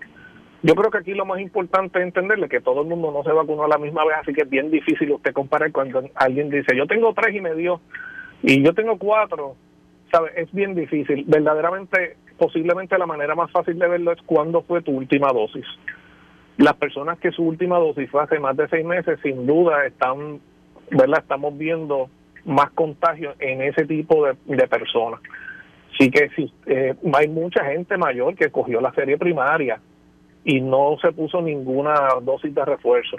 Yo 0.62 0.74
creo 0.74 0.90
que 0.90 0.98
aquí 0.98 1.14
lo 1.14 1.24
más 1.24 1.40
importante 1.40 2.00
es 2.00 2.04
entenderle 2.04 2.48
que 2.48 2.60
todo 2.60 2.82
el 2.82 2.88
mundo 2.88 3.12
no 3.12 3.22
se 3.22 3.32
vacunó 3.32 3.64
a 3.64 3.68
la 3.68 3.78
misma 3.78 4.04
vez, 4.04 4.16
así 4.20 4.32
que 4.32 4.42
es 4.42 4.50
bien 4.50 4.70
difícil 4.70 5.12
usted 5.12 5.32
comparar 5.32 5.70
cuando 5.70 6.02
alguien 6.16 6.50
dice, 6.50 6.76
yo 6.76 6.86
tengo 6.86 7.14
tres 7.14 7.34
y 7.36 7.40
me 7.40 7.54
dio, 7.54 7.80
y 8.42 8.64
yo 8.64 8.74
tengo 8.74 8.98
cuatro, 8.98 9.54
¿sabe? 10.10 10.32
Es 10.36 10.52
bien 10.52 10.74
difícil. 10.74 11.24
Verdaderamente, 11.28 12.16
posiblemente 12.36 12.98
la 12.98 13.06
manera 13.06 13.36
más 13.36 13.50
fácil 13.52 13.78
de 13.78 13.86
verlo 13.86 14.12
es 14.12 14.20
cuándo 14.22 14.62
fue 14.62 14.82
tu 14.82 14.92
última 14.92 15.28
dosis. 15.32 15.66
Las 16.56 16.74
personas 16.74 17.20
que 17.20 17.30
su 17.30 17.44
última 17.44 17.78
dosis 17.78 18.10
fue 18.10 18.24
hace 18.24 18.40
más 18.40 18.56
de 18.56 18.66
seis 18.68 18.84
meses, 18.84 19.20
sin 19.22 19.46
duda 19.46 19.86
están, 19.86 20.40
¿verdad? 20.90 21.20
Estamos 21.20 21.56
viendo 21.56 22.10
más 22.44 22.70
contagios 22.70 23.36
en 23.38 23.62
ese 23.62 23.84
tipo 23.86 24.26
de, 24.26 24.34
de 24.44 24.66
personas. 24.66 25.20
Sí 25.98 26.10
que 26.10 26.28
si, 26.30 26.52
eh, 26.66 26.94
hay 27.12 27.28
mucha 27.28 27.64
gente 27.64 27.96
mayor 27.96 28.34
que 28.34 28.50
cogió 28.50 28.80
la 28.80 28.92
serie 28.92 29.18
primaria, 29.18 29.80
y 30.44 30.60
no 30.60 30.96
se 31.00 31.12
puso 31.12 31.42
ninguna 31.42 31.94
dosis 32.22 32.54
de 32.54 32.64
refuerzo. 32.64 33.16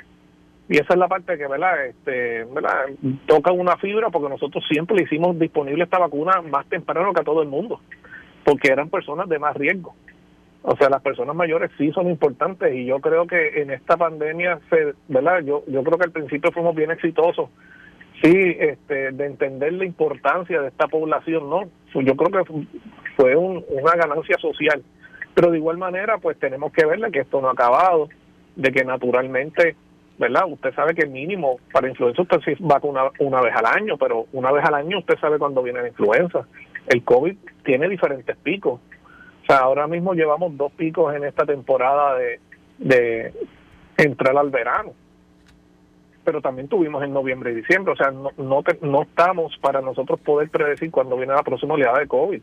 Y 0.67 0.77
esa 0.77 0.93
es 0.93 0.99
la 0.99 1.07
parte 1.07 1.37
que, 1.37 1.47
¿verdad? 1.47 1.85
Este, 1.87 2.43
¿verdad? 2.45 2.85
Toca 3.25 3.51
una 3.51 3.75
fibra 3.77 4.09
porque 4.09 4.29
nosotros 4.29 4.63
siempre 4.69 4.97
le 4.97 5.03
hicimos 5.03 5.37
disponible 5.39 5.83
esta 5.83 5.97
vacuna 5.97 6.41
más 6.43 6.67
temprano 6.67 7.11
que 7.11 7.21
a 7.21 7.23
todo 7.23 7.41
el 7.41 7.49
mundo, 7.49 7.81
porque 8.43 8.71
eran 8.71 8.89
personas 8.89 9.27
de 9.27 9.39
más 9.39 9.57
riesgo. 9.57 9.95
O 10.61 10.75
sea, 10.75 10.89
las 10.89 11.01
personas 11.01 11.35
mayores 11.35 11.71
sí 11.77 11.91
son 11.91 12.09
importantes 12.09 12.73
y 12.75 12.85
yo 12.85 12.99
creo 12.99 13.25
que 13.25 13.61
en 13.61 13.71
esta 13.71 13.97
pandemia, 13.97 14.59
se, 14.69 14.93
¿verdad? 15.07 15.39
Yo, 15.43 15.63
yo 15.67 15.83
creo 15.83 15.97
que 15.97 16.05
al 16.05 16.11
principio 16.11 16.51
fuimos 16.51 16.75
bien 16.75 16.91
exitosos, 16.91 17.49
sí, 18.21 18.55
este, 18.59 19.11
de 19.11 19.25
entender 19.25 19.73
la 19.73 19.85
importancia 19.85 20.61
de 20.61 20.67
esta 20.67 20.87
población, 20.87 21.49
¿no? 21.49 21.63
Yo 21.95 22.15
creo 22.15 22.43
que 22.43 22.67
fue 23.15 23.35
una 23.35 23.93
ganancia 23.95 24.37
social 24.39 24.83
pero 25.33 25.51
de 25.51 25.57
igual 25.57 25.77
manera, 25.77 26.17
pues 26.17 26.37
tenemos 26.39 26.71
que 26.71 26.85
verle 26.85 27.11
que 27.11 27.19
esto 27.19 27.41
no 27.41 27.49
ha 27.49 27.53
acabado, 27.53 28.09
de 28.55 28.71
que 28.71 28.83
naturalmente, 28.83 29.75
¿verdad? 30.17 30.43
Usted 30.47 30.73
sabe 30.73 30.93
que 30.93 31.05
mínimo 31.05 31.59
para 31.71 31.89
influenza 31.89 32.21
usted 32.21 32.39
sí 32.45 32.55
vacuna 32.59 33.03
una 33.19 33.41
vez 33.41 33.55
al 33.55 33.65
año, 33.65 33.97
pero 33.97 34.25
una 34.33 34.51
vez 34.51 34.65
al 34.65 34.73
año 34.73 34.99
usted 34.99 35.17
sabe 35.19 35.39
cuándo 35.39 35.63
viene 35.63 35.81
la 35.81 35.87
influenza. 35.87 36.45
El 36.87 37.03
COVID 37.03 37.35
tiene 37.63 37.87
diferentes 37.87 38.35
picos. 38.37 38.81
O 39.43 39.45
sea, 39.45 39.59
ahora 39.59 39.87
mismo 39.87 40.13
llevamos 40.13 40.57
dos 40.57 40.71
picos 40.73 41.15
en 41.15 41.23
esta 41.23 41.45
temporada 41.45 42.15
de, 42.17 42.39
de 42.77 43.33
entrar 43.97 44.37
al 44.37 44.49
verano. 44.49 44.93
Pero 46.23 46.41
también 46.41 46.67
tuvimos 46.67 47.03
en 47.03 47.13
noviembre 47.13 47.51
y 47.51 47.55
diciembre. 47.55 47.93
O 47.93 47.95
sea, 47.95 48.11
no, 48.11 48.31
no, 48.37 48.61
no 48.81 49.01
estamos 49.01 49.57
para 49.61 49.81
nosotros 49.81 50.19
poder 50.19 50.49
predecir 50.49 50.91
cuándo 50.91 51.15
viene 51.15 51.33
la 51.33 51.43
próxima 51.43 51.75
oleada 51.75 51.99
de 51.99 52.07
COVID. 52.07 52.41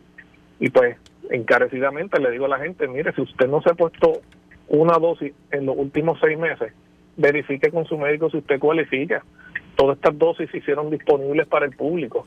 Y 0.61 0.71
pues 0.71 0.97
encarecidamente 1.31 2.21
le 2.21 2.31
digo 2.31 2.47
a 2.47 2.49
la 2.49 2.59
gente, 2.59 2.89
mire, 2.89 3.13
si 3.13 3.23
usted 3.23 3.49
no 3.49 3.63
se 3.63 3.71
ha 3.71 3.75
puesto 3.75 4.21
una 4.69 4.99
dosis 4.99 5.33
en 5.51 5.67
los 5.67 5.77
últimos 5.77 6.19
seis 6.21 6.39
meses, 6.39 6.73
verifique 7.17 7.71
con 7.71 7.85
su 7.87 7.97
médico 7.99 8.31
si 8.31 8.39
usted 8.39 8.59
cualifica. 8.59 9.25
Todas 9.77 9.97
estas 9.97 10.19
dosis 10.19 10.51
se 10.51 10.59
hicieron 10.59 10.91
disponibles 10.91 11.47
para 11.47 11.67
el 11.67 11.77
público. 11.77 12.27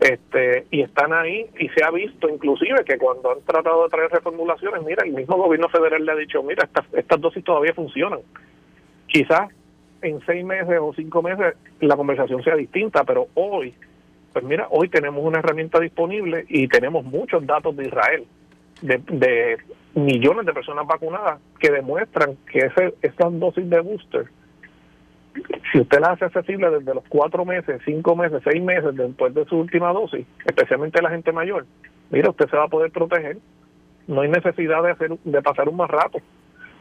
Este, 0.00 0.66
y 0.70 0.80
están 0.80 1.12
ahí 1.12 1.46
y 1.60 1.68
se 1.68 1.84
ha 1.84 1.90
visto 1.90 2.28
inclusive 2.28 2.84
que 2.84 2.98
cuando 2.98 3.30
han 3.30 3.40
tratado 3.42 3.84
de 3.84 3.90
traer 3.90 4.10
reformulaciones, 4.10 4.82
mira, 4.82 5.04
el 5.04 5.12
mismo 5.12 5.36
gobierno 5.36 5.68
federal 5.68 6.04
le 6.04 6.12
ha 6.12 6.16
dicho, 6.16 6.42
mira, 6.42 6.64
estas, 6.64 6.86
estas 6.92 7.20
dosis 7.20 7.44
todavía 7.44 7.72
funcionan. 7.72 8.18
Quizás 9.06 9.50
en 10.00 10.20
seis 10.26 10.44
meses 10.44 10.78
o 10.80 10.92
cinco 10.94 11.22
meses 11.22 11.54
la 11.80 11.96
conversación 11.96 12.42
sea 12.42 12.56
distinta, 12.56 13.04
pero 13.04 13.28
hoy 13.34 13.74
pues 14.32 14.44
mira, 14.44 14.66
hoy 14.70 14.88
tenemos 14.88 15.24
una 15.24 15.40
herramienta 15.40 15.78
disponible 15.78 16.44
y 16.48 16.68
tenemos 16.68 17.04
muchos 17.04 17.46
datos 17.46 17.76
de 17.76 17.86
Israel, 17.86 18.24
de, 18.80 19.58
millones 19.94 20.46
de 20.46 20.52
personas 20.52 20.86
vacunadas 20.86 21.38
que 21.58 21.70
demuestran 21.70 22.36
que 22.50 22.60
ese, 22.60 22.94
esas 23.02 23.38
dosis 23.38 23.68
de 23.68 23.80
booster, 23.80 24.26
si 25.70 25.80
usted 25.80 26.00
la 26.00 26.12
hace 26.12 26.24
accesible 26.24 26.70
desde 26.70 26.94
los 26.94 27.04
cuatro 27.08 27.44
meses, 27.44 27.80
cinco 27.84 28.16
meses, 28.16 28.42
seis 28.44 28.62
meses 28.62 28.94
después 28.94 29.34
de 29.34 29.44
su 29.44 29.56
última 29.56 29.92
dosis, 29.92 30.26
especialmente 30.44 31.02
la 31.02 31.10
gente 31.10 31.32
mayor, 31.32 31.66
mira, 32.10 32.30
usted 32.30 32.48
se 32.48 32.56
va 32.56 32.64
a 32.64 32.68
poder 32.68 32.90
proteger. 32.90 33.38
No 34.06 34.22
hay 34.22 34.30
necesidad 34.30 34.82
de 34.82 34.90
hacer 34.90 35.10
de 35.24 35.42
pasar 35.42 35.68
un 35.68 35.76
más 35.76 35.88
rato. 35.88 36.18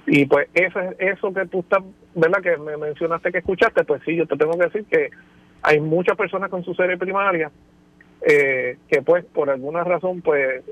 Y 0.08 0.26
pues 0.26 0.47
eso, 0.54 0.80
eso 0.97 1.34
que 1.34 1.45
tú 1.45 1.60
estás, 1.60 1.84
¿verdad? 2.16 2.41
Que 2.41 2.58
me 2.58 2.76
mencionaste 2.78 3.32
que 3.32 3.38
escuchaste, 3.38 3.84
pues 3.84 4.02
sí, 4.04 4.16
yo 4.16 4.26
te 4.26 4.36
tengo 4.36 4.58
que 4.58 4.66
decir 4.66 4.86
que 4.86 5.12
hay 5.62 5.80
muchas 5.80 6.18
personas 6.18 6.49
con 6.49 6.64
su 6.64 6.74
serie 6.74 6.97
primaria 6.97 7.51
eh, 8.22 8.78
que 8.88 9.01
pues 9.01 9.26
por 9.26 9.49
alguna 9.49 9.84
razón 9.84 10.22
pues 10.22 10.64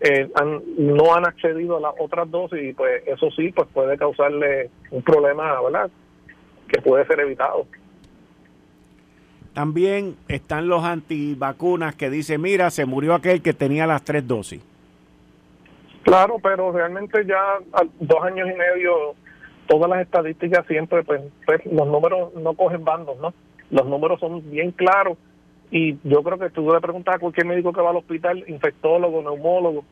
eh, 0.00 0.30
no 0.78 1.14
han 1.14 1.26
accedido 1.26 1.76
a 1.76 1.80
las 1.80 1.92
otras 1.98 2.30
dosis 2.30 2.62
y 2.62 2.72
pues 2.72 3.02
eso 3.06 3.30
sí 3.32 3.52
pues 3.52 3.68
puede 3.72 3.98
causarle 3.98 4.70
un 4.90 5.02
problema, 5.02 5.60
¿verdad? 5.60 5.90
Que 6.68 6.80
puede 6.80 7.06
ser 7.06 7.20
evitado. 7.20 7.66
También 9.52 10.16
están 10.28 10.68
los 10.68 10.84
antivacunas 10.84 11.94
que 11.94 12.08
dicen, 12.08 12.40
mira, 12.40 12.70
se 12.70 12.86
murió 12.86 13.14
aquel 13.14 13.42
que 13.42 13.52
tenía 13.52 13.86
las 13.86 14.02
tres 14.04 14.26
dosis. 14.26 14.62
Claro, 16.02 16.38
pero 16.42 16.72
realmente 16.72 17.26
ya 17.26 17.58
a 17.72 17.82
dos 17.98 18.22
años 18.22 18.48
y 18.48 18.56
medio, 18.56 19.14
todas 19.66 19.90
las 19.90 20.00
estadísticas 20.00 20.66
siempre, 20.66 21.02
pues, 21.02 21.20
pues 21.44 21.66
los 21.66 21.86
números 21.86 22.32
no 22.36 22.54
cogen 22.54 22.84
bandos, 22.84 23.18
¿no? 23.18 23.34
Los 23.70 23.86
números 23.86 24.20
son 24.20 24.50
bien 24.50 24.72
claros 24.72 25.16
y 25.70 25.96
yo 26.02 26.22
creo 26.22 26.38
que 26.38 26.50
tú 26.50 26.72
le 26.72 26.80
preguntas 26.80 27.14
a 27.14 27.18
cualquier 27.18 27.46
médico 27.46 27.72
que 27.72 27.80
va 27.80 27.90
al 27.90 27.96
hospital, 27.96 28.44
infectólogo, 28.48 29.22
neumólogo, 29.22 29.84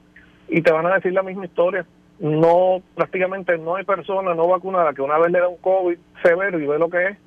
y 0.49 0.63
te 0.63 0.73
van 0.73 0.87
a 0.87 0.95
decir 0.95 1.13
la 1.13 1.23
misma 1.23 1.45
historia. 1.45 1.87
No, 2.19 2.83
prácticamente 2.97 3.57
no 3.59 3.77
hay 3.77 3.85
persona 3.85 4.35
no 4.35 4.49
vacunada 4.49 4.93
que 4.93 5.03
una 5.03 5.19
vez 5.19 5.31
le 5.31 5.39
da 5.39 5.49
un 5.49 5.59
COVID 5.59 5.97
severo 6.23 6.59
y 6.59 6.67
ve 6.67 6.79
lo 6.79 6.91
que 6.91 7.07
es, 7.07 7.19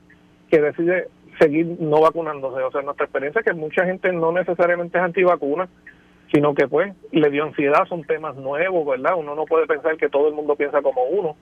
que 0.49 0.59
decide 0.59 1.07
seguir 1.39 1.77
no 1.79 2.01
vacunándose. 2.01 2.61
O 2.61 2.71
sea, 2.71 2.81
nuestra 2.81 3.05
experiencia 3.05 3.39
es 3.39 3.45
que 3.45 3.53
mucha 3.53 3.85
gente 3.85 4.11
no 4.11 4.33
necesariamente 4.33 4.97
es 4.97 5.03
antivacuna, 5.03 5.69
sino 6.33 6.53
que 6.53 6.67
pues 6.67 6.93
le 7.11 7.29
dio 7.29 7.43
ansiedad, 7.43 7.85
son 7.87 8.03
temas 8.03 8.35
nuevos, 8.35 8.85
¿verdad? 8.85 9.15
Uno 9.17 9.33
no 9.35 9.45
puede 9.45 9.65
pensar 9.65 9.95
que 9.95 10.09
todo 10.09 10.27
el 10.27 10.33
mundo 10.33 10.55
piensa 10.55 10.81
como 10.81 11.03
uno. 11.03 11.37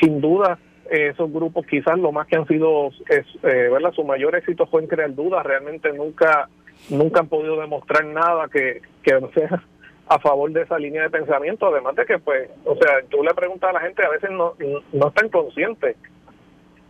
Sin 0.00 0.20
duda, 0.20 0.58
esos 0.90 1.32
grupos 1.32 1.66
quizás 1.66 1.98
lo 1.98 2.12
más 2.12 2.26
que 2.26 2.36
han 2.36 2.46
sido, 2.46 2.88
es, 3.08 3.26
eh, 3.42 3.68
¿verdad? 3.70 3.92
Su 3.92 4.04
mayor 4.04 4.36
éxito 4.36 4.66
fue 4.66 4.82
en 4.82 4.88
crear 4.88 5.14
dudas, 5.14 5.44
realmente 5.44 5.92
nunca 5.92 6.48
nunca 6.90 7.20
han 7.20 7.28
podido 7.28 7.60
demostrar 7.60 8.04
nada 8.04 8.48
que, 8.48 8.82
que 9.02 9.18
sea 9.34 9.62
a 10.06 10.18
favor 10.18 10.50
de 10.52 10.62
esa 10.62 10.78
línea 10.78 11.02
de 11.02 11.10
pensamiento, 11.10 11.66
además 11.66 11.96
de 11.96 12.04
que, 12.04 12.18
pues, 12.18 12.50
o 12.64 12.76
sea, 12.76 13.02
tú 13.08 13.22
le 13.22 13.32
preguntas 13.32 13.70
a 13.70 13.72
la 13.72 13.80
gente, 13.80 14.04
a 14.04 14.10
veces 14.10 14.30
no, 14.30 14.54
no 14.92 15.08
están 15.08 15.28
conscientes. 15.30 15.96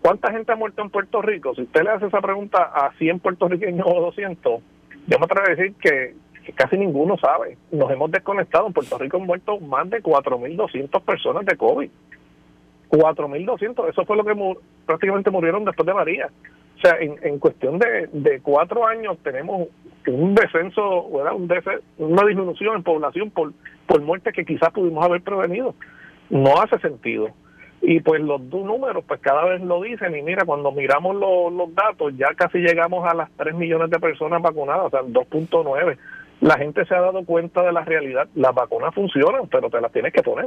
¿Cuánta 0.01 0.33
gente 0.33 0.53
ha 0.53 0.57
muerto 0.57 0.83
en 0.83 0.91
Puerto 0.91 1.23
Rico? 1.23 1.55
Si 1.55 1.63
usted 1.63 1.83
le 1.83 1.91
hace 1.91 2.07
esa 2.07 2.21
pregunta 2.21 2.59
a 2.63 2.93
100 2.99 3.21
puertorriqueños 3.21 3.87
o 3.89 4.01
200, 4.01 4.63
yo 5.07 5.19
me 5.19 5.25
atrevo 5.25 5.47
a 5.47 5.55
decir 5.55 5.75
que, 5.81 6.15
casi 6.55 6.77
ninguno 6.77 7.17
sabe. 7.17 7.57
Nos 7.71 7.91
hemos 7.91 8.11
desconectado. 8.11 8.67
En 8.67 8.73
Puerto 8.73 8.99
Rico 8.99 9.17
han 9.17 9.27
muerto 9.27 9.59
más 9.61 9.89
de 9.89 10.03
4.200 10.03 11.01
personas 11.03 11.47
de 11.47 11.57
COVID. 11.57 11.91
4.200, 12.91 13.91
eso 13.91 14.05
fue 14.05 14.17
lo 14.17 14.25
que 14.25 14.35
prácticamente 14.87 15.31
murieron 15.31 15.65
después 15.65 15.87
de 15.87 15.95
María. 15.95 16.29
O 16.77 16.81
sea, 16.81 16.99
en, 17.01 17.17
en 17.23 17.39
cuestión 17.39 17.79
de, 17.79 18.09
de 18.13 18.41
cuatro 18.41 18.87
años 18.87 19.19
tenemos 19.23 19.69
un 20.07 20.35
descenso, 20.35 21.05
Un 21.07 21.49
una 21.99 22.27
disminución 22.27 22.77
en 22.77 22.83
población 22.83 23.31
por, 23.31 23.53
por 23.87 24.03
muertes 24.03 24.35
que 24.35 24.45
quizás 24.45 24.71
pudimos 24.71 25.05
haber 25.05 25.23
prevenido. 25.23 25.75
No 26.31 26.61
hace 26.61 26.79
sentido. 26.79 27.29
Y 27.81 28.01
pues 28.01 28.21
los 28.23 28.49
dos 28.49 28.65
números, 28.65 29.05
pues 29.07 29.21
cada 29.21 29.45
vez 29.45 29.61
lo 29.61 29.83
dicen. 29.83 30.17
Y 30.17 30.23
mira, 30.23 30.45
cuando 30.45 30.73
miramos 30.73 31.17
los 31.17 31.75
datos, 31.75 32.15
ya 32.17 32.35
casi 32.35 32.59
llegamos 32.59 33.07
a 33.07 33.15
las 33.15 33.31
3 33.37 33.55
millones 33.55 33.91
de 33.91 33.99
personas 33.99 34.41
vacunadas, 34.41 34.87
o 34.87 34.91
sea, 34.91 35.03
2.9. 35.03 35.99
La 36.41 36.57
gente 36.57 36.85
se 36.87 36.95
ha 36.95 37.01
dado 37.01 37.25
cuenta 37.25 37.63
de 37.63 37.73
la 37.73 37.85
realidad. 37.85 38.29
Las 38.35 38.55
vacunas 38.55 38.95
funcionan, 38.95 39.49
pero 39.49 39.69
te 39.71 39.81
las 39.81 39.93
tienes 39.93 40.13
que 40.13 40.23
poner. 40.23 40.47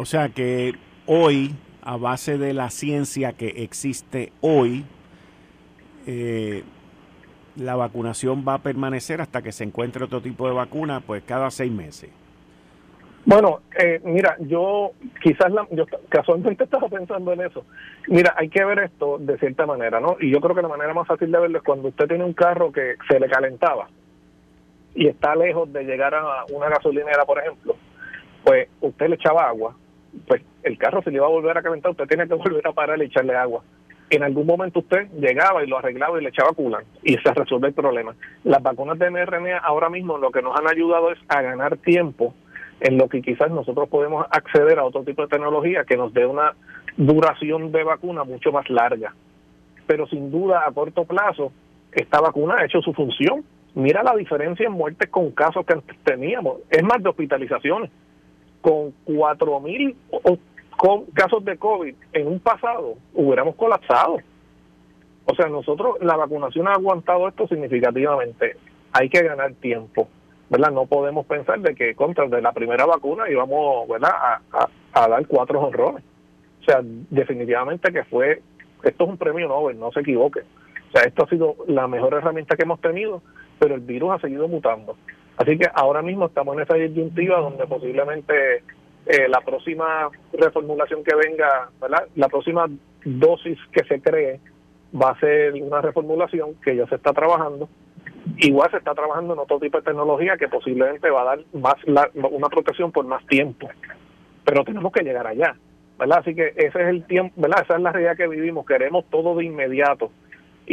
O 0.00 0.06
sea 0.06 0.30
que 0.30 0.72
hoy, 1.04 1.54
a 1.82 1.98
base 1.98 2.38
de 2.38 2.54
la 2.54 2.70
ciencia 2.70 3.34
que 3.34 3.48
existe 3.64 4.32
hoy, 4.40 4.86
eh, 6.06 6.64
la 7.54 7.76
vacunación 7.76 8.42
va 8.48 8.54
a 8.54 8.58
permanecer 8.62 9.20
hasta 9.20 9.42
que 9.42 9.52
se 9.52 9.62
encuentre 9.62 10.02
otro 10.02 10.22
tipo 10.22 10.48
de 10.48 10.54
vacuna, 10.54 11.00
pues 11.00 11.22
cada 11.24 11.50
seis 11.50 11.70
meses. 11.70 12.08
Bueno, 13.26 13.60
eh, 13.78 14.00
mira, 14.02 14.38
yo 14.38 14.92
quizás, 15.22 15.52
la, 15.52 15.66
yo 15.70 15.84
casualmente 16.08 16.64
estaba 16.70 16.88
pensando 16.88 17.34
en 17.34 17.42
eso. 17.42 17.66
Mira, 18.08 18.32
hay 18.38 18.48
que 18.48 18.64
ver 18.64 18.78
esto 18.78 19.18
de 19.18 19.36
cierta 19.36 19.66
manera, 19.66 20.00
¿no? 20.00 20.16
Y 20.18 20.30
yo 20.30 20.40
creo 20.40 20.56
que 20.56 20.62
la 20.62 20.68
manera 20.68 20.94
más 20.94 21.08
fácil 21.08 21.30
de 21.30 21.40
verlo 21.40 21.58
es 21.58 21.64
cuando 21.64 21.88
usted 21.88 22.08
tiene 22.08 22.24
un 22.24 22.32
carro 22.32 22.72
que 22.72 22.94
se 23.06 23.20
le 23.20 23.28
calentaba 23.28 23.90
y 24.94 25.08
está 25.08 25.36
lejos 25.36 25.70
de 25.70 25.84
llegar 25.84 26.14
a 26.14 26.46
una 26.50 26.70
gasolinera, 26.70 27.26
por 27.26 27.38
ejemplo, 27.38 27.76
pues 28.42 28.66
usted 28.80 29.06
le 29.06 29.16
echaba 29.16 29.46
agua, 29.46 29.76
pues 30.26 30.42
el 30.62 30.78
carro 30.78 31.02
se 31.02 31.10
le 31.10 31.16
iba 31.16 31.26
a 31.26 31.30
volver 31.30 31.56
a 31.56 31.62
calentar, 31.62 31.90
usted 31.92 32.06
tiene 32.06 32.28
que 32.28 32.34
volver 32.34 32.66
a 32.66 32.72
parar 32.72 33.00
y 33.00 33.06
echarle 33.06 33.34
agua 33.36 33.62
en 34.10 34.24
algún 34.24 34.46
momento 34.46 34.80
usted 34.80 35.08
llegaba 35.12 35.62
y 35.62 35.68
lo 35.68 35.78
arreglaba 35.78 36.18
y 36.18 36.24
le 36.24 36.30
echaba 36.30 36.52
culan 36.52 36.84
y 37.02 37.14
se 37.14 37.32
resuelve 37.32 37.68
el 37.68 37.74
problema. 37.74 38.14
Las 38.42 38.62
vacunas 38.62 38.98
de 38.98 39.08
mRNA 39.08 39.58
ahora 39.58 39.88
mismo 39.88 40.18
lo 40.18 40.30
que 40.30 40.42
nos 40.42 40.58
han 40.58 40.68
ayudado 40.68 41.12
es 41.12 41.18
a 41.28 41.40
ganar 41.40 41.76
tiempo 41.78 42.34
en 42.80 42.98
lo 42.98 43.08
que 43.08 43.22
quizás 43.22 43.50
nosotros 43.50 43.88
podemos 43.88 44.26
acceder 44.30 44.78
a 44.78 44.84
otro 44.84 45.04
tipo 45.04 45.22
de 45.22 45.28
tecnología 45.28 45.84
que 45.84 45.96
nos 45.96 46.12
dé 46.12 46.26
una 46.26 46.54
duración 46.96 47.70
de 47.70 47.84
vacuna 47.84 48.24
mucho 48.24 48.50
más 48.50 48.68
larga. 48.68 49.14
Pero 49.86 50.06
sin 50.08 50.30
duda 50.30 50.64
a 50.66 50.72
corto 50.72 51.04
plazo 51.04 51.52
esta 51.92 52.20
vacuna 52.20 52.56
ha 52.58 52.64
hecho 52.64 52.80
su 52.80 52.92
función. 52.92 53.44
Mira 53.74 54.02
la 54.02 54.16
diferencia 54.16 54.66
en 54.66 54.72
muertes 54.72 55.08
con 55.08 55.30
casos 55.30 55.64
que 55.64 55.74
antes 55.74 55.96
teníamos. 56.02 56.58
Es 56.68 56.82
más 56.82 57.00
de 57.00 57.10
hospitalizaciones. 57.10 57.90
Con 58.60 58.92
4.000 59.06 59.94
con 60.80 61.04
casos 61.12 61.44
de 61.44 61.58
COVID 61.58 61.94
en 62.14 62.26
un 62.26 62.40
pasado 62.40 62.94
hubiéramos 63.12 63.54
colapsado. 63.56 64.16
O 65.26 65.34
sea, 65.34 65.46
nosotros, 65.48 65.96
la 66.00 66.16
vacunación 66.16 66.68
ha 66.68 66.72
aguantado 66.72 67.28
esto 67.28 67.46
significativamente. 67.46 68.56
Hay 68.92 69.10
que 69.10 69.22
ganar 69.22 69.52
tiempo, 69.56 70.08
¿verdad? 70.48 70.70
No 70.70 70.86
podemos 70.86 71.26
pensar 71.26 71.60
de 71.60 71.74
que 71.74 71.94
contra 71.94 72.26
de 72.28 72.40
la 72.40 72.52
primera 72.52 72.86
vacuna 72.86 73.28
íbamos, 73.28 73.88
¿verdad?, 73.88 74.10
a, 74.94 75.08
dar 75.08 75.26
cuatro 75.26 75.60
honrones. 75.60 76.02
O 76.62 76.64
sea, 76.64 76.80
definitivamente 76.82 77.92
que 77.92 78.04
fue, 78.04 78.40
esto 78.82 79.04
es 79.04 79.10
un 79.10 79.18
premio 79.18 79.48
Nobel, 79.48 79.78
no 79.78 79.92
se 79.92 80.00
equivoque. 80.00 80.40
O 80.40 80.92
sea, 80.92 81.02
esto 81.02 81.24
ha 81.24 81.28
sido 81.28 81.56
la 81.68 81.88
mejor 81.88 82.14
herramienta 82.14 82.56
que 82.56 82.62
hemos 82.62 82.80
tenido, 82.80 83.20
pero 83.58 83.74
el 83.74 83.82
virus 83.82 84.12
ha 84.12 84.18
seguido 84.18 84.48
mutando. 84.48 84.96
Así 85.40 85.56
que 85.56 85.66
ahora 85.72 86.02
mismo 86.02 86.26
estamos 86.26 86.54
en 86.54 86.64
esa 86.64 86.74
disyuntiva 86.74 87.40
donde 87.40 87.66
posiblemente 87.66 88.62
eh, 89.06 89.26
la 89.26 89.40
próxima 89.40 90.10
reformulación 90.34 91.02
que 91.02 91.16
venga, 91.16 91.70
¿verdad? 91.80 92.06
La 92.14 92.28
próxima 92.28 92.66
dosis 93.06 93.58
que 93.72 93.82
se 93.84 94.02
cree 94.02 94.38
va 94.94 95.12
a 95.12 95.18
ser 95.18 95.54
una 95.54 95.80
reformulación 95.80 96.56
que 96.62 96.76
ya 96.76 96.86
se 96.88 96.96
está 96.96 97.14
trabajando. 97.14 97.70
Igual 98.36 98.70
se 98.70 98.76
está 98.76 98.94
trabajando 98.94 99.32
en 99.32 99.38
otro 99.38 99.58
tipo 99.58 99.78
de 99.78 99.84
tecnología 99.84 100.36
que 100.36 100.48
posiblemente 100.48 101.08
va 101.08 101.22
a 101.22 101.36
dar 101.36 101.38
más 101.54 101.76
una 101.86 102.48
protección 102.50 102.92
por 102.92 103.06
más 103.06 103.26
tiempo. 103.26 103.66
Pero 104.44 104.62
tenemos 104.62 104.92
que 104.92 105.02
llegar 105.02 105.26
allá, 105.26 105.56
¿verdad? 105.98 106.18
Así 106.18 106.34
que 106.34 106.48
ese 106.48 106.82
es 106.82 106.88
el 106.88 107.06
tiempo, 107.06 107.32
¿verdad? 107.40 107.62
Esa 107.64 107.76
es 107.76 107.80
la 107.80 107.92
realidad 107.92 108.16
que 108.18 108.28
vivimos. 108.28 108.66
Queremos 108.66 109.06
todo 109.08 109.34
de 109.36 109.46
inmediato. 109.46 110.12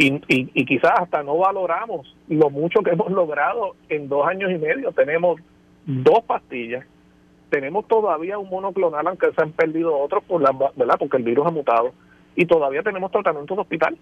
Y, 0.00 0.14
y, 0.28 0.48
y 0.54 0.64
quizás 0.64 0.92
hasta 0.96 1.22
no 1.22 1.36
valoramos 1.36 2.16
lo 2.28 2.50
mucho 2.50 2.80
que 2.82 2.90
hemos 2.92 3.10
logrado 3.10 3.74
en 3.88 4.08
dos 4.08 4.26
años 4.26 4.50
y 4.50 4.58
medio. 4.58 4.92
Tenemos 4.92 5.40
dos 5.84 6.22
pastillas 6.24 6.86
tenemos 7.50 7.86
todavía 7.86 8.38
un 8.38 8.48
monoclonal, 8.48 9.06
aunque 9.06 9.32
se 9.32 9.42
han 9.42 9.52
perdido 9.52 9.96
otros, 9.96 10.22
por 10.24 10.42
la, 10.42 10.52
¿verdad? 10.76 10.96
porque 10.98 11.16
el 11.16 11.22
virus 11.22 11.46
ha 11.46 11.50
mutado, 11.50 11.92
y 12.36 12.46
todavía 12.46 12.82
tenemos 12.82 13.10
tratamiento 13.10 13.54
de 13.54 13.60
hospital 13.62 13.96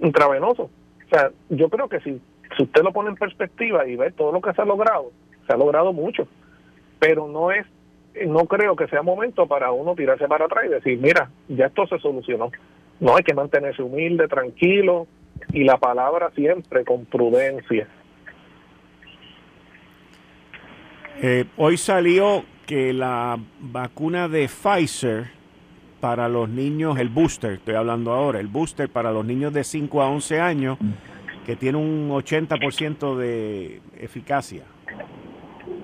intravenoso. 0.00 0.64
O 0.64 1.08
sea, 1.10 1.30
yo 1.50 1.68
creo 1.68 1.88
que 1.88 2.00
si, 2.00 2.20
si 2.56 2.62
usted 2.62 2.82
lo 2.82 2.92
pone 2.92 3.10
en 3.10 3.16
perspectiva 3.16 3.86
y 3.86 3.96
ve 3.96 4.12
todo 4.12 4.32
lo 4.32 4.40
que 4.40 4.52
se 4.52 4.62
ha 4.62 4.64
logrado, 4.64 5.10
se 5.46 5.52
ha 5.52 5.56
logrado 5.56 5.92
mucho, 5.92 6.26
pero 6.98 7.28
no 7.28 7.50
es, 7.50 7.66
no 8.26 8.46
creo 8.46 8.76
que 8.76 8.86
sea 8.86 9.02
momento 9.02 9.46
para 9.46 9.72
uno 9.72 9.94
tirarse 9.94 10.28
para 10.28 10.46
atrás 10.46 10.64
y 10.66 10.70
decir, 10.70 10.98
mira, 10.98 11.30
ya 11.48 11.66
esto 11.66 11.86
se 11.86 11.98
solucionó. 11.98 12.50
No 13.00 13.16
hay 13.16 13.24
que 13.24 13.34
mantenerse 13.34 13.82
humilde, 13.82 14.28
tranquilo, 14.28 15.06
y 15.52 15.64
la 15.64 15.76
palabra 15.76 16.30
siempre 16.34 16.84
con 16.84 17.04
prudencia. 17.04 17.88
Eh, 21.20 21.44
hoy 21.56 21.76
salió 21.76 22.44
que 22.66 22.92
la 22.92 23.38
vacuna 23.60 24.28
de 24.28 24.48
Pfizer 24.48 25.26
para 26.00 26.28
los 26.28 26.48
niños, 26.48 26.98
el 26.98 27.08
booster, 27.08 27.52
estoy 27.52 27.74
hablando 27.74 28.12
ahora, 28.12 28.40
el 28.40 28.48
booster 28.48 28.88
para 28.88 29.12
los 29.12 29.24
niños 29.24 29.52
de 29.52 29.62
5 29.62 30.02
a 30.02 30.08
11 30.08 30.40
años, 30.40 30.78
que 31.46 31.54
tiene 31.54 31.78
un 31.78 32.10
80% 32.10 33.16
de 33.16 33.80
eficacia. 34.00 34.64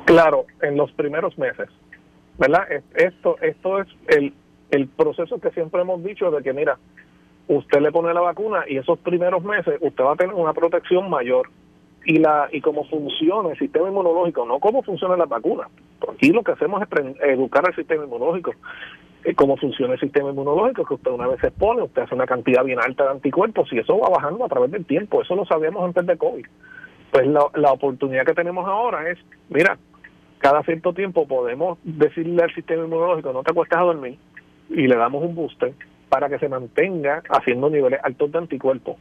Claro, 0.06 0.46
en 0.62 0.76
los 0.76 0.90
primeros 0.92 1.38
meses, 1.38 1.68
¿verdad? 2.38 2.66
Esto, 2.94 3.36
esto 3.42 3.80
es 3.80 3.88
el, 4.08 4.34
el 4.70 4.88
proceso 4.88 5.38
que 5.38 5.50
siempre 5.50 5.82
hemos 5.82 6.02
dicho 6.02 6.30
de 6.30 6.42
que, 6.42 6.52
mira, 6.52 6.78
usted 7.48 7.80
le 7.80 7.90
pone 7.90 8.14
la 8.14 8.20
vacuna 8.20 8.64
y 8.68 8.76
esos 8.76 8.98
primeros 8.98 9.42
meses 9.42 9.78
usted 9.80 10.04
va 10.04 10.12
a 10.12 10.16
tener 10.16 10.34
una 10.34 10.52
protección 10.52 11.10
mayor 11.10 11.48
y 12.04 12.18
la 12.18 12.48
y 12.52 12.60
cómo 12.60 12.84
funciona 12.84 13.50
el 13.50 13.58
sistema 13.58 13.88
inmunológico, 13.88 14.46
no 14.46 14.60
cómo 14.60 14.82
funciona 14.82 15.16
la 15.16 15.26
vacuna. 15.26 15.68
Aquí 16.08 16.30
lo 16.30 16.42
que 16.42 16.52
hacemos 16.52 16.82
es 16.82 16.88
educar 17.22 17.66
al 17.66 17.74
sistema 17.74 18.04
inmunológico. 18.04 18.54
Eh, 19.24 19.34
cómo 19.34 19.56
funciona 19.56 19.94
el 19.94 20.00
sistema 20.00 20.30
inmunológico, 20.30 20.84
que 20.84 20.94
usted 20.94 21.10
una 21.10 21.26
vez 21.26 21.40
se 21.40 21.48
expone, 21.48 21.82
usted 21.82 22.02
hace 22.02 22.14
una 22.14 22.26
cantidad 22.26 22.64
bien 22.64 22.78
alta 22.78 23.04
de 23.04 23.10
anticuerpos 23.10 23.72
y 23.72 23.78
eso 23.78 23.98
va 23.98 24.08
bajando 24.08 24.44
a 24.44 24.48
través 24.48 24.70
del 24.70 24.86
tiempo. 24.86 25.22
Eso 25.22 25.34
lo 25.34 25.44
sabíamos 25.44 25.84
antes 25.84 26.06
de 26.06 26.16
COVID. 26.16 26.46
Pues 27.10 27.26
la, 27.26 27.72
oportunidad 27.72 28.24
que 28.24 28.34
tenemos 28.34 28.66
ahora 28.68 29.10
es, 29.10 29.18
mira, 29.48 29.76
cada 30.38 30.62
cierto 30.62 30.92
tiempo 30.92 31.26
podemos 31.26 31.78
decirle 31.82 32.42
al 32.42 32.54
sistema 32.54 32.84
inmunológico, 32.84 33.32
no 33.32 33.42
te 33.42 33.50
acuestas 33.50 33.80
a 33.80 33.84
dormir, 33.84 34.18
y 34.70 34.86
le 34.86 34.96
damos 34.96 35.24
un 35.24 35.34
booster 35.34 35.72
para 36.08 36.28
que 36.28 36.38
se 36.38 36.48
mantenga 36.48 37.22
haciendo 37.28 37.70
niveles 37.70 38.00
altos 38.02 38.32
de 38.32 38.38
anticuerpos. 38.38 38.96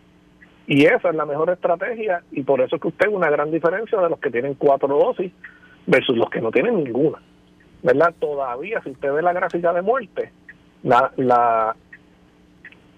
Y 0.68 0.86
esa 0.86 1.10
es 1.10 1.16
la 1.16 1.26
mejor 1.26 1.50
estrategia 1.50 2.24
y 2.32 2.44
por 2.44 2.60
eso 2.62 2.76
es 2.76 2.82
que 2.82 2.90
usted 2.90 3.08
una 3.08 3.30
gran 3.30 3.52
diferencia 3.52 4.00
de 4.00 4.10
los 4.10 4.20
que 4.20 4.30
tienen 4.30 4.56
cuatro 4.56 4.90
dosis 4.90 5.32
versus 5.86 6.18
los 6.18 6.30
que 6.30 6.42
no 6.42 6.52
tienen 6.52 6.84
ninguna. 6.84 7.20
¿Verdad? 7.84 8.14
Todavía, 8.20 8.82
si 8.84 8.90
usted 8.90 9.14
ve 9.14 9.22
la 9.22 9.34
gráfica 9.34 9.72
de 9.72 9.82
muerte, 9.82 10.32
la, 10.84 11.12
la, 11.16 11.76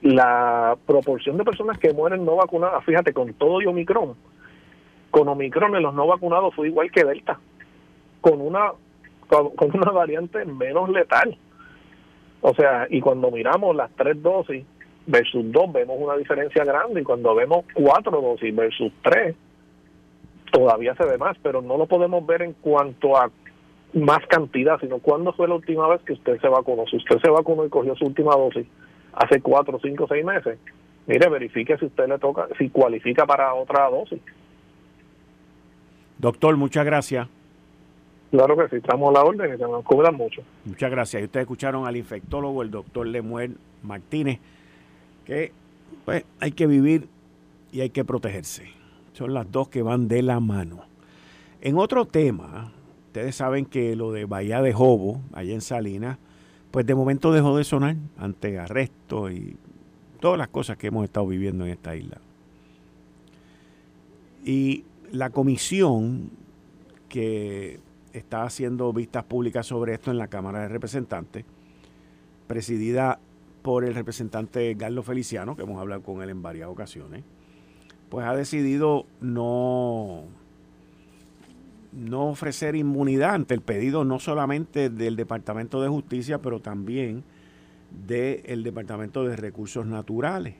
la 0.01 0.77
proporción 0.85 1.37
de 1.37 1.43
personas 1.43 1.77
que 1.77 1.93
mueren 1.93 2.25
no 2.25 2.37
vacunadas, 2.37 2.83
fíjate, 2.85 3.13
con 3.13 3.33
todo 3.33 3.61
y 3.61 3.65
Omicron, 3.65 4.15
con 5.11 5.27
Omicron 5.27 5.75
en 5.75 5.83
los 5.83 5.93
no 5.93 6.07
vacunados 6.07 6.55
fue 6.55 6.67
igual 6.67 6.91
que 6.91 7.03
Delta, 7.03 7.39
con 8.21 8.41
una, 8.41 8.71
con, 9.27 9.75
una 9.75 9.91
variante 9.91 10.45
menos 10.45 10.89
letal. 10.89 11.37
O 12.41 12.53
sea, 12.53 12.87
y 12.89 13.01
cuando 13.01 13.31
miramos 13.31 13.75
las 13.75 13.91
tres 13.95 14.21
dosis 14.21 14.65
versus 15.05 15.51
dos, 15.51 15.71
vemos 15.73 15.97
una 15.99 16.15
diferencia 16.15 16.63
grande, 16.63 17.01
y 17.01 17.03
cuando 17.03 17.35
vemos 17.35 17.65
cuatro 17.73 18.21
dosis 18.21 18.55
versus 18.55 18.91
tres, 19.03 19.35
todavía 20.51 20.95
se 20.95 21.05
ve 21.05 21.17
más, 21.17 21.37
pero 21.41 21.61
no 21.61 21.77
lo 21.77 21.85
podemos 21.85 22.25
ver 22.25 22.41
en 22.43 22.53
cuanto 22.53 23.17
a 23.17 23.29
más 23.93 24.19
cantidad, 24.27 24.79
sino 24.79 24.99
cuándo 24.99 25.33
fue 25.33 25.47
la 25.47 25.55
última 25.55 25.87
vez 25.87 26.01
que 26.01 26.13
usted 26.13 26.39
se 26.39 26.47
vacunó. 26.47 26.85
Si 26.87 26.97
usted 26.97 27.17
se 27.23 27.29
vacunó 27.29 27.65
y 27.65 27.69
cogió 27.69 27.95
su 27.95 28.05
última 28.05 28.35
dosis 28.35 28.67
hace 29.13 29.41
cuatro, 29.41 29.79
cinco, 29.81 30.05
seis 30.07 30.23
meses, 30.23 30.59
mire, 31.07 31.27
verifique 31.29 31.77
si 31.77 31.85
usted 31.85 32.07
le 32.07 32.19
toca, 32.19 32.47
si 32.57 32.69
cualifica 32.69 33.25
para 33.25 33.53
otra 33.53 33.89
dosis. 33.89 34.21
Doctor, 36.19 36.55
muchas 36.57 36.85
gracias. 36.85 37.27
Claro 38.31 38.55
que 38.55 38.69
sí, 38.69 38.75
estamos 38.75 39.09
a 39.09 39.13
la 39.13 39.23
orden 39.23 39.53
y 39.53 39.57
se 39.57 39.63
nos 39.63 39.83
cubran 39.83 40.15
mucho. 40.15 40.43
Muchas 40.65 40.91
gracias. 40.91 41.21
Y 41.21 41.25
ustedes 41.25 41.43
escucharon 41.43 41.87
al 41.87 41.97
infectólogo, 41.97 42.61
el 42.61 42.69
doctor 42.69 43.07
Lemuel 43.07 43.57
Martínez, 43.81 44.39
que 45.25 45.51
pues 46.05 46.25
hay 46.39 46.51
que 46.51 46.67
vivir 46.67 47.07
y 47.71 47.81
hay 47.81 47.89
que 47.89 48.05
protegerse. 48.05 48.67
Son 49.13 49.33
las 49.33 49.51
dos 49.51 49.69
que 49.69 49.81
van 49.81 50.07
de 50.07 50.21
la 50.21 50.39
mano. 50.39 50.83
En 51.61 51.77
otro 51.77 52.05
tema, 52.05 52.71
ustedes 53.07 53.35
saben 53.35 53.65
que 53.65 53.95
lo 53.95 54.11
de 54.11 54.25
Bahía 54.25 54.61
de 54.61 54.73
Jobo, 54.73 55.21
allá 55.33 55.53
en 55.53 55.61
Salinas, 55.61 56.17
pues 56.71 56.85
de 56.85 56.93
momento 56.93 57.31
dejó 57.31 57.57
de 57.57 57.63
sonar 57.63 57.95
ante 58.17 58.59
arresto 58.59 59.31
y 59.31 59.57
todas 60.19 60.37
las 60.37 60.49
cosas 60.49 60.77
que 60.77 60.87
hemos 60.87 61.03
estado 61.03 61.25
viviendo 61.25 61.65
en 61.65 61.71
esta 61.71 61.95
isla. 61.95 62.19
Y 64.45 64.83
la 65.11 65.31
comisión 65.31 66.29
que 67.09 67.79
está 68.19 68.43
haciendo 68.43 68.91
vistas 68.93 69.23
públicas 69.23 69.65
sobre 69.65 69.93
esto 69.93 70.11
en 70.11 70.17
la 70.17 70.27
Cámara 70.27 70.61
de 70.61 70.67
Representantes, 70.69 71.45
presidida 72.47 73.19
por 73.61 73.83
el 73.83 73.95
representante 73.95 74.75
Carlos 74.77 75.05
Feliciano, 75.05 75.55
que 75.55 75.63
hemos 75.63 75.79
hablado 75.79 76.01
con 76.03 76.21
él 76.21 76.29
en 76.29 76.41
varias 76.41 76.69
ocasiones, 76.69 77.23
pues 78.09 78.25
ha 78.25 78.35
decidido 78.35 79.05
no, 79.21 80.23
no 81.91 82.27
ofrecer 82.27 82.75
inmunidad 82.75 83.35
ante 83.35 83.53
el 83.53 83.61
pedido 83.61 84.05
no 84.05 84.19
solamente 84.19 84.89
del 84.89 85.15
Departamento 85.15 85.81
de 85.81 85.89
Justicia, 85.89 86.39
pero 86.39 86.59
también 86.59 87.23
del 88.07 88.63
Departamento 88.63 89.23
de 89.23 89.35
Recursos 89.35 89.85
Naturales 89.85 90.55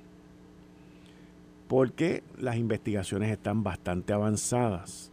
porque 1.69 2.23
las 2.39 2.57
investigaciones 2.57 3.31
están 3.31 3.63
bastante 3.63 4.11
avanzadas. 4.11 5.11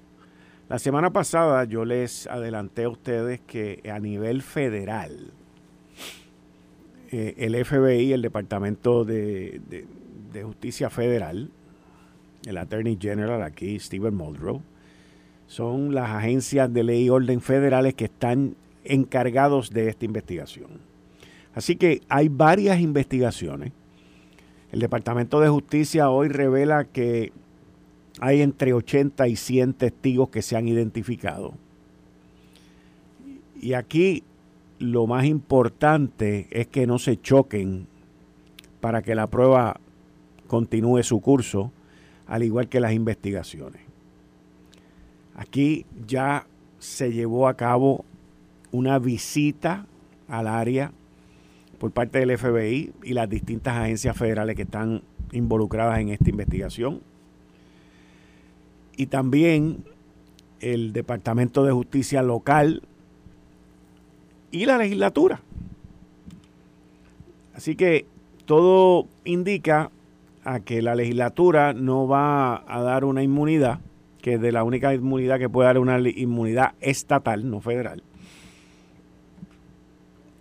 La 0.69 0.79
semana 0.79 1.11
pasada 1.11 1.65
yo 1.65 1.85
les 1.85 2.27
adelanté 2.27 2.85
a 2.85 2.89
ustedes 2.89 3.41
que 3.47 3.83
a 3.93 4.01
nivel 4.01 4.43
federal, 4.43 5.33
eh, 7.13 7.35
el 7.39 7.65
FBI, 7.65 8.13
el 8.13 8.23
Departamento 8.23 9.05
de, 9.05 9.87
Justicia 10.43 10.91
Federal, 10.91 11.51
el 12.45 12.59
Attorney 12.59 12.99
General 13.01 13.43
aquí, 13.43 13.79
Stephen 13.79 14.15
Muldrow, 14.15 14.61
son 15.47 15.95
las 15.95 16.11
agencias 16.11 16.73
de 16.73 16.83
ley 16.83 17.05
y 17.05 17.11
orden 17.11 17.41
federales 17.41 17.95
que 17.95 18.05
están 18.05 18.55
encargados 18.85 19.71
de 19.71 19.89
esta 19.89 20.05
investigación. 20.05 20.67
Así 21.55 21.77
que 21.77 22.03
hay 22.09 22.29
varias 22.29 22.81
investigaciones 22.81 23.73
el 24.73 24.81
Departamento 24.81 25.41
de 25.41 25.49
Justicia 25.49 26.11
hoy 26.11 26.29
revela 26.29 26.85
que 26.85 27.33
hay 28.21 28.43
entre 28.43 28.73
80 28.73 29.29
y 29.29 29.37
100 29.37 29.75
testigos 29.75 30.29
que 30.31 30.43
se 30.43 30.57
han 30.57 30.69
identificado. 30.69 31.55
Y 33.61 33.75
aquí 33.75 34.23
lo 34.79 35.07
más 35.07 35.25
importante 35.25 36.47
es 36.51 36.67
que 36.67 36.87
no 36.87 36.99
se 36.99 37.21
choquen 37.21 37.87
para 38.81 39.03
que 39.03 39.15
la 39.15 39.27
prueba 39.27 39.81
continúe 40.47 41.03
su 41.03 41.21
curso, 41.21 41.73
al 42.27 42.43
igual 42.43 42.69
que 42.69 42.81
las 42.81 42.93
investigaciones. 42.93 43.81
Aquí 45.35 45.87
ya 46.07 46.47
se 46.79 47.13
llevó 47.13 47.49
a 47.49 47.55
cabo 47.55 48.05
una 48.73 48.99
visita 48.99 49.87
al 50.29 50.47
área 50.47 50.93
por 51.79 51.91
parte 51.93 52.19
del 52.21 52.37
FBI 52.37 52.93
y 53.03 53.13
las 53.13 53.29
distintas 53.29 53.77
agencias 53.77 54.17
federales 54.17 54.57
que 54.57 54.63
están 54.63 55.03
involucradas 55.33 55.99
en 55.99 56.11
esta 56.11 56.31
investigación. 56.31 57.01
Y 58.97 59.07
también 59.07 59.85
el 60.61 60.93
Departamento 60.93 61.65
de 61.65 61.73
Justicia 61.73 62.23
local 62.23 62.83
y 64.51 64.65
la 64.65 64.79
legislatura. 64.79 65.41
Así 67.55 67.77
que 67.77 68.07
todo 68.45 69.07
indica 69.25 69.91
a 70.45 70.61
que 70.61 70.81
la 70.81 70.95
legislatura 70.95 71.73
no 71.73 72.07
va 72.07 72.63
a 72.73 72.81
dar 72.81 73.05
una 73.05 73.23
inmunidad, 73.23 73.81
que 74.23 74.39
de 74.39 74.53
la 74.53 74.63
única 74.63 74.95
inmunidad 74.95 75.39
que 75.39 75.49
puede 75.49 75.67
dar 75.67 75.79
una 75.79 75.99
inmunidad 75.99 76.75
estatal, 76.81 77.51
no 77.51 77.61
federal, 77.61 78.03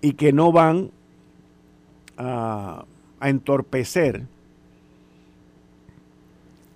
y 0.02 0.14
que 0.14 0.32
no 0.32 0.52
van 0.52 0.92
a, 2.18 2.86
entorpecer 3.22 4.28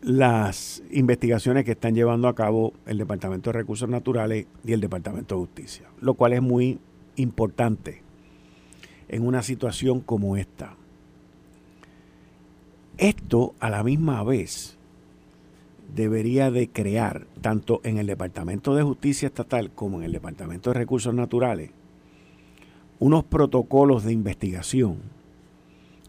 las 0.01 0.81
investigaciones 0.91 1.65
que 1.65 1.71
están 1.71 1.93
llevando 1.93 2.27
a 2.27 2.35
cabo 2.35 2.73
el 2.85 2.97
Departamento 2.97 3.49
de 3.49 3.59
Recursos 3.59 3.89
Naturales 3.89 4.47
y 4.63 4.73
el 4.73 4.79
Departamento 4.79 5.35
de 5.35 5.41
Justicia, 5.41 5.87
lo 5.99 6.13
cual 6.13 6.33
es 6.33 6.41
muy 6.41 6.79
importante 7.15 8.01
en 9.09 9.25
una 9.25 9.43
situación 9.43 9.99
como 9.99 10.37
esta. 10.37 10.75
Esto 12.97 13.53
a 13.59 13.69
la 13.69 13.83
misma 13.83 14.23
vez 14.23 14.77
debería 15.93 16.51
de 16.51 16.69
crear, 16.69 17.25
tanto 17.41 17.81
en 17.83 17.97
el 17.97 18.07
Departamento 18.07 18.75
de 18.75 18.83
Justicia 18.83 19.27
Estatal 19.27 19.71
como 19.71 19.99
en 19.99 20.05
el 20.05 20.11
Departamento 20.11 20.69
de 20.69 20.79
Recursos 20.79 21.13
Naturales, 21.13 21.71
unos 22.99 23.23
protocolos 23.23 24.03
de 24.03 24.13
investigación 24.13 24.97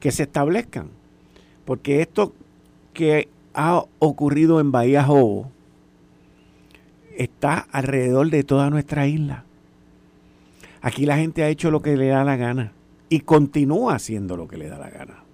que 0.01 0.11
se 0.11 0.24
establezcan. 0.24 0.88
Porque 1.64 2.03
esto 2.03 2.34
que 2.93 3.28
ha 3.55 3.84
ocurrido 3.98 4.61
en 4.61 4.72
Bahía 4.72 5.05
Jobo 5.05 5.51
está 7.16 7.66
alrededor 7.70 8.30
de 8.30 8.44
toda 8.44 8.70
nuestra 8.70 9.07
isla. 9.07 9.44
Aquí 10.80 11.05
la 11.05 11.16
gente 11.16 11.42
ha 11.42 11.48
hecho 11.48 11.70
lo 11.70 11.82
que 11.82 11.96
le 11.96 12.09
da 12.09 12.24
la 12.24 12.36
gana 12.36 12.72
y 13.09 13.20
continúa 13.20 13.94
haciendo 13.94 14.36
lo 14.36 14.48
que 14.48 14.57
le 14.57 14.68
da 14.68 14.78
la 14.78 14.88
gana. 14.88 15.24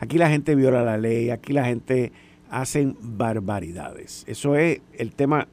Aquí 0.00 0.18
la 0.18 0.30
gente 0.30 0.54
viola 0.54 0.82
la 0.82 0.98
ley, 0.98 1.30
aquí 1.30 1.52
la 1.52 1.66
gente 1.66 2.10
hace 2.50 2.94
barbaridades. 3.00 4.24
Eso 4.26 4.56
es 4.56 4.80
el 4.94 5.12
tema 5.12 5.46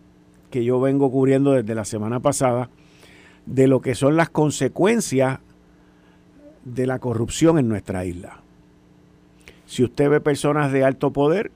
que 0.49 0.63
yo 0.63 0.79
vengo 0.79 1.11
cubriendo 1.11 1.51
desde 1.51 1.75
la 1.75 1.85
semana 1.85 2.19
pasada 2.19 2.69
de 3.45 3.67
lo 3.67 3.81
que 3.81 3.93
son 3.93 4.15
las 4.15 4.29
consecuencias 4.29 5.39
de 6.63 6.87
la 6.87 6.99
corrupción 6.99 7.59
en 7.59 7.69
nuestra 7.69 8.05
isla. 8.05 8.41
Si 9.67 9.83
usted 9.83 10.09
ve 10.09 10.21
personas 10.21 10.71
de 10.71 10.83
alto 10.83 11.11
poder 11.11 11.51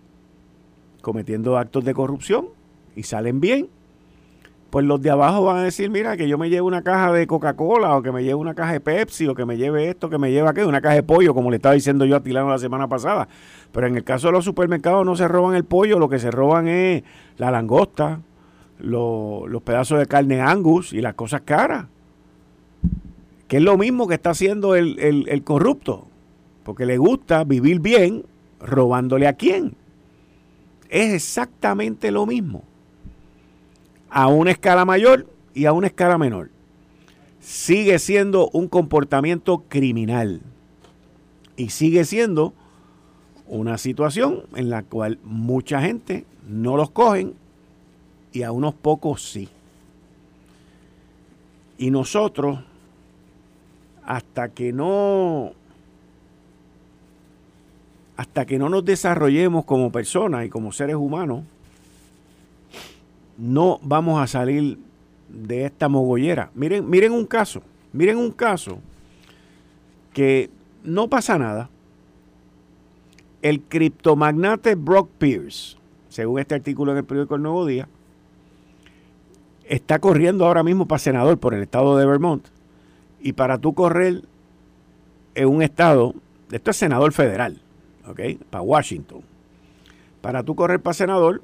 cometiendo 1.01 1.57
actos 1.57 1.83
de 1.85 1.93
corrupción 1.93 2.47
y 2.95 3.03
salen 3.03 3.39
bien, 3.39 3.67
pues 4.69 4.85
los 4.85 5.01
de 5.01 5.09
abajo 5.09 5.43
van 5.43 5.57
a 5.57 5.63
decir, 5.63 5.89
mira, 5.89 6.15
que 6.15 6.27
yo 6.27 6.37
me 6.37 6.49
lleve 6.49 6.61
una 6.61 6.81
caja 6.81 7.11
de 7.11 7.27
Coca-Cola 7.27 7.97
o 7.97 8.01
que 8.01 8.11
me 8.11 8.23
lleve 8.23 8.35
una 8.35 8.55
caja 8.55 8.73
de 8.73 8.79
Pepsi 8.79 9.27
o 9.27 9.35
que 9.35 9.45
me 9.45 9.57
lleve 9.57 9.89
esto, 9.89 10.09
que 10.09 10.17
me 10.17 10.31
lleve 10.31 10.47
aquello, 10.47 10.69
una 10.69 10.81
caja 10.81 10.95
de 10.95 11.03
pollo, 11.03 11.33
como 11.33 11.49
le 11.49 11.57
estaba 11.57 11.75
diciendo 11.75 12.05
yo 12.05 12.15
a 12.15 12.21
Tilano 12.21 12.49
la 12.49 12.57
semana 12.57 12.87
pasada. 12.87 13.27
Pero 13.73 13.87
en 13.87 13.97
el 13.97 14.03
caso 14.05 14.27
de 14.27 14.33
los 14.33 14.45
supermercados 14.45 15.05
no 15.05 15.15
se 15.15 15.27
roban 15.27 15.55
el 15.55 15.65
pollo, 15.65 15.99
lo 15.99 16.07
que 16.07 16.19
se 16.19 16.31
roban 16.31 16.67
es 16.69 17.03
la 17.37 17.51
langosta, 17.51 18.21
los 18.79 19.61
pedazos 19.63 19.99
de 19.99 20.05
carne 20.05 20.39
angus 20.39 20.93
y 20.93 21.01
las 21.01 21.15
cosas 21.15 21.41
caras 21.41 21.87
que 23.51 23.57
es 23.57 23.63
lo 23.63 23.77
mismo 23.77 24.07
que 24.07 24.13
está 24.13 24.29
haciendo 24.29 24.75
el, 24.75 25.41
corrupto, 25.43 26.07
porque 26.63 26.85
le 26.85 26.97
gusta 26.97 27.43
vivir 27.43 27.81
bien 27.81 28.23
robándole 28.61 29.27
a 29.27 29.33
quién. 29.33 29.75
Es 30.91 31.13
exactamente 31.13 32.11
lo 32.11 32.27
mismo. 32.27 32.63
a 34.13 34.27
una 34.27 34.51
escala 34.51 34.83
mayor 34.83 35.25
y 35.53 35.65
a 35.65 35.71
una 35.71 35.87
escala 35.87 36.17
menor. 36.17 36.49
Sigue 37.39 37.97
siendo 37.97 38.49
un 38.49 38.67
comportamiento 38.67 39.63
criminal 39.69 40.41
y 41.55 41.69
sigue 41.69 42.03
siendo 42.03 42.53
una 43.47 43.77
situación 43.77 44.43
en 44.53 44.69
la 44.69 44.83
cual 44.83 45.17
mucha 45.23 45.81
gente 45.81 46.25
no 46.45 46.75
los 46.75 46.91
cogen 46.91 47.35
y 48.33 48.43
a 48.43 48.51
unos 48.51 48.73
pocos 48.73 49.23
sí. 49.23 49.47
Y 51.77 51.89
nosotros, 51.89 52.59
hasta 54.03 54.49
que 54.49 54.73
no 54.73 55.53
hasta 58.21 58.45
que 58.45 58.59
no 58.59 58.69
nos 58.69 58.85
desarrollemos 58.85 59.65
como 59.65 59.91
personas 59.91 60.45
y 60.45 60.49
como 60.49 60.71
seres 60.71 60.95
humanos, 60.95 61.43
no 63.35 63.79
vamos 63.81 64.21
a 64.21 64.27
salir 64.27 64.77
de 65.27 65.65
esta 65.65 65.89
mogollera. 65.89 66.51
Miren, 66.53 66.87
miren 66.87 67.13
un 67.13 67.25
caso, 67.25 67.63
miren 67.93 68.17
un 68.17 68.29
caso 68.29 68.77
que 70.13 70.51
no 70.83 71.07
pasa 71.07 71.39
nada. 71.39 71.71
El 73.41 73.61
criptomagnate 73.61 74.75
Brock 74.75 75.09
Pierce, 75.17 75.77
según 76.09 76.41
este 76.41 76.53
artículo 76.53 76.91
en 76.91 76.99
el 76.99 77.05
periódico 77.05 77.33
El 77.33 77.41
Nuevo 77.41 77.65
Día, 77.65 77.87
está 79.67 79.97
corriendo 79.97 80.45
ahora 80.45 80.61
mismo 80.61 80.87
para 80.87 80.99
senador 80.99 81.39
por 81.39 81.55
el 81.55 81.63
estado 81.63 81.97
de 81.97 82.05
Vermont. 82.05 82.45
Y 83.19 83.33
para 83.33 83.57
tú 83.57 83.73
correr 83.73 84.21
en 85.33 85.47
un 85.47 85.63
estado, 85.63 86.13
esto 86.51 86.69
es 86.69 86.77
senador 86.77 87.13
federal, 87.13 87.59
Para 88.49 88.61
Washington. 88.61 89.21
Para 90.21 90.43
tú 90.43 90.55
correr 90.55 90.81
para 90.81 90.93
senador, 90.93 91.41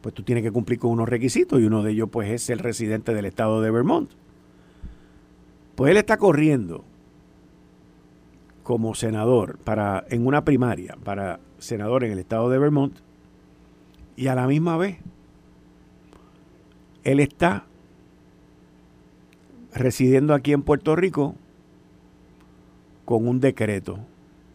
pues 0.00 0.14
tú 0.14 0.22
tienes 0.22 0.44
que 0.44 0.52
cumplir 0.52 0.78
con 0.78 0.90
unos 0.90 1.08
requisitos 1.08 1.60
y 1.60 1.64
uno 1.64 1.82
de 1.82 1.92
ellos 1.92 2.08
pues 2.10 2.30
es 2.30 2.50
el 2.50 2.58
residente 2.58 3.14
del 3.14 3.24
estado 3.24 3.62
de 3.62 3.70
Vermont. 3.70 4.10
Pues 5.76 5.90
él 5.90 5.96
está 5.96 6.18
corriendo 6.18 6.84
como 8.64 8.94
senador 8.94 9.58
para 9.58 10.04
en 10.08 10.26
una 10.26 10.44
primaria 10.44 10.96
para 11.04 11.38
senador 11.58 12.02
en 12.02 12.12
el 12.12 12.18
estado 12.18 12.48
de 12.48 12.58
Vermont 12.58 12.96
y 14.16 14.28
a 14.28 14.34
la 14.34 14.46
misma 14.46 14.76
vez 14.76 14.98
él 17.04 17.20
está 17.20 17.66
residiendo 19.74 20.34
aquí 20.34 20.52
en 20.52 20.62
Puerto 20.62 20.96
Rico 20.96 21.34
con 23.04 23.28
un 23.28 23.38
decreto 23.40 23.98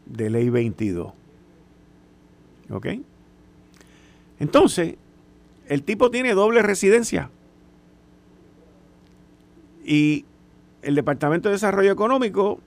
de 0.10 0.30
ley 0.30 0.50
22. 0.50 1.14
¿Ok? 2.72 2.88
Entonces, 4.40 4.96
el 5.68 5.84
tipo 5.84 6.12
tiene 6.12 6.34
doble 6.34 6.62
residencia. 6.62 7.30
Y 9.86 10.26
el 10.82 10.96
Departamento 10.96 11.50
de 11.50 11.54
Desarrollo 11.54 11.92
Económico 11.92 12.60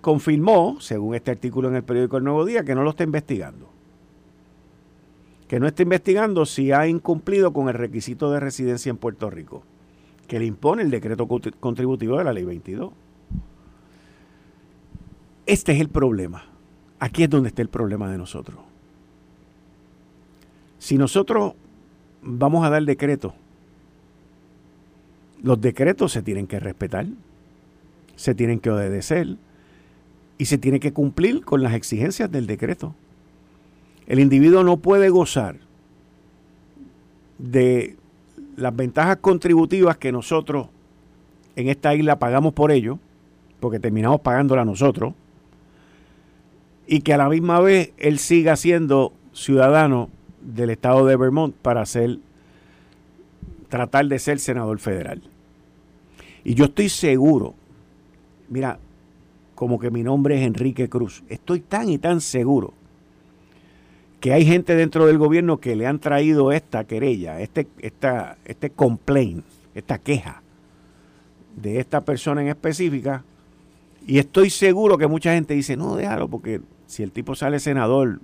confirmó, 0.00 0.78
según 0.80 1.14
este 1.14 1.30
artículo 1.30 1.68
en 1.68 1.76
el 1.76 1.84
periódico 1.84 2.16
El 2.16 2.24
Nuevo 2.24 2.44
Día, 2.44 2.64
que 2.64 2.74
no 2.74 2.82
lo 2.82 2.90
está 2.90 3.04
investigando. 3.04 3.68
Que 5.48 5.60
no 5.60 5.66
está 5.66 5.82
investigando 5.82 6.46
si 6.46 6.72
ha 6.72 6.86
incumplido 6.86 7.52
con 7.52 7.68
el 7.68 7.74
requisito 7.74 8.30
de 8.30 8.40
residencia 8.40 8.90
en 8.90 8.96
Puerto 8.96 9.30
Rico, 9.30 9.62
que 10.26 10.38
le 10.38 10.46
impone 10.46 10.82
el 10.82 10.90
decreto 10.90 11.26
contributivo 11.60 12.18
de 12.18 12.24
la 12.24 12.32
ley 12.32 12.44
22. 12.44 12.92
Este 15.46 15.72
es 15.72 15.80
el 15.80 15.88
problema. 15.88 16.44
Aquí 16.98 17.24
es 17.24 17.30
donde 17.30 17.48
está 17.48 17.62
el 17.62 17.68
problema 17.68 18.10
de 18.10 18.18
nosotros. 18.18 18.58
Si 20.78 20.98
nosotros 20.98 21.54
vamos 22.22 22.64
a 22.64 22.70
dar 22.70 22.84
decretos, 22.84 23.32
los 25.42 25.60
decretos 25.60 26.12
se 26.12 26.22
tienen 26.22 26.46
que 26.46 26.60
respetar, 26.60 27.06
se 28.14 28.34
tienen 28.34 28.60
que 28.60 28.70
obedecer 28.70 29.36
y 30.38 30.44
se 30.44 30.58
tiene 30.58 30.80
que 30.80 30.92
cumplir 30.92 31.44
con 31.44 31.62
las 31.62 31.74
exigencias 31.74 32.30
del 32.30 32.46
decreto. 32.46 32.94
El 34.06 34.20
individuo 34.20 34.62
no 34.62 34.76
puede 34.76 35.08
gozar 35.08 35.56
de 37.38 37.96
las 38.56 38.74
ventajas 38.74 39.16
contributivas 39.16 39.96
que 39.96 40.12
nosotros 40.12 40.68
en 41.56 41.68
esta 41.68 41.94
isla 41.94 42.18
pagamos 42.18 42.52
por 42.52 42.70
ello, 42.70 42.98
porque 43.60 43.80
terminamos 43.80 44.20
pagándola 44.20 44.64
nosotros, 44.64 45.14
y 46.86 47.00
que 47.00 47.14
a 47.14 47.18
la 47.18 47.28
misma 47.28 47.60
vez 47.60 47.92
él 47.98 48.18
siga 48.18 48.56
siendo 48.56 49.12
ciudadano 49.32 50.10
del 50.40 50.70
estado 50.70 51.06
de 51.06 51.16
Vermont 51.16 51.54
para 51.54 51.86
ser, 51.86 52.18
tratar 53.68 54.06
de 54.06 54.18
ser 54.18 54.40
senador 54.40 54.78
federal. 54.78 55.22
Y 56.44 56.54
yo 56.54 56.66
estoy 56.66 56.88
seguro, 56.88 57.54
mira, 58.48 58.78
como 59.54 59.78
que 59.78 59.90
mi 59.90 60.02
nombre 60.02 60.40
es 60.40 60.46
Enrique 60.46 60.88
Cruz, 60.88 61.22
estoy 61.28 61.60
tan 61.60 61.88
y 61.88 61.98
tan 61.98 62.20
seguro 62.20 62.74
que 64.20 64.32
hay 64.32 64.44
gente 64.44 64.76
dentro 64.76 65.06
del 65.06 65.18
gobierno 65.18 65.58
que 65.58 65.74
le 65.74 65.86
han 65.86 65.98
traído 65.98 66.52
esta 66.52 66.84
querella, 66.84 67.40
este, 67.40 67.66
esta, 67.80 68.38
este 68.44 68.70
complaint, 68.70 69.44
esta 69.74 69.98
queja 69.98 70.42
de 71.56 71.80
esta 71.80 72.02
persona 72.02 72.40
en 72.42 72.48
específica, 72.48 73.24
y 74.06 74.18
estoy 74.18 74.50
seguro 74.50 74.98
que 74.98 75.06
mucha 75.06 75.34
gente 75.34 75.54
dice, 75.54 75.76
no, 75.76 75.96
déjalo, 75.96 76.28
porque 76.28 76.60
si 76.86 77.02
el 77.02 77.12
tipo 77.12 77.34
sale 77.34 77.60
senador, 77.60 78.20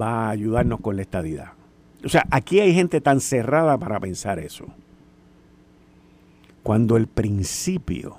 va 0.00 0.26
a 0.26 0.30
ayudarnos 0.30 0.80
con 0.80 0.96
la 0.96 1.02
estadidad. 1.02 1.52
O 2.04 2.08
sea, 2.08 2.24
aquí 2.30 2.60
hay 2.60 2.72
gente 2.72 3.00
tan 3.00 3.20
cerrada 3.20 3.76
para 3.78 4.00
pensar 4.00 4.38
eso. 4.38 4.66
Cuando 6.62 6.96
el 6.96 7.06
principio 7.06 8.16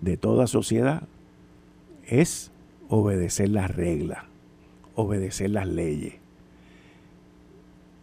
de 0.00 0.16
toda 0.16 0.46
sociedad 0.46 1.02
es 2.06 2.50
obedecer 2.88 3.48
las 3.48 3.70
reglas 3.70 4.24
obedecer 5.00 5.50
las 5.50 5.66
leyes 5.66 6.14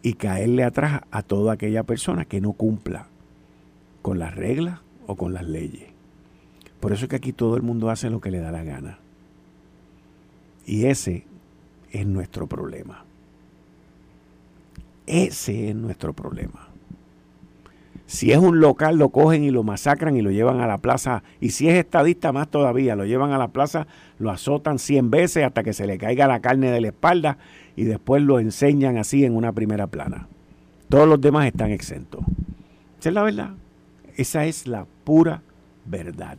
y 0.02 0.14
caerle 0.14 0.64
atrás 0.64 1.02
a 1.10 1.22
toda 1.22 1.54
aquella 1.54 1.82
persona 1.82 2.24
que 2.24 2.40
no 2.40 2.52
cumpla 2.52 3.06
con 4.02 4.18
las 4.18 4.34
reglas 4.34 4.80
o 5.06 5.16
con 5.16 5.32
las 5.32 5.44
leyes. 5.44 5.88
Por 6.80 6.92
eso 6.92 7.04
es 7.04 7.08
que 7.08 7.16
aquí 7.16 7.32
todo 7.32 7.56
el 7.56 7.62
mundo 7.62 7.90
hace 7.90 8.10
lo 8.10 8.20
que 8.20 8.30
le 8.30 8.38
da 8.38 8.52
la 8.52 8.62
gana. 8.62 8.98
Y 10.66 10.86
ese 10.86 11.24
es 11.90 12.06
nuestro 12.06 12.46
problema. 12.46 13.04
Ese 15.06 15.70
es 15.70 15.74
nuestro 15.74 16.12
problema. 16.12 16.68
Si 18.08 18.32
es 18.32 18.38
un 18.38 18.60
local, 18.60 18.96
lo 18.96 19.10
cogen 19.10 19.44
y 19.44 19.50
lo 19.50 19.62
masacran 19.62 20.16
y 20.16 20.22
lo 20.22 20.30
llevan 20.30 20.60
a 20.60 20.66
la 20.66 20.78
plaza. 20.78 21.22
Y 21.40 21.50
si 21.50 21.68
es 21.68 21.74
estadista, 21.74 22.32
más 22.32 22.48
todavía, 22.48 22.96
lo 22.96 23.04
llevan 23.04 23.32
a 23.32 23.38
la 23.38 23.48
plaza, 23.48 23.86
lo 24.18 24.30
azotan 24.30 24.78
100 24.78 25.10
veces 25.10 25.44
hasta 25.44 25.62
que 25.62 25.74
se 25.74 25.86
le 25.86 25.98
caiga 25.98 26.26
la 26.26 26.40
carne 26.40 26.70
de 26.70 26.80
la 26.80 26.88
espalda 26.88 27.36
y 27.76 27.84
después 27.84 28.22
lo 28.22 28.40
enseñan 28.40 28.96
así 28.96 29.26
en 29.26 29.36
una 29.36 29.52
primera 29.52 29.88
plana. 29.88 30.26
Todos 30.88 31.06
los 31.06 31.20
demás 31.20 31.46
están 31.46 31.70
exentos. 31.70 32.22
Esa 32.98 33.10
es 33.10 33.14
la 33.14 33.22
verdad. 33.22 33.50
Esa 34.16 34.46
es 34.46 34.66
la 34.66 34.86
pura 35.04 35.42
verdad. 35.84 36.38